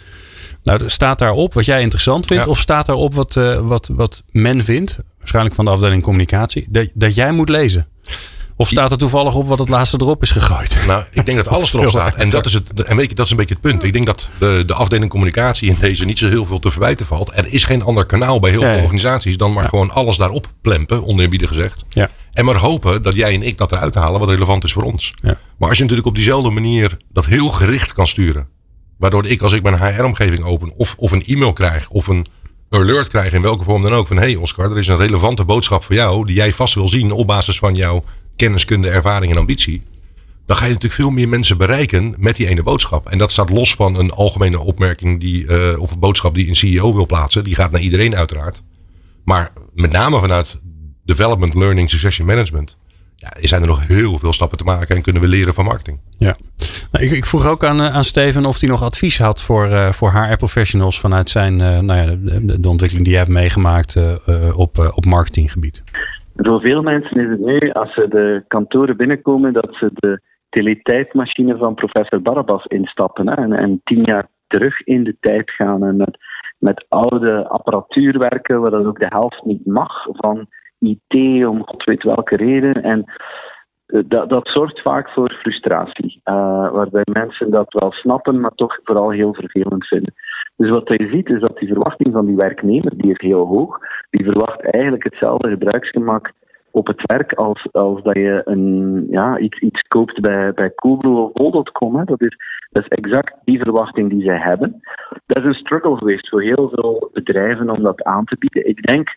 Nou, 0.62 0.80
staat 0.86 1.18
daarop 1.18 1.54
wat 1.54 1.64
jij 1.64 1.80
interessant 1.80 2.26
vindt? 2.26 2.44
Ja. 2.44 2.50
Of 2.50 2.58
staat 2.58 2.86
daarop 2.86 3.14
wat, 3.14 3.36
uh, 3.36 3.60
wat, 3.60 3.90
wat 3.92 4.22
men 4.30 4.64
vindt, 4.64 4.98
waarschijnlijk 5.18 5.54
van 5.54 5.64
de 5.64 5.70
afdeling 5.70 6.02
communicatie, 6.02 6.66
dat, 6.68 6.88
dat 6.94 7.14
jij 7.14 7.32
moet 7.32 7.48
lezen? 7.48 7.86
Of 8.56 8.68
staat 8.68 8.92
er 8.92 8.98
toevallig 8.98 9.34
op 9.34 9.48
wat 9.48 9.58
het 9.58 9.68
laatste 9.68 9.96
erop 10.00 10.22
is 10.22 10.30
gegooid? 10.30 10.76
Nou, 10.86 11.04
ik 11.10 11.26
denk 11.26 11.36
dat 11.36 11.48
alles 11.48 11.72
erop 11.72 11.88
staat. 11.88 12.14
En 12.14 12.30
dat 12.30 12.46
is, 12.46 12.52
het, 12.52 12.82
en 12.82 12.96
weet 12.96 13.08
je, 13.08 13.14
dat 13.14 13.24
is 13.24 13.30
een 13.30 13.36
beetje 13.36 13.54
het 13.54 13.62
punt. 13.62 13.82
Ik 13.82 13.92
denk 13.92 14.06
dat 14.06 14.28
de, 14.38 14.62
de 14.66 14.74
afdeling 14.74 15.10
communicatie 15.10 15.68
in 15.68 15.76
deze 15.80 16.04
niet 16.04 16.18
zo 16.18 16.28
heel 16.28 16.44
veel 16.44 16.58
te 16.58 16.70
verwijten 16.70 17.06
valt. 17.06 17.36
Er 17.36 17.52
is 17.52 17.64
geen 17.64 17.82
ander 17.82 18.06
kanaal 18.06 18.40
bij 18.40 18.50
heel 18.50 18.60
veel 18.60 18.82
organisaties 18.82 19.36
dan 19.36 19.52
maar 19.52 19.62
ja. 19.62 19.68
gewoon 19.68 19.90
alles 19.90 20.16
daarop 20.16 20.48
plempen, 20.62 21.06
oneerbiedig 21.06 21.48
gezegd. 21.48 21.84
Ja. 21.88 22.10
En 22.32 22.44
maar 22.44 22.56
hopen 22.56 23.02
dat 23.02 23.14
jij 23.14 23.34
en 23.34 23.42
ik 23.42 23.58
dat 23.58 23.72
eruit 23.72 23.94
halen 23.94 24.20
wat 24.20 24.28
relevant 24.28 24.64
is 24.64 24.72
voor 24.72 24.82
ons. 24.82 25.12
Ja. 25.22 25.38
Maar 25.58 25.68
als 25.68 25.76
je 25.76 25.82
natuurlijk 25.82 26.08
op 26.08 26.14
diezelfde 26.14 26.50
manier 26.50 26.96
dat 27.12 27.26
heel 27.26 27.48
gericht 27.48 27.92
kan 27.92 28.06
sturen. 28.06 28.48
Waardoor 28.98 29.26
ik 29.26 29.40
als 29.40 29.52
ik 29.52 29.62
mijn 29.62 29.94
HR-omgeving 29.94 30.44
open 30.44 30.72
of, 30.76 30.94
of 30.98 31.12
een 31.12 31.24
e-mail 31.24 31.52
krijg 31.52 31.88
of 31.88 32.06
een 32.06 32.26
alert 32.68 33.08
krijg 33.08 33.32
in 33.32 33.42
welke 33.42 33.64
vorm 33.64 33.82
dan 33.82 33.92
ook. 33.92 34.06
Van 34.06 34.16
hé 34.16 34.22
hey 34.22 34.36
Oscar, 34.36 34.70
er 34.70 34.78
is 34.78 34.86
een 34.86 34.96
relevante 34.96 35.44
boodschap 35.44 35.84
voor 35.84 35.94
jou 35.94 36.26
die 36.26 36.34
jij 36.34 36.52
vast 36.52 36.74
wil 36.74 36.88
zien 36.88 37.12
op 37.12 37.26
basis 37.26 37.58
van 37.58 37.74
jouw 37.74 38.04
kenniskunde, 38.36 38.88
ervaring 38.88 39.32
en 39.32 39.38
ambitie. 39.38 39.82
Dan 40.46 40.56
ga 40.56 40.64
je 40.64 40.72
natuurlijk 40.72 41.00
veel 41.00 41.10
meer 41.10 41.28
mensen 41.28 41.58
bereiken 41.58 42.14
met 42.18 42.36
die 42.36 42.48
ene 42.48 42.62
boodschap. 42.62 43.08
En 43.08 43.18
dat 43.18 43.32
staat 43.32 43.50
los 43.50 43.74
van 43.74 43.98
een 43.98 44.10
algemene 44.10 44.60
opmerking 44.60 45.20
die, 45.20 45.44
uh, 45.44 45.80
of 45.80 45.90
een 45.90 45.98
boodschap 45.98 46.34
die 46.34 46.48
een 46.48 46.56
CEO 46.56 46.94
wil 46.94 47.06
plaatsen. 47.06 47.44
Die 47.44 47.54
gaat 47.54 47.70
naar 47.70 47.80
iedereen 47.80 48.16
uiteraard. 48.16 48.62
Maar 49.24 49.52
met 49.74 49.92
name 49.92 50.18
vanuit 50.18 50.60
development, 51.04 51.54
learning, 51.54 51.90
succession 51.90 52.26
management. 52.26 52.76
Ja, 53.16 53.32
zijn 53.40 53.62
er 53.62 53.68
nog 53.68 53.86
heel 53.86 54.18
veel 54.18 54.32
stappen 54.32 54.58
te 54.58 54.64
maken 54.64 54.96
en 54.96 55.02
kunnen 55.02 55.22
we 55.22 55.28
leren 55.28 55.54
van 55.54 55.64
marketing. 55.64 55.98
Ja, 56.18 56.36
nou, 56.90 57.04
ik, 57.04 57.10
ik, 57.10 57.26
vroeg 57.26 57.46
ook 57.46 57.64
aan, 57.64 57.82
aan 57.82 58.04
Steven 58.04 58.46
of 58.46 58.60
hij 58.60 58.68
nog 58.68 58.82
advies 58.82 59.18
had 59.18 59.42
voor, 59.42 59.68
uh, 59.68 59.92
voor 59.92 60.12
HR 60.12 60.36
professionals 60.36 61.00
vanuit 61.00 61.30
zijn, 61.30 61.56
nou 61.56 61.94
ja, 61.94 62.04
de, 62.06 62.60
de, 62.60 62.68
ontwikkeling 62.68 63.06
die 63.06 63.16
hij 63.16 63.24
heeft 63.24 63.36
meegemaakt 63.36 63.96
op, 64.54 64.92
op 64.94 65.04
marketinggebied. 65.04 65.82
Voor 66.36 66.60
veel 66.60 66.82
mensen 66.82 67.20
is 67.20 67.28
het 67.28 67.40
nu, 67.40 67.70
als 67.72 67.94
ze 67.94 68.08
de 68.08 68.44
kantoren 68.48 68.96
binnenkomen, 68.96 69.52
dat 69.52 69.74
ze 69.74 69.90
de 69.94 70.20
teletijdmachine 70.48 71.56
van 71.56 71.74
professor 71.74 72.22
Barabbas 72.22 72.64
instappen 72.64 73.28
hè, 73.28 73.34
en, 73.34 73.52
en, 73.52 73.80
tien 73.84 74.02
jaar 74.02 74.28
terug 74.46 74.80
in 74.80 75.04
de 75.04 75.16
tijd 75.20 75.50
gaan 75.50 75.84
en 75.84 75.96
met, 75.96 76.18
met 76.58 76.84
oude 76.88 77.48
apparatuur 77.48 78.18
werken, 78.18 78.60
waar 78.60 78.70
dat 78.70 78.84
ook 78.84 78.98
de 78.98 79.06
helft 79.08 79.44
niet 79.44 79.66
mag 79.66 80.06
van 80.10 80.46
IT, 80.78 81.46
om 81.46 81.66
god 81.66 81.84
weet 81.84 82.02
welke 82.02 82.36
reden. 82.36 82.82
En 82.82 83.04
dat, 83.86 84.28
dat 84.28 84.48
zorgt 84.48 84.80
vaak 84.80 85.10
voor 85.10 85.32
frustratie, 85.32 86.20
uh, 86.24 86.70
waarbij 86.72 87.06
mensen 87.12 87.50
dat 87.50 87.72
wel 87.72 87.92
snappen, 87.92 88.40
maar 88.40 88.54
toch 88.54 88.78
vooral 88.84 89.10
heel 89.10 89.34
vervelend 89.34 89.86
vinden. 89.86 90.14
Dus 90.56 90.70
wat 90.70 90.88
je 90.88 91.08
ziet 91.08 91.28
is 91.28 91.40
dat 91.40 91.58
die 91.58 91.68
verwachting 91.68 92.12
van 92.12 92.26
die 92.26 92.36
werknemer, 92.36 92.96
die 92.96 93.10
is 93.10 93.20
heel 93.20 93.46
hoog. 93.46 93.78
Die 94.10 94.24
verwacht 94.24 94.60
eigenlijk 94.60 95.04
hetzelfde 95.04 95.48
gebruiksgemak 95.48 96.32
op 96.70 96.86
het 96.86 97.02
werk 97.06 97.32
als, 97.32 97.68
als 97.72 98.02
dat 98.02 98.14
je 98.14 98.42
een, 98.44 99.06
ja, 99.10 99.38
iets, 99.38 99.58
iets 99.58 99.82
koopt 99.82 100.20
bij, 100.20 100.52
bij 100.52 100.74
Coolblue 100.74 101.16
of 101.16 101.32
Bol.com. 101.32 102.04
Dat 102.04 102.20
is, 102.20 102.36
dat 102.70 102.82
is 102.82 102.88
exact 102.88 103.34
die 103.44 103.58
verwachting 103.58 104.10
die 104.10 104.22
zij 104.22 104.38
hebben. 104.38 104.80
Dat 105.26 105.36
is 105.36 105.44
een 105.44 105.64
struggle 105.64 105.96
geweest 105.96 106.28
voor 106.28 106.42
heel 106.42 106.70
veel 106.74 107.10
bedrijven 107.12 107.70
om 107.70 107.82
dat 107.82 108.02
aan 108.02 108.24
te 108.24 108.36
bieden. 108.38 108.68
Ik 108.68 108.82
denk 108.82 109.16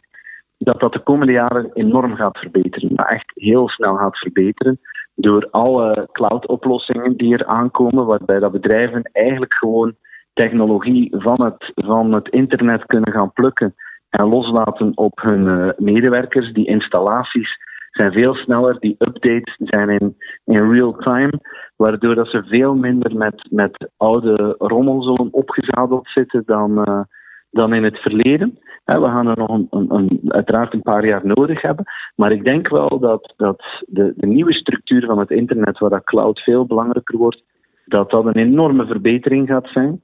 dat 0.58 0.80
dat 0.80 0.93
de 0.93 1.00
komende 1.00 1.34
jaren 1.34 1.69
enorm 1.73 2.15
gaat 2.15 2.38
verbeteren. 2.38 2.91
Maar 2.95 3.08
echt 3.08 3.32
heel 3.36 3.69
snel 3.69 3.95
gaat 3.95 4.17
verbeteren. 4.17 4.80
Door 5.15 5.47
alle 5.52 6.08
cloud-oplossingen 6.12 7.17
die 7.17 7.34
er 7.34 7.45
aankomen, 7.45 8.06
waarbij 8.06 8.39
dat 8.39 8.52
bedrijven 8.52 9.10
eigenlijk 9.13 9.54
gewoon 9.54 9.95
technologie 10.38 11.15
van 11.17 11.43
het, 11.43 11.71
van 11.76 12.13
het 12.13 12.30
internet 12.30 12.86
kunnen 12.86 13.12
gaan 13.12 13.34
plukken 13.34 13.76
en 14.10 14.26
loslaten 14.26 14.91
op 14.97 15.21
hun 15.21 15.45
uh, 15.45 15.69
medewerkers. 15.78 16.54
Die 16.54 16.67
installaties 16.67 17.58
zijn 17.91 18.12
veel 18.12 18.36
sneller, 18.36 18.80
die 18.80 18.95
updates 18.97 19.56
zijn 19.58 19.89
in, 19.89 20.17
in 20.45 20.71
real 20.71 20.95
time, 20.95 21.42
waardoor 21.75 22.15
dat 22.15 22.27
ze 22.27 22.44
veel 22.44 22.75
minder 22.75 23.15
met, 23.15 23.48
met 23.50 23.90
oude 23.98 24.56
rommel 24.58 25.04
zullen 25.04 25.33
opgezadeld 25.33 26.08
zitten 26.10 26.44
dan, 26.46 26.79
uh, 26.90 27.02
dan 27.50 27.73
in 27.73 27.83
het 27.83 27.98
verleden. 27.98 28.60
we 28.85 29.04
gaan 29.04 29.27
er 29.27 29.38
nog 29.38 29.50
een, 29.50 29.67
een, 29.69 29.96
een, 29.96 30.21
uiteraard 30.27 30.73
een 30.73 30.81
paar 30.81 31.06
jaar 31.06 31.25
nodig 31.25 31.62
hebben. 31.62 31.85
Maar 32.15 32.31
ik 32.31 32.46
denk 32.46 32.69
wel 32.69 33.00
dat, 33.00 33.33
dat 33.38 33.63
de, 33.88 34.13
de 34.15 34.27
nieuwe 34.27 34.54
structuur 34.54 35.06
van 35.06 35.19
het 35.19 35.31
internet, 35.31 35.79
waar 35.79 35.90
dat 35.90 36.04
cloud 36.04 36.40
veel 36.40 36.65
belangrijker 36.65 37.17
wordt, 37.17 37.44
dat 37.85 38.10
dat 38.10 38.25
een 38.25 38.38
enorme 38.38 38.85
verbetering 38.85 39.48
gaat 39.48 39.67
zijn. 39.67 40.02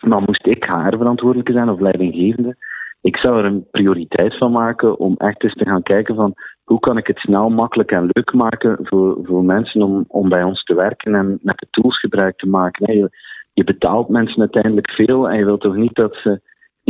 Maar 0.00 0.22
moest 0.26 0.46
ik 0.46 0.64
HR-verantwoordelijke 0.64 1.52
zijn 1.52 1.68
of 1.68 1.80
leidinggevende, 1.80 2.56
ik 3.00 3.16
zou 3.16 3.38
er 3.38 3.44
een 3.44 3.66
prioriteit 3.70 4.36
van 4.36 4.52
maken 4.52 4.98
om 4.98 5.14
echt 5.16 5.42
eens 5.42 5.54
te 5.54 5.64
gaan 5.64 5.82
kijken 5.82 6.14
van 6.14 6.34
hoe 6.64 6.80
kan 6.80 6.96
ik 6.96 7.06
het 7.06 7.18
snel, 7.18 7.48
makkelijk 7.48 7.90
en 7.90 8.08
leuk 8.12 8.32
maken 8.32 8.78
voor, 8.82 9.18
voor 9.22 9.44
mensen 9.44 9.82
om, 9.82 10.04
om 10.08 10.28
bij 10.28 10.42
ons 10.42 10.64
te 10.64 10.74
werken 10.74 11.14
en 11.14 11.38
met 11.42 11.58
de 11.58 11.66
tools 11.70 11.98
gebruik 11.98 12.36
te 12.36 12.48
maken. 12.48 12.96
Je, 12.96 13.10
je 13.52 13.64
betaalt 13.64 14.08
mensen 14.08 14.40
uiteindelijk 14.40 14.90
veel 14.90 15.30
en 15.30 15.38
je 15.38 15.44
wilt 15.44 15.60
toch 15.60 15.76
niet 15.76 15.94
dat 15.94 16.14
ze 16.22 16.40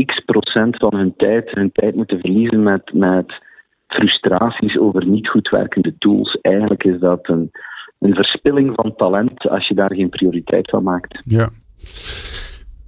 x 0.04 0.20
procent 0.20 0.76
van 0.76 0.94
hun 0.96 1.14
tijd, 1.16 1.50
hun 1.50 1.72
tijd 1.72 1.94
moeten 1.94 2.20
verliezen 2.20 2.62
met, 2.62 2.92
met 2.92 3.32
frustraties 3.86 4.78
over 4.78 5.06
niet 5.06 5.28
goed 5.28 5.48
werkende 5.48 5.98
tools. 5.98 6.38
Eigenlijk 6.40 6.84
is 6.84 6.98
dat 6.98 7.28
een, 7.28 7.50
een 7.98 8.14
verspilling 8.14 8.72
van 8.74 8.96
talent 8.96 9.48
als 9.48 9.68
je 9.68 9.74
daar 9.74 9.94
geen 9.94 10.08
prioriteit 10.08 10.70
van 10.70 10.82
maakt. 10.82 11.20
Ja. 11.24 11.48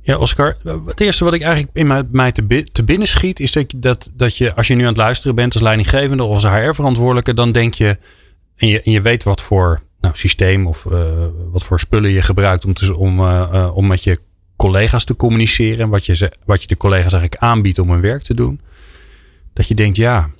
Ja, 0.03 0.17
Oscar. 0.17 0.57
Het 0.87 1.01
eerste 1.01 1.25
wat 1.25 1.35
ik 1.35 1.43
eigenlijk 1.43 1.77
in 1.77 2.07
mij 2.11 2.33
te, 2.33 2.63
te 2.73 2.83
binnen 2.83 3.09
schiet, 3.09 3.41
is 3.41 3.53
dat 3.53 3.75
dat, 3.77 4.11
dat 4.15 4.37
je, 4.37 4.55
als 4.55 4.67
je 4.67 4.75
nu 4.75 4.83
aan 4.83 4.89
het 4.89 4.97
luisteren 4.97 5.35
bent 5.35 5.53
als 5.53 5.63
leidinggevende 5.63 6.23
of 6.23 6.35
als 6.35 6.55
HR-verantwoordelijke, 6.55 7.35
dan 7.35 7.53
denk 7.53 7.75
je, 7.75 7.99
en 8.57 8.69
je, 8.69 8.83
en 8.83 8.93
je 8.93 9.01
weet 9.01 9.23
wat 9.23 9.41
voor 9.41 9.83
nou, 10.01 10.17
systeem 10.17 10.67
of 10.67 10.85
uh, 10.85 11.01
wat 11.51 11.65
voor 11.65 11.81
spullen 11.81 12.11
je 12.11 12.23
gebruikt 12.23 12.65
om, 12.65 12.75
te, 12.75 12.97
om, 12.97 13.21
uh, 13.21 13.51
uh, 13.53 13.77
om 13.77 13.87
met 13.87 14.05
je 14.05 14.19
collega's 14.57 15.05
te 15.05 15.17
communiceren 15.17 15.79
en 15.79 15.89
wat 15.89 16.07
je, 16.07 16.33
wat 16.45 16.63
je 16.63 16.69
de 16.69 16.77
collega's 16.77 17.13
eigenlijk 17.13 17.43
aanbiedt 17.43 17.79
om 17.79 17.91
hun 17.91 18.01
werk 18.01 18.23
te 18.23 18.35
doen. 18.35 18.61
Dat 19.53 19.69
je 19.69 19.75
denkt, 19.75 19.97
ja, 19.97 20.31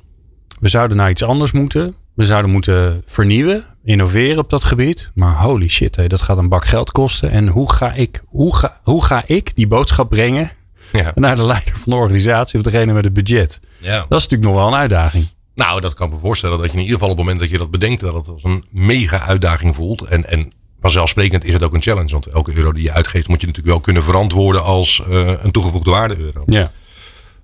we 0.61 0.69
zouden 0.69 0.97
naar 0.97 1.11
iets 1.11 1.23
anders 1.23 1.53
moeten. 1.53 1.95
We 2.15 2.25
zouden 2.25 2.51
moeten 2.51 3.03
vernieuwen, 3.07 3.65
innoveren 3.85 4.39
op 4.39 4.51
dat 4.51 4.65
gebied. 4.65 5.11
Maar 5.15 5.43
holy 5.43 5.69
shit, 5.69 5.97
hé, 5.97 6.07
dat 6.07 6.23
gaat 6.23 6.39
een 6.39 6.49
bak 6.49 6.65
geld 6.65 6.93
kosten. 6.93 7.31
En 7.31 7.49
hoe 7.49 7.73
ga 7.73 7.93
ik, 7.93 8.23
hoe 8.27 8.57
ga, 8.57 8.81
hoe 8.83 9.05
ga 9.05 9.23
ik 9.27 9.57
die 9.57 9.67
boodschap 9.67 10.09
brengen 10.09 10.51
ja. 10.93 11.13
naar 11.15 11.37
de 11.37 11.45
leider 11.45 11.77
van 11.77 11.93
de 11.93 11.99
organisatie 11.99 12.59
of 12.59 12.65
degene 12.65 12.93
met 12.93 13.05
het 13.05 13.13
budget? 13.13 13.61
Ja. 13.79 14.07
Dat 14.09 14.21
is 14.21 14.29
natuurlijk 14.29 14.43
nog 14.43 14.55
wel 14.55 14.67
een 14.67 14.81
uitdaging. 14.81 15.27
Nou, 15.55 15.81
dat 15.81 15.95
kan 15.95 16.11
me 16.11 16.17
voorstellen 16.17 16.59
dat 16.59 16.67
je 16.67 16.73
in 16.73 16.79
ieder 16.79 16.95
geval 16.95 17.11
op 17.11 17.17
het 17.17 17.25
moment 17.25 17.43
dat 17.43 17.53
je 17.53 17.59
dat 17.59 17.71
bedenkt, 17.71 18.01
dat 18.01 18.15
het 18.15 18.29
als 18.29 18.45
een 18.45 18.65
mega 18.71 19.21
uitdaging 19.21 19.75
voelt. 19.75 20.03
En, 20.03 20.29
en 20.29 20.51
vanzelfsprekend 20.81 21.45
is 21.45 21.53
het 21.53 21.63
ook 21.63 21.75
een 21.75 21.83
challenge. 21.83 22.13
Want 22.13 22.27
elke 22.27 22.57
euro 22.57 22.73
die 22.73 22.83
je 22.83 22.93
uitgeeft, 22.93 23.29
moet 23.29 23.41
je 23.41 23.47
natuurlijk 23.47 23.75
wel 23.75 23.85
kunnen 23.85 24.03
verantwoorden 24.03 24.65
als 24.65 25.03
uh, 25.09 25.33
een 25.43 25.51
toegevoegde 25.51 25.91
waarde 25.91 26.19
euro. 26.19 26.43
Ja. 26.47 26.73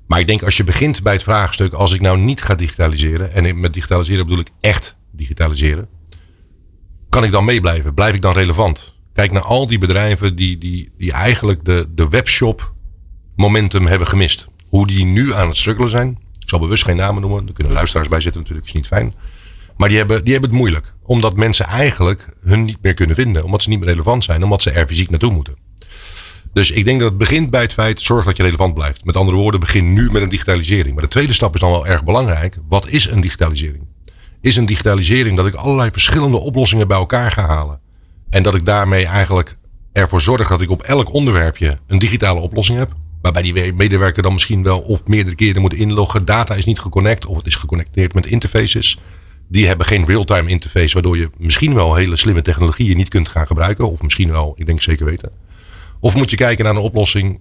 Maar 0.07 0.21
ik 0.21 0.27
denk 0.27 0.43
als 0.43 0.57
je 0.57 0.65
begint 0.65 1.03
bij 1.03 1.13
het 1.13 1.23
vraagstuk, 1.23 1.73
als 1.73 1.93
ik 1.93 2.01
nou 2.01 2.19
niet 2.19 2.43
ga 2.43 2.55
digitaliseren, 2.55 3.33
en 3.35 3.61
met 3.61 3.73
digitaliseren 3.73 4.25
bedoel 4.25 4.41
ik 4.41 4.51
echt 4.61 4.97
digitaliseren, 5.11 5.89
kan 7.09 7.25
ik 7.25 7.31
dan 7.31 7.45
meeblijven? 7.45 7.95
Blijf 7.95 8.15
ik 8.15 8.23
dan 8.23 8.33
relevant? 8.33 8.95
Kijk 9.13 9.33
naar 9.33 9.43
al 9.43 9.67
die 9.67 9.79
bedrijven 9.79 10.37
die, 10.37 10.59
die, 10.59 10.91
die 10.99 11.13
eigenlijk 11.13 11.65
de, 11.65 11.87
de 11.95 12.09
webshop 12.09 12.73
momentum 13.37 13.87
hebben 13.87 14.09
gemist. 14.09 14.47
Hoe 14.69 14.87
die 14.87 15.05
nu 15.05 15.35
aan 15.35 15.49
het 15.49 15.57
struggelen 15.57 15.91
zijn. 15.91 16.19
Ik 16.41 16.49
zal 16.49 16.59
bewust 16.59 16.85
geen 16.85 16.97
namen 16.97 17.21
noemen. 17.21 17.47
Er 17.47 17.53
kunnen 17.53 17.73
luisteraars 17.73 18.09
bij 18.09 18.21
zitten 18.21 18.41
natuurlijk. 18.41 18.67
is 18.69 18.75
niet 18.75 18.87
fijn. 18.87 19.15
Maar 19.77 19.89
die 19.89 19.99
hebben, 19.99 20.25
die 20.25 20.33
hebben 20.33 20.51
het 20.51 20.59
moeilijk. 20.59 20.95
Omdat 21.03 21.37
mensen 21.37 21.67
eigenlijk 21.67 22.29
hun 22.45 22.65
niet 22.65 22.79
meer 22.83 22.95
kunnen 22.95 23.17
vinden. 23.17 23.45
Omdat 23.45 23.63
ze 23.63 23.69
niet 23.69 23.79
meer 23.79 23.89
relevant 23.89 24.25
zijn. 24.25 24.43
Omdat 24.43 24.63
ze 24.63 24.71
er 24.71 24.87
fysiek 24.87 25.11
naartoe 25.11 25.33
moeten. 25.33 25.57
Dus 26.53 26.71
ik 26.71 26.85
denk 26.85 27.01
dat 27.01 27.09
het 27.09 27.19
begint 27.19 27.51
bij 27.51 27.63
het 27.63 27.73
feit, 27.73 28.01
zorg 28.01 28.25
dat 28.25 28.37
je 28.37 28.43
relevant 28.43 28.75
blijft. 28.75 29.05
Met 29.05 29.17
andere 29.17 29.37
woorden, 29.37 29.61
begin 29.61 29.93
nu 29.93 30.11
met 30.11 30.23
een 30.23 30.29
digitalisering. 30.29 30.95
Maar 30.95 31.05
de 31.05 31.11
tweede 31.11 31.33
stap 31.33 31.55
is 31.55 31.61
dan 31.61 31.71
wel 31.71 31.87
erg 31.87 32.05
belangrijk. 32.05 32.59
Wat 32.69 32.89
is 32.89 33.07
een 33.07 33.21
digitalisering? 33.21 33.87
Is 34.41 34.57
een 34.57 34.67
digitalisering 34.67 35.37
dat 35.37 35.47
ik 35.47 35.55
allerlei 35.55 35.91
verschillende 35.91 36.37
oplossingen 36.37 36.89
bij 36.89 36.97
elkaar 36.97 37.33
ga 37.33 37.47
halen. 37.47 37.81
En 38.31 38.43
dat 38.43 38.55
ik 38.55 38.65
daarmee 38.65 39.07
eigenlijk 39.07 39.57
ervoor 39.93 40.21
zorg 40.21 40.49
dat 40.49 40.61
ik 40.61 40.71
op 40.71 40.83
elk 40.83 41.13
onderwerpje 41.13 41.79
een 41.87 41.99
digitale 41.99 42.41
oplossing 42.41 42.79
heb. 42.79 42.93
Waarbij 43.23 43.43
die 43.43 43.73
medewerker 43.73 44.23
dan 44.23 44.33
misschien 44.33 44.63
wel 44.63 44.81
of 44.81 45.07
meerdere 45.07 45.37
keren 45.37 45.61
moet 45.61 45.75
inloggen. 45.75 46.25
Data 46.25 46.55
is 46.55 46.65
niet 46.65 46.79
geconnect 46.79 47.27
of 47.27 47.37
het 47.37 47.47
is 47.47 47.55
geconnecteerd 47.55 48.15
met 48.15 48.27
interfaces. 48.27 48.99
Die 49.49 49.67
hebben 49.67 49.87
geen 49.87 50.05
real-time 50.05 50.51
interface, 50.51 50.93
waardoor 50.93 51.19
je 51.19 51.31
misschien 51.39 51.75
wel 51.75 51.95
hele 51.95 52.17
slimme 52.17 52.43
technologieën 52.43 52.97
niet 52.97 53.09
kunt 53.09 53.29
gaan 53.29 53.47
gebruiken. 53.47 53.91
Of 53.91 54.03
misschien 54.03 54.31
wel, 54.31 54.55
ik 54.57 54.67
denk 54.67 54.83
zeker 54.83 55.07
weten. 55.07 55.31
Of 56.01 56.17
moet 56.17 56.31
je 56.31 56.37
kijken 56.37 56.65
naar 56.65 56.75
een 56.75 56.81
oplossing 56.81 57.41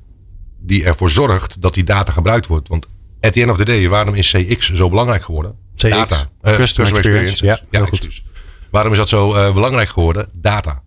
die 0.59 0.83
ervoor 0.83 1.09
zorgt 1.09 1.61
dat 1.61 1.73
die 1.73 1.83
data 1.83 2.11
gebruikt 2.11 2.47
wordt? 2.47 2.67
Want 2.67 2.87
at 3.19 3.33
the 3.33 3.41
end 3.41 3.51
of 3.51 3.57
the 3.57 3.65
day, 3.65 3.89
waarom 3.89 4.13
is 4.13 4.31
CX 4.31 4.73
zo 4.73 4.89
belangrijk 4.89 5.23
geworden? 5.23 5.55
CX, 5.77 5.89
data. 5.89 6.29
Uh, 6.41 6.55
customer, 6.55 6.93
experience. 6.93 7.45
Ja, 7.45 7.59
ja 7.69 7.85
goed. 7.85 8.23
Waarom 8.71 8.91
is 8.91 8.97
dat 8.97 9.09
zo 9.09 9.35
uh, 9.35 9.53
belangrijk 9.53 9.89
geworden? 9.89 10.29
Data. 10.37 10.81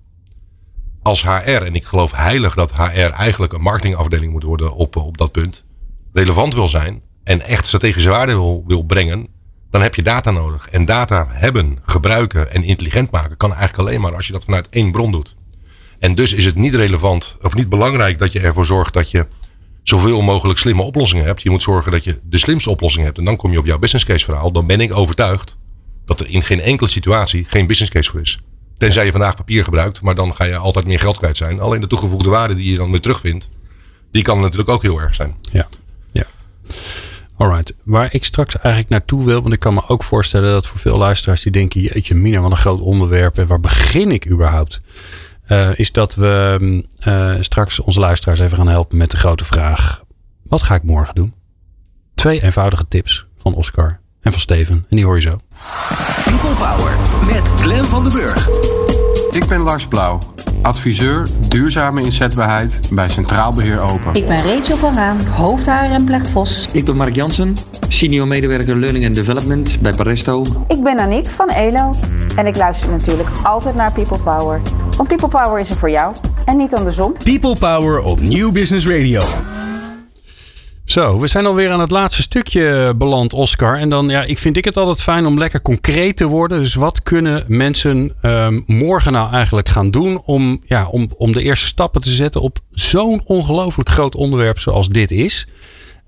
Als 1.03 1.23
HR, 1.23 1.51
en 1.51 1.75
ik 1.75 1.85
geloof 1.85 2.13
heilig 2.13 2.55
dat 2.55 2.73
HR 2.73 2.99
eigenlijk 2.99 3.53
een 3.53 3.61
marketingafdeling 3.61 4.33
moet 4.33 4.43
worden 4.43 4.73
op, 4.75 4.97
op 4.97 5.19
dat 5.19 5.33
punt, 5.33 5.65
relevant 6.13 6.55
wil 6.55 6.69
zijn 6.69 7.03
en 7.25 7.41
echt 7.41 7.67
strategische 7.67 8.09
waarde 8.09 8.33
wil, 8.33 8.65
wil 8.67 8.83
brengen, 8.83 9.29
dan 9.71 9.83
heb 9.83 9.95
je 9.95 10.03
data 10.03 10.31
nodig. 10.31 10.69
En 10.71 10.85
data 10.85 11.27
hebben, 11.29 11.79
gebruiken 11.85 12.53
en 12.53 12.63
intelligent 12.63 13.11
maken 13.11 13.37
kan 13.37 13.55
eigenlijk 13.55 13.89
alleen 13.89 14.01
maar 14.01 14.15
als 14.15 14.27
je 14.27 14.33
dat 14.33 14.45
vanuit 14.45 14.69
één 14.69 14.93
bron 14.93 15.13
doet. 15.13 15.37
En 15.99 16.15
dus 16.15 16.33
is 16.33 16.45
het 16.45 16.55
niet 16.55 16.75
relevant 16.75 17.37
of 17.43 17.55
niet 17.55 17.69
belangrijk 17.69 18.19
dat 18.19 18.33
je 18.33 18.41
ervoor 18.41 18.67
zorgt 18.67 18.95
dat 18.95 19.11
je 19.11 19.27
zoveel 19.91 20.21
mogelijk 20.21 20.59
slimme 20.59 20.83
oplossingen 20.83 21.25
hebt. 21.25 21.43
Je 21.43 21.51
moet 21.51 21.63
zorgen 21.63 21.93
dat 21.93 22.05
je 22.05 22.21
de 22.23 22.39
slimste 22.39 22.71
oplossing 22.71 23.05
hebt. 23.05 23.19
En 23.19 23.25
dan 23.25 23.37
kom 23.37 23.53
je 23.53 23.59
op 23.59 23.67
jouw 23.67 23.79
business 23.79 24.05
case 24.05 24.25
verhaal. 24.25 24.53
Dan 24.53 24.67
ben 24.67 24.81
ik 24.81 24.97
overtuigd 24.97 25.57
dat 26.05 26.21
er 26.21 26.29
in 26.29 26.43
geen 26.43 26.61
enkele 26.61 26.89
situatie 26.89 27.45
geen 27.45 27.67
business 27.67 27.93
case 27.93 28.11
voor 28.11 28.21
is. 28.21 28.41
Tenzij 28.79 29.05
je 29.05 29.11
vandaag 29.11 29.37
papier 29.37 29.65
gebruikt, 29.65 30.01
maar 30.01 30.15
dan 30.15 30.35
ga 30.35 30.45
je 30.45 30.57
altijd 30.57 30.87
meer 30.87 30.99
geld 30.99 31.17
kwijt 31.17 31.37
zijn. 31.37 31.61
Alleen 31.61 31.81
de 31.81 31.87
toegevoegde 31.87 32.31
waarde 32.31 32.55
die 32.55 32.71
je 32.71 32.77
dan 32.77 32.91
weer 32.91 33.01
terugvindt, 33.01 33.49
die 34.13 34.23
kan 34.23 34.41
natuurlijk 34.41 34.69
ook 34.69 34.83
heel 34.83 35.01
erg 35.01 35.15
zijn. 35.15 35.35
Ja, 35.53 35.69
ja. 36.13 36.25
Alright, 37.37 37.75
waar 37.83 38.15
ik 38.15 38.25
straks 38.25 38.57
eigenlijk 38.57 38.89
naartoe 38.89 39.25
wil, 39.25 39.43
want 39.43 39.55
ik 39.55 39.61
kan 39.61 39.75
me 39.75 39.89
ook 39.89 40.03
voorstellen 40.03 40.51
dat 40.53 40.67
voor 40.67 40.79
veel 40.79 40.99
luisteraars 40.99 41.43
die 41.43 41.53
denken, 41.53 41.81
jeetje 41.81 42.15
mina, 42.15 42.41
wat 42.41 42.51
een 42.51 42.57
groot 42.57 42.81
onderwerp 42.81 43.39
en 43.39 43.47
waar 43.47 43.61
begin 43.61 44.11
ik 44.11 44.31
überhaupt? 44.31 44.81
Uh, 45.51 45.69
is 45.75 45.93
dat 45.93 46.15
we 46.15 46.85
uh, 47.07 47.35
straks 47.41 47.81
onze 47.81 48.01
luisteraars 48.01 48.41
even 48.41 48.57
gaan 48.57 48.69
helpen 48.69 48.97
met 48.97 49.11
de 49.11 49.17
grote 49.17 49.45
vraag: 49.45 50.03
wat 50.43 50.63
ga 50.63 50.75
ik 50.75 50.83
morgen 50.83 51.15
doen? 51.15 51.35
Twee 52.15 52.43
eenvoudige 52.43 52.89
tips 52.89 53.27
van 53.37 53.55
Oscar 53.55 54.01
en 54.21 54.33
van 54.33 54.41
Steven. 54.41 54.87
En 54.89 54.97
die 54.97 55.05
hoor 55.05 55.15
je 55.15 55.21
zo. 55.21 55.39
People 56.25 56.55
Power 56.67 56.97
met 57.27 57.49
Glen 57.61 57.89
van 57.89 58.03
den 58.03 58.13
Burg. 58.13 58.49
Ik 59.31 59.47
ben 59.49 59.61
Lars 59.61 59.87
Blauw, 59.87 60.35
adviseur 60.63 61.29
duurzame 61.49 62.03
inzetbaarheid 62.03 62.79
bij 62.91 63.09
Centraal 63.09 63.53
Beheer 63.53 63.81
Open. 63.81 64.15
Ik 64.15 64.27
ben 64.27 64.43
Rachel 64.43 64.77
van 64.77 64.95
Raan, 64.95 65.27
hoofdhaar 65.27 65.91
en 65.91 66.27
Vos. 66.27 66.69
Ik 66.73 66.85
ben 66.85 66.97
Mark 66.97 67.15
Jansen, 67.15 67.57
senior 67.89 68.27
medewerker 68.27 68.77
Learning 68.77 69.07
and 69.07 69.15
Development 69.15 69.79
bij 69.81 69.93
Paresto. 69.93 70.47
Ik 70.69 70.83
ben 70.83 70.99
Aniek 70.99 71.27
van 71.27 71.49
ELO 71.49 71.95
en 72.37 72.47
ik 72.47 72.57
luister 72.57 72.91
natuurlijk 72.91 73.29
altijd 73.43 73.75
naar 73.75 73.93
People 73.93 74.19
Power. 74.19 74.61
Want 74.97 75.09
People 75.09 75.29
Power 75.29 75.61
is 75.61 75.71
er 75.71 75.77
voor 75.77 75.91
jou 75.91 76.15
en 76.45 76.57
niet 76.57 76.75
andersom. 76.75 77.15
People 77.25 77.57
Power 77.59 78.01
op 78.01 78.21
Nieuw 78.21 78.53
Business 78.53 78.87
Radio. 78.87 79.23
Zo, 80.91 81.19
we 81.19 81.27
zijn 81.27 81.47
alweer 81.47 81.71
aan 81.71 81.81
het 81.81 81.91
laatste 81.91 82.23
stukje 82.23 82.95
beland, 82.97 83.33
Oscar. 83.33 83.79
En 83.79 83.89
dan, 83.89 84.09
ja, 84.09 84.23
ik 84.23 84.39
vind 84.39 84.57
ik 84.57 84.65
het 84.65 84.77
altijd 84.77 85.03
fijn 85.03 85.27
om 85.27 85.39
lekker 85.39 85.63
concreet 85.63 86.17
te 86.17 86.27
worden. 86.27 86.59
Dus 86.59 86.75
wat 86.75 87.03
kunnen 87.03 87.45
mensen 87.47 88.15
um, 88.23 88.65
morgen 88.67 89.13
nou 89.13 89.33
eigenlijk 89.33 89.69
gaan 89.69 89.91
doen 89.91 90.23
om, 90.25 90.63
ja, 90.65 90.89
om, 90.89 91.11
om 91.17 91.33
de 91.33 91.43
eerste 91.43 91.67
stappen 91.67 92.01
te 92.01 92.11
zetten 92.11 92.41
op 92.41 92.59
zo'n 92.71 93.23
ongelooflijk 93.25 93.89
groot 93.89 94.15
onderwerp 94.15 94.59
zoals 94.59 94.89
dit 94.89 95.11
is? 95.11 95.47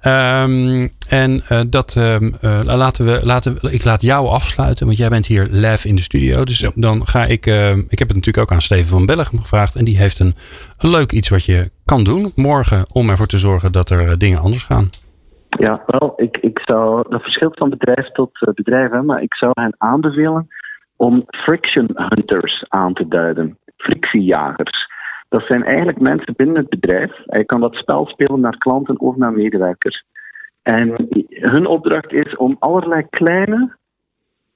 Um, 0.06 0.88
en 1.08 1.42
uh, 1.52 1.60
dat 1.66 1.94
um, 1.94 2.34
uh, 2.40 2.60
laten 2.64 3.04
we, 3.04 3.20
laten 3.24 3.54
we, 3.60 3.72
ik 3.72 3.84
laat 3.84 4.02
jou 4.02 4.28
afsluiten, 4.28 4.86
want 4.86 4.98
jij 4.98 5.08
bent 5.08 5.26
hier 5.26 5.46
live 5.50 5.88
in 5.88 5.96
de 5.96 6.02
studio. 6.02 6.44
Dus 6.44 6.58
ja. 6.58 6.70
dan 6.74 7.06
ga 7.06 7.24
ik, 7.24 7.46
uh, 7.46 7.70
ik 7.70 7.98
heb 7.98 8.08
het 8.08 8.16
natuurlijk 8.16 8.38
ook 8.38 8.52
aan 8.52 8.60
Steven 8.60 8.86
van 8.86 9.06
Bellegem 9.06 9.38
gevraagd. 9.38 9.74
En 9.74 9.84
die 9.84 9.98
heeft 9.98 10.18
een, 10.18 10.34
een 10.78 10.90
leuk 10.90 11.12
iets 11.12 11.28
wat 11.28 11.44
je 11.44 11.70
kan 11.84 12.04
doen 12.04 12.32
morgen 12.34 12.84
om 12.92 13.10
ervoor 13.10 13.26
te 13.26 13.38
zorgen 13.38 13.72
dat 13.72 13.90
er 13.90 14.18
dingen 14.18 14.38
anders 14.38 14.62
gaan. 14.62 14.90
Ja, 15.48 15.82
wel, 15.86 16.12
ik, 16.16 16.36
ik 16.36 16.60
zou, 16.64 17.04
dat 17.08 17.22
verschilt 17.22 17.58
van 17.58 17.70
bedrijf 17.70 18.10
tot 18.12 18.52
bedrijf, 18.54 18.90
hè, 18.90 19.02
maar 19.02 19.22
ik 19.22 19.34
zou 19.34 19.52
hen 19.54 19.74
aanbevelen 19.78 20.48
om 20.96 21.24
friction 21.26 21.90
hunters 21.94 22.64
aan 22.68 22.94
te 22.94 23.08
duiden. 23.08 23.58
Frictiejagers. 23.76 24.90
Dat 25.32 25.46
zijn 25.46 25.64
eigenlijk 25.64 26.00
mensen 26.00 26.34
binnen 26.36 26.56
het 26.56 26.68
bedrijf. 26.68 27.12
Je 27.24 27.44
kan 27.44 27.60
dat 27.60 27.74
spel 27.74 28.06
spelen 28.06 28.40
naar 28.40 28.58
klanten 28.58 29.00
of 29.00 29.16
naar 29.16 29.32
medewerkers. 29.32 30.04
En 30.62 31.08
hun 31.28 31.66
opdracht 31.66 32.12
is 32.12 32.36
om 32.36 32.56
allerlei 32.58 33.06
kleine 33.10 33.76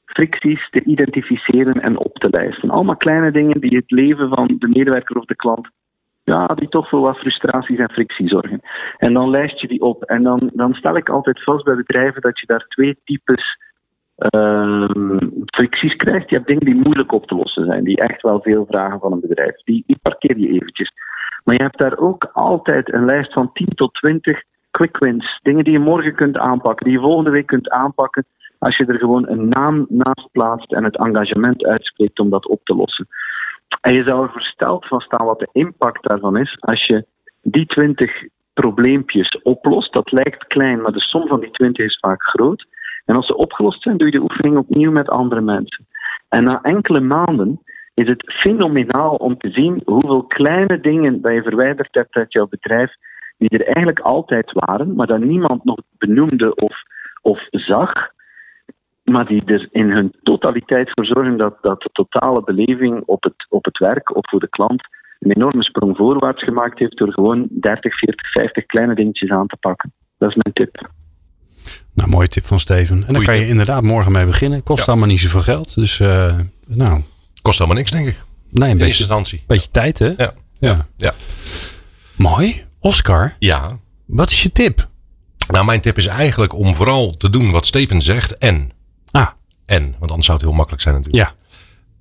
fricties 0.05 0.71
te 0.71 0.85
identificeren 0.85 1.83
en 1.83 1.99
op 1.99 2.15
te 2.15 2.29
lijsten. 2.31 2.71
Allemaal 2.71 2.97
kleine 2.97 3.31
dingen 3.31 3.61
die 3.61 3.77
het 3.77 3.91
leven 3.91 4.29
van 4.29 4.55
de 4.59 4.69
medewerker 4.69 5.17
of 5.17 5.25
de 5.25 5.37
klant, 5.37 5.69
ja, 6.25 6.47
die 6.47 6.69
toch 6.69 6.89
voor 6.89 7.01
wat 7.01 7.19
frustraties 7.19 7.79
en 7.79 7.91
frictie 7.91 8.29
zorgen. 8.29 8.61
En 8.99 9.13
dan 9.13 9.31
lijst 9.31 9.61
je 9.61 9.69
die 9.69 9.81
op. 9.81 10.03
En 10.03 10.23
dan, 10.23 10.51
dan 10.53 10.75
stel 10.75 10.97
ik 10.97 11.09
altijd 11.09 11.43
vast 11.43 11.65
bij 11.65 11.77
bedrijven 11.77 12.23
dat 12.23 12.41
je 12.41 12.47
daar 12.47 12.67
twee 12.69 12.99
types 13.05 13.59
uh, 14.19 14.89
fricties 15.47 15.97
krijgt. 15.97 16.31
Je 16.31 16.37
hebt 16.37 16.49
dingen 16.49 16.65
die 16.65 16.75
moeilijk 16.75 17.13
op 17.13 17.27
te 17.27 17.35
lossen 17.35 17.65
zijn, 17.65 17.85
die 17.85 17.97
echt 17.97 18.23
wel 18.23 18.41
veel 18.41 18.67
vragen 18.69 19.01
van 19.01 19.13
een 19.13 19.21
bedrijf. 19.21 19.63
Die, 19.65 19.85
die 19.87 19.99
parkeer 20.03 20.39
je 20.39 20.49
eventjes. 20.49 20.93
Maar 21.45 21.55
je 21.55 21.63
hebt 21.63 21.79
daar 21.79 21.99
ook 21.99 22.31
altijd 22.33 22.93
een 22.95 23.05
lijst 23.05 23.33
van 23.33 23.53
10 23.53 23.69
tot 23.75 23.95
20 23.95 24.43
quick 24.71 24.99
wins, 24.99 25.41
dingen 25.43 25.65
die 25.65 25.73
je 25.73 25.79
morgen 25.79 26.15
kunt 26.15 26.39
aanpakken, 26.39 26.85
die 26.87 26.95
je 26.95 27.01
volgende 27.01 27.31
week 27.31 27.47
kunt 27.47 27.71
aanpakken, 27.71 28.27
als 28.59 28.77
je 28.77 28.87
er 28.87 28.99
gewoon 28.99 29.29
een 29.29 29.49
naam 29.49 29.87
naast 29.89 30.29
plaatst 30.33 30.73
en 30.73 30.85
het 30.85 30.97
engagement 30.97 31.65
uitspreekt 31.65 32.19
om 32.19 32.31
dat 32.31 32.49
op 32.49 32.61
te 32.65 32.75
lossen. 32.75 33.09
En 33.81 33.95
je 33.95 34.03
zou 34.07 34.23
er 34.23 34.33
versteld 34.33 34.87
van 34.87 35.01
staan 35.01 35.27
wat 35.27 35.39
de 35.39 35.49
impact 35.53 36.09
daarvan 36.09 36.37
is 36.37 36.57
als 36.61 36.87
je 36.87 37.07
die 37.43 37.67
20 37.67 38.25
probleempjes 38.53 39.43
oplost. 39.43 39.93
Dat 39.93 40.13
lijkt 40.13 40.47
klein, 40.47 40.81
maar 40.81 40.93
de 40.93 41.01
som 41.01 41.27
van 41.27 41.41
die 41.41 41.51
20 41.51 41.85
is 41.85 41.99
vaak 42.01 42.23
groot. 42.23 42.67
En 43.07 43.17
als 43.17 43.27
ze 43.27 43.37
opgelost 43.37 43.83
zijn, 43.83 43.97
doe 43.97 44.07
je 44.07 44.13
de 44.13 44.23
oefening 44.23 44.57
opnieuw 44.59 44.91
met 44.91 45.09
andere 45.09 45.41
mensen. 45.41 45.87
En 46.29 46.45
na 46.45 46.63
enkele 46.63 47.01
maanden 47.01 47.61
is 47.95 48.09
het 48.09 48.33
fenomenaal 48.35 49.15
om 49.15 49.39
te 49.39 49.51
zien 49.51 49.83
hoeveel 49.85 50.23
kleine 50.23 50.81
dingen 50.81 51.21
dat 51.21 51.33
je 51.33 51.43
verwijderd 51.43 51.95
hebt 51.95 52.17
uit 52.17 52.33
jouw 52.33 52.47
bedrijf, 52.47 52.95
die 53.39 53.49
er 53.49 53.67
eigenlijk 53.67 54.01
altijd 54.01 54.53
waren, 54.53 54.95
maar 54.95 55.07
dat 55.07 55.21
niemand 55.21 55.65
nog 55.65 55.79
benoemde 55.99 56.55
of, 56.55 56.83
of 57.23 57.47
zag, 57.51 57.93
maar 59.03 59.27
die 59.27 59.45
er 59.45 59.69
in 59.71 59.91
hun 59.91 60.15
totaliteit 60.23 60.91
voor 60.95 61.07
zorgen 61.07 61.37
dat, 61.37 61.59
dat 61.61 61.83
de 61.83 61.91
totale 61.93 62.43
beleving 62.45 63.03
op 63.07 63.23
het, 63.23 63.47
op 63.49 63.65
het 63.65 63.79
werk 63.79 64.17
of 64.17 64.29
voor 64.31 64.41
de 64.41 64.49
klant 64.49 64.89
een 65.19 65.33
enorme 65.33 65.63
sprong 65.63 65.97
voorwaarts 65.97 66.43
gemaakt 66.43 66.79
heeft 66.79 66.97
door 66.97 67.13
gewoon 67.13 67.47
30, 67.51 67.99
40, 67.99 68.31
50 68.31 68.67
kleine 68.67 68.95
dingetjes 68.95 69.31
aan 69.31 69.47
te 69.47 69.57
pakken. 69.57 69.93
Dat 70.19 70.29
is 70.29 70.35
mijn 70.35 70.55
tip. 70.55 70.89
Nou, 71.97 72.09
mooie 72.09 72.29
tip 72.29 72.47
van 72.47 72.61
Steven. 72.61 73.07
En 73.07 73.13
daar 73.13 73.25
kan 73.25 73.37
je 73.37 73.47
inderdaad 73.47 73.83
morgen 73.83 74.13
mee 74.13 74.27
beginnen. 74.27 74.63
Kost 74.63 74.79
ja. 74.79 74.87
allemaal 74.87 75.09
niet 75.09 75.21
zoveel 75.21 75.43
geld. 75.43 75.75
Dus, 75.75 75.99
uh, 75.99 76.35
nou. 76.67 77.03
Kost 77.43 77.59
allemaal 77.59 77.77
niks, 77.77 77.91
denk 77.91 78.07
ik. 78.07 78.23
Nee, 78.51 78.71
een 78.71 78.79
In 78.79 78.79
beetje, 78.79 78.99
instantie. 78.99 79.45
beetje 79.47 79.71
tijd, 79.71 79.99
hè? 79.99 80.07
Ja. 80.07 80.15
Ja. 80.17 80.35
ja. 80.59 80.87
ja. 80.97 81.15
Mooi. 82.15 82.65
Oscar. 82.81 83.37
Ja. 83.39 83.79
Wat 84.07 84.31
is 84.31 84.43
je 84.43 84.53
tip? 84.53 84.89
Nou, 85.49 85.65
mijn 85.65 85.81
tip 85.81 85.99
is 85.99 86.07
eigenlijk 86.07 86.55
om 86.55 86.75
vooral 86.75 87.11
te 87.11 87.31
doen 87.31 87.51
wat 87.51 87.67
Steven 87.67 88.03
zegt 88.03 88.39
en. 88.39 88.71
Ah. 89.11 89.29
En, 89.65 89.83
want 89.99 90.11
anders 90.11 90.27
zou 90.27 90.39
het 90.39 90.47
heel 90.47 90.57
makkelijk 90.57 90.83
zijn 90.83 90.95
natuurlijk. 90.95 91.25
Ja. 91.25 91.35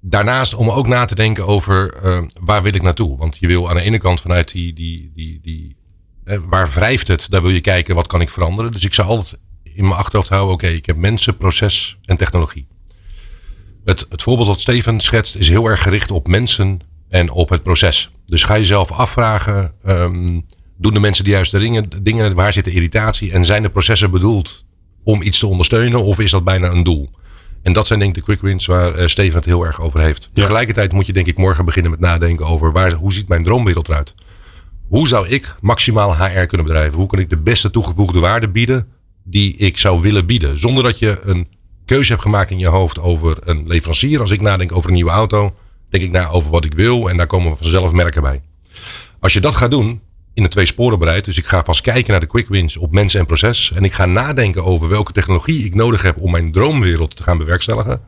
Daarnaast 0.01 0.53
om 0.53 0.69
ook 0.69 0.87
na 0.87 1.05
te 1.05 1.15
denken 1.15 1.47
over 1.47 1.93
uh, 2.03 2.17
waar 2.39 2.63
wil 2.63 2.73
ik 2.73 2.81
naartoe. 2.81 3.17
Want 3.17 3.37
je 3.37 3.47
wil 3.47 3.69
aan 3.69 3.75
de 3.75 3.81
ene 3.81 3.97
kant 3.97 4.21
vanuit 4.21 4.51
die, 4.51 4.73
die, 4.73 5.11
die, 5.15 5.39
die 5.41 5.75
eh, 6.23 6.37
waar 6.45 6.69
wrijft 6.69 7.07
het, 7.07 7.27
daar 7.29 7.41
wil 7.41 7.51
je 7.51 7.61
kijken 7.61 7.95
wat 7.95 8.07
kan 8.07 8.21
ik 8.21 8.29
veranderen. 8.29 8.71
Dus 8.71 8.83
ik 8.83 8.93
zou 8.93 9.07
altijd 9.07 9.37
in 9.76 9.84
mijn 9.84 9.95
achterhoofd 9.95 10.30
houden, 10.30 10.53
oké, 10.53 10.65
okay, 10.65 10.78
ik 10.78 10.86
heb 10.86 10.95
mensen, 10.95 11.38
proces 11.38 11.97
en 12.05 12.17
technologie. 12.17 12.67
Het, 13.86 14.05
het 14.09 14.23
voorbeeld 14.23 14.47
dat 14.47 14.59
Steven 14.59 14.99
schetst 14.99 15.36
is 15.36 15.49
heel 15.49 15.67
erg 15.67 15.82
gericht 15.82 16.11
op 16.11 16.28
mensen 16.28 16.80
en 17.09 17.30
op 17.30 17.49
het 17.49 17.63
proces. 17.63 18.11
Dus 18.26 18.43
ga 18.43 18.57
jezelf 18.57 18.91
afvragen, 18.91 19.73
um, 19.88 20.45
doen 20.78 20.93
de 20.93 20.99
mensen 20.99 21.23
de 21.23 21.30
juiste 21.30 21.59
dingen, 21.59 21.89
dingen, 22.01 22.34
waar 22.34 22.53
zit 22.53 22.65
de 22.65 22.71
irritatie 22.71 23.32
en 23.32 23.45
zijn 23.45 23.61
de 23.61 23.69
processen 23.69 24.11
bedoeld 24.11 24.65
om 25.03 25.21
iets 25.21 25.39
te 25.39 25.47
ondersteunen 25.47 26.03
of 26.03 26.19
is 26.19 26.32
dat 26.32 26.43
bijna 26.43 26.69
een 26.69 26.84
doel? 26.84 27.09
En 27.61 27.73
dat 27.73 27.88
zijn 27.88 27.99
denk 27.99 28.15
ik 28.15 28.17
de 28.17 28.32
quick 28.32 28.41
wins 28.41 28.65
waar 28.65 28.99
uh, 28.99 29.07
Steven 29.07 29.36
het 29.36 29.45
heel 29.45 29.65
erg 29.65 29.82
over 29.82 29.99
heeft. 29.99 30.23
Ja. 30.23 30.30
Tegelijkertijd 30.34 30.91
moet 30.91 31.05
je 31.05 31.13
denk 31.13 31.28
ik 31.28 31.38
morgen 31.38 31.65
beginnen 31.65 31.91
met 31.91 31.99
nadenken 31.99 32.45
over 32.45 32.71
waar, 32.71 32.91
hoe 32.91 33.13
ziet 33.13 33.28
mijn 33.28 33.43
droomwereld 33.43 33.89
eruit? 33.89 34.13
Hoe 34.88 35.07
zou 35.07 35.28
ik 35.28 35.55
maximaal 35.61 36.17
HR 36.17 36.45
kunnen 36.45 36.67
bedrijven? 36.67 36.97
Hoe 36.97 37.07
kan 37.07 37.19
ik 37.19 37.30
de 37.30 37.38
beste 37.38 37.71
toegevoegde 37.71 38.19
waarde 38.19 38.49
bieden 38.49 38.88
die 39.28 39.57
ik 39.57 39.78
zou 39.78 40.01
willen 40.01 40.26
bieden? 40.26 40.59
Zonder 40.59 40.84
dat 40.84 40.99
je 40.99 41.19
een 41.21 41.47
keuze 41.86 42.11
hebt 42.11 42.21
gemaakt 42.21 42.51
in 42.51 42.59
je 42.59 42.67
hoofd 42.67 42.99
over 42.99 43.38
een 43.39 43.67
leverancier. 43.67 44.21
Als 44.21 44.32
ik 44.32 44.41
nadenk 44.41 44.76
over 44.76 44.89
een 44.89 44.95
nieuwe 44.95 45.11
auto, 45.11 45.55
denk 45.89 46.03
ik 46.03 46.11
na 46.11 46.28
over 46.28 46.51
wat 46.51 46.65
ik 46.65 46.73
wil 46.73 47.09
en 47.09 47.17
daar 47.17 47.28
komen 47.28 47.57
vanzelf 47.57 47.91
merken 47.91 48.21
bij. 48.21 48.41
Als 49.19 49.34
je 49.34 49.41
dat 49.41 49.55
gaat 49.55 49.71
doen 49.71 50.01
in 50.34 50.43
een 50.43 50.49
twee 50.49 50.65
sporen 50.65 50.99
bereid, 50.99 51.26
dus 51.26 51.38
ik 51.38 51.45
ga 51.45 51.63
vast 51.63 51.82
kijken 51.82 52.11
naar 52.11 52.19
de 52.19 52.26
quick 52.26 52.47
wins 52.47 52.78
op 52.78 52.91
mensen 52.91 53.19
en 53.19 53.26
proces 53.26 53.71
en 53.71 53.84
ik 53.84 53.93
ga 53.93 54.05
nadenken 54.05 54.63
over 54.63 54.89
welke 54.89 55.11
technologie 55.11 55.65
ik 55.65 55.76
nodig 55.76 56.01
heb 56.01 56.17
om 56.17 56.32
mijn 56.32 56.51
droomwereld 56.51 57.15
te 57.15 57.23
gaan 57.23 57.38
bewerkstelligen. 57.38 58.01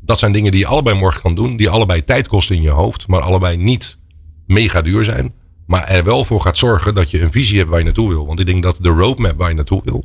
Dat 0.00 0.18
zijn 0.18 0.32
dingen 0.32 0.50
die 0.50 0.60
je 0.60 0.66
allebei 0.66 0.98
morgen 0.98 1.22
kan 1.22 1.34
doen, 1.34 1.56
die 1.56 1.70
allebei 1.70 2.04
tijd 2.04 2.28
kosten 2.28 2.56
in 2.56 2.62
je 2.62 2.70
hoofd, 2.70 3.06
maar 3.06 3.20
allebei 3.20 3.56
niet 3.56 3.98
mega 4.46 4.82
duur 4.82 5.04
zijn. 5.04 5.34
Maar 5.66 5.88
er 5.88 6.04
wel 6.04 6.24
voor 6.24 6.40
gaat 6.40 6.58
zorgen 6.58 6.94
dat 6.94 7.10
je 7.10 7.20
een 7.20 7.30
visie 7.30 7.58
hebt 7.58 7.70
waar 7.70 7.78
je 7.78 7.84
naartoe 7.84 8.08
wil. 8.08 8.26
Want 8.26 8.40
ik 8.40 8.46
denk 8.46 8.62
dat 8.62 8.78
de 8.80 8.88
roadmap 8.88 9.38
waar 9.38 9.48
je 9.48 9.54
naartoe 9.54 9.82
wil. 9.84 10.04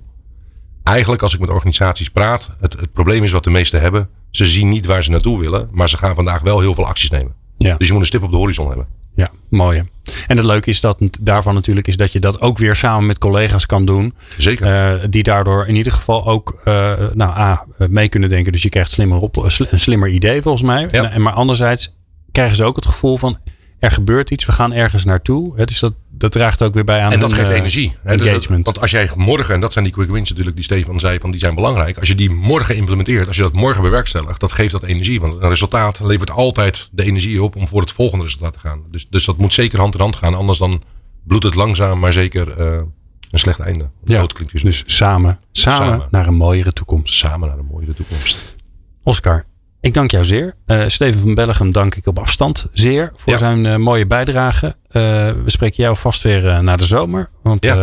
Eigenlijk 0.89 1.21
als 1.21 1.33
ik 1.33 1.39
met 1.39 1.49
organisaties 1.49 2.09
praat. 2.09 2.49
Het, 2.59 2.73
het 2.73 2.93
probleem 2.93 3.23
is 3.23 3.31
wat 3.31 3.43
de 3.43 3.49
meesten 3.49 3.81
hebben. 3.81 4.09
Ze 4.31 4.45
zien 4.45 4.69
niet 4.69 4.85
waar 4.85 5.03
ze 5.03 5.11
naartoe 5.11 5.39
willen. 5.39 5.69
Maar 5.71 5.89
ze 5.89 5.97
gaan 5.97 6.15
vandaag 6.15 6.41
wel 6.41 6.59
heel 6.59 6.73
veel 6.73 6.85
acties 6.85 7.09
nemen. 7.09 7.33
Ja. 7.57 7.75
Dus 7.77 7.87
je 7.87 7.93
moet 7.93 8.01
een 8.01 8.07
stip 8.07 8.23
op 8.23 8.31
de 8.31 8.37
horizon 8.37 8.67
hebben. 8.67 8.87
Ja, 9.15 9.27
mooi. 9.49 9.83
En 10.27 10.37
het 10.37 10.45
leuke 10.45 10.69
is 10.69 10.81
dat 10.81 10.97
daarvan 11.21 11.53
natuurlijk 11.53 11.87
is 11.87 11.97
dat 11.97 12.11
je 12.11 12.19
dat 12.19 12.41
ook 12.41 12.57
weer 12.57 12.75
samen 12.75 13.05
met 13.05 13.17
collega's 13.17 13.65
kan 13.65 13.85
doen. 13.85 14.13
Zeker. 14.37 14.67
Uh, 14.67 15.03
die 15.09 15.23
daardoor 15.23 15.67
in 15.67 15.75
ieder 15.75 15.91
geval 15.91 16.27
ook 16.27 16.61
uh, 16.65 16.93
nou, 17.13 17.39
A, 17.39 17.65
mee 17.77 18.09
kunnen 18.09 18.29
denken. 18.29 18.51
Dus 18.51 18.63
je 18.63 18.69
krijgt 18.69 18.91
slimmer 18.91 19.19
op, 19.19 19.37
een 19.37 19.79
slimmer 19.79 20.09
idee 20.09 20.41
volgens 20.41 20.63
mij. 20.63 20.87
Ja. 20.91 21.11
En, 21.11 21.21
maar 21.21 21.33
anderzijds 21.33 21.95
krijgen 22.31 22.55
ze 22.55 22.63
ook 22.63 22.75
het 22.75 22.85
gevoel 22.85 23.17
van 23.17 23.37
er 23.80 23.91
gebeurt 23.91 24.30
iets, 24.30 24.45
we 24.45 24.51
gaan 24.51 24.73
ergens 24.73 25.05
naartoe. 25.05 25.55
Hè, 25.55 25.65
dus 25.65 25.80
dat, 25.80 25.93
dat 26.09 26.32
draagt 26.32 26.61
ook 26.61 26.73
weer 26.73 26.84
bij 26.84 27.01
aan 27.01 27.11
En 27.11 27.19
dat 27.19 27.34
geeft 27.34 27.49
uh, 27.49 27.55
energie. 27.55 27.95
Hè, 28.03 28.11
engagement. 28.11 28.47
Dat, 28.47 28.75
want 28.75 28.80
als 28.80 28.91
jij 28.91 29.09
morgen, 29.15 29.53
en 29.53 29.61
dat 29.61 29.73
zijn 29.73 29.86
die 29.86 29.93
quick 29.93 30.11
wins 30.11 30.30
natuurlijk 30.30 30.55
die 30.55 30.65
Stefan 30.65 30.99
zei, 30.99 31.19
van 31.19 31.32
die 31.32 31.39
zijn 31.39 31.55
belangrijk. 31.55 31.97
Als 31.97 32.07
je 32.07 32.15
die 32.15 32.30
morgen 32.30 32.75
implementeert, 32.75 33.27
als 33.27 33.36
je 33.36 33.41
dat 33.41 33.53
morgen 33.53 33.82
bewerkstelligt, 33.82 34.39
dat 34.39 34.51
geeft 34.51 34.71
dat 34.71 34.84
energie. 34.84 35.19
Want 35.19 35.34
een 35.41 35.49
resultaat 35.49 35.99
levert 35.99 36.32
altijd 36.32 36.89
de 36.91 37.03
energie 37.03 37.43
op 37.43 37.55
om 37.55 37.67
voor 37.67 37.82
het 37.82 37.91
volgende 37.91 38.23
resultaat 38.23 38.53
te 38.53 38.59
gaan. 38.59 38.82
Dus, 38.91 39.07
dus 39.09 39.25
dat 39.25 39.38
moet 39.38 39.53
zeker 39.53 39.80
hand 39.80 39.93
in 39.93 39.99
hand 39.99 40.15
gaan. 40.15 40.36
Anders 40.36 40.57
dan 40.57 40.84
bloedt 41.23 41.43
het 41.43 41.55
langzaam, 41.55 41.99
maar 41.99 42.13
zeker 42.13 42.59
uh, 42.59 42.82
een 43.30 43.39
slecht 43.39 43.59
einde. 43.59 43.89
Ja, 44.03 44.25
dus 44.61 44.84
samen, 44.86 45.39
samen, 45.51 45.88
samen 45.88 46.07
naar 46.09 46.27
een 46.27 46.36
mooiere 46.36 46.73
toekomst. 46.73 47.13
Samen 47.13 47.47
naar 47.47 47.57
een 47.57 47.69
mooiere 47.71 47.93
toekomst. 47.93 48.55
Oscar, 49.03 49.45
ik 49.82 49.93
dank 49.93 50.11
jou 50.11 50.25
zeer. 50.25 50.53
Uh, 50.67 50.84
Steven 50.88 51.19
van 51.19 51.34
Bellegem 51.36 51.71
dank 51.71 51.95
ik 51.95 52.07
op 52.07 52.19
afstand 52.19 52.67
zeer 52.73 53.11
voor 53.15 53.34
Ja. 53.34 53.39
zijn 53.39 53.65
uh, 53.65 53.75
mooie 53.75 54.05
bijdrage. 54.07 54.65
Uh, 54.67 55.03
we 55.43 55.43
spreken 55.45 55.84
jou 55.84 55.95
vast 55.95 56.21
weer 56.23 56.63
na 56.63 56.75
de 56.75 56.84
zomer. 56.84 57.30
Want 57.43 57.65
Ja. 57.65 57.75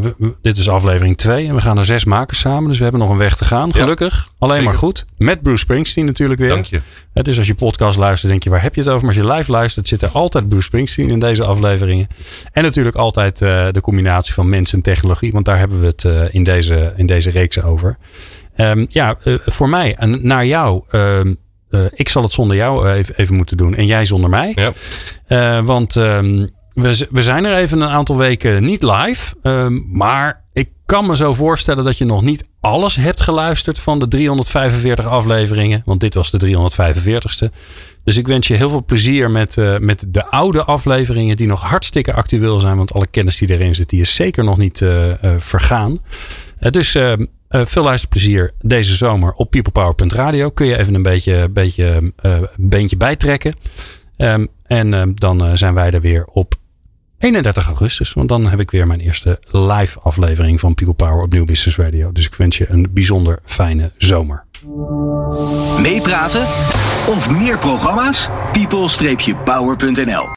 we- 0.00 0.14
we- 0.18 0.34
dit 0.42 0.56
is 0.56 0.68
aflevering 0.68 1.16
2 1.18 1.46
en 1.48 1.54
we 1.54 1.60
gaan 1.60 1.78
er 1.78 1.84
zes 1.84 2.04
maken 2.04 2.36
samen. 2.36 2.68
Dus 2.68 2.76
we 2.76 2.82
hebben 2.82 3.00
nog 3.00 3.10
een 3.10 3.16
weg 3.16 3.36
te 3.36 3.44
gaan. 3.44 3.74
Gelukkig. 3.74 4.28
Alleen 4.38 4.64
maar 4.64 4.74
goed. 4.74 5.04
Met 5.18 5.42
Bruce 5.42 5.58
Springsteen 5.58 6.04
natuurlijk 6.04 6.40
weer. 6.40 6.48
Dank 6.48 6.64
je. 6.64 6.80
Dus 7.12 7.38
als 7.38 7.46
je 7.46 7.54
podcast 7.54 7.98
luistert, 7.98 8.30
denk 8.30 8.42
je 8.42 8.50
waar 8.50 8.62
heb 8.62 8.74
je 8.74 8.80
het 8.80 8.90
over? 8.90 9.06
Maar 9.06 9.16
als 9.16 9.26
je 9.26 9.32
live 9.32 9.50
luistert, 9.50 9.88
zit 9.88 10.02
er 10.02 10.08
altijd 10.12 10.48
Bruce 10.48 10.64
Springsteen 10.64 11.10
in 11.10 11.18
deze 11.18 11.44
afleveringen. 11.44 12.06
En 12.52 12.62
natuurlijk 12.62 12.96
altijd 12.96 13.38
de 13.38 13.80
combinatie 13.82 14.34
van 14.34 14.48
mens 14.48 14.72
en 14.72 14.82
technologie. 14.82 15.32
Want 15.32 15.44
daar 15.44 15.58
hebben 15.58 15.80
we 15.80 15.86
het 15.86 16.32
in, 16.32 16.44
deze, 16.44 16.92
in 16.96 17.06
deze 17.06 17.30
reeks 17.30 17.62
over. 17.62 17.96
Um, 18.56 18.86
ja, 18.88 19.16
uh, 19.24 19.34
voor 19.46 19.68
mij 19.68 19.94
en 19.94 20.18
naar 20.26 20.46
jou. 20.46 20.82
Um, 20.92 21.36
uh, 21.72 21.80
ik 21.92 22.08
zal 22.08 22.22
het 22.22 22.32
zonder 22.32 22.56
jou 22.56 22.86
uh, 22.86 22.94
even, 22.94 23.14
even, 23.16 23.34
moeten 23.34 23.56
doen. 23.56 23.74
En 23.74 23.86
jij 23.86 24.04
zonder 24.04 24.30
mij. 24.30 24.52
Ja. 24.54 24.72
Uh, 25.28 25.64
want 25.66 25.94
um, 25.94 26.50
we, 26.74 27.06
we 27.10 27.22
zijn 27.22 27.44
er 27.44 27.56
even 27.56 27.80
een 27.80 27.88
aantal 27.88 28.16
weken 28.16 28.62
niet 28.62 28.82
live. 28.82 29.34
Um, 29.42 29.86
maar 29.92 30.44
ik 30.52 30.68
kan 30.86 31.06
me 31.06 31.16
zo 31.16 31.32
voorstellen 31.32 31.84
dat 31.84 31.98
je 31.98 32.04
nog 32.04 32.22
niet 32.22 32.44
alles 32.60 32.96
hebt 32.96 33.20
geluisterd 33.20 33.78
van 33.78 33.98
de 33.98 34.08
345 34.08 35.06
afleveringen. 35.06 35.82
Want 35.84 36.00
dit 36.00 36.14
was 36.14 36.30
de 36.30 36.46
345ste. 36.46 37.54
Dus 38.04 38.16
ik 38.16 38.26
wens 38.26 38.46
je 38.46 38.54
heel 38.54 38.68
veel 38.68 38.84
plezier 38.84 39.30
met, 39.30 39.56
uh, 39.56 39.78
met 39.78 40.04
de 40.08 40.26
oude 40.26 40.64
afleveringen 40.64 41.36
die 41.36 41.46
nog 41.46 41.62
hartstikke 41.62 42.12
actueel 42.12 42.60
zijn. 42.60 42.76
Want 42.76 42.92
alle 42.92 43.06
kennis 43.06 43.38
die 43.38 43.50
erin 43.50 43.74
zit, 43.74 43.88
die 43.88 44.00
is 44.00 44.14
zeker 44.14 44.44
nog 44.44 44.56
niet 44.56 44.84
vergaan. 45.38 45.98
dus 46.70 46.96
uh, 47.52 47.62
veel 47.64 47.82
luisterplezier 47.82 48.52
deze 48.60 48.96
zomer 48.96 49.32
op 49.32 49.50
peoplepower.radio. 49.50 50.50
Kun 50.50 50.66
je 50.66 50.78
even 50.78 50.94
een 50.94 51.02
beetje, 51.02 51.48
beetje 51.50 52.12
uh, 52.22 52.38
beentje 52.56 52.96
bijtrekken. 52.96 53.54
Um, 54.16 54.48
en 54.66 54.92
uh, 54.92 55.02
dan 55.14 55.58
zijn 55.58 55.74
wij 55.74 55.90
er 55.90 56.00
weer 56.00 56.24
op 56.24 56.54
31 57.18 57.66
augustus. 57.66 58.12
Want 58.12 58.28
dan 58.28 58.48
heb 58.48 58.60
ik 58.60 58.70
weer 58.70 58.86
mijn 58.86 59.00
eerste 59.00 59.38
live 59.50 60.00
aflevering 60.00 60.60
van 60.60 60.74
People 60.74 60.94
Power 60.94 61.22
op 61.22 61.32
Nieuw 61.32 61.44
Business 61.44 61.76
Radio. 61.76 62.12
Dus 62.12 62.26
ik 62.26 62.34
wens 62.34 62.58
je 62.58 62.66
een 62.68 62.88
bijzonder 62.90 63.38
fijne 63.44 63.92
zomer. 63.98 64.44
Meepraten 65.80 66.42
of 67.08 67.30
meer 67.30 67.58
programma's? 67.58 68.28
people-power.nl 68.52 70.28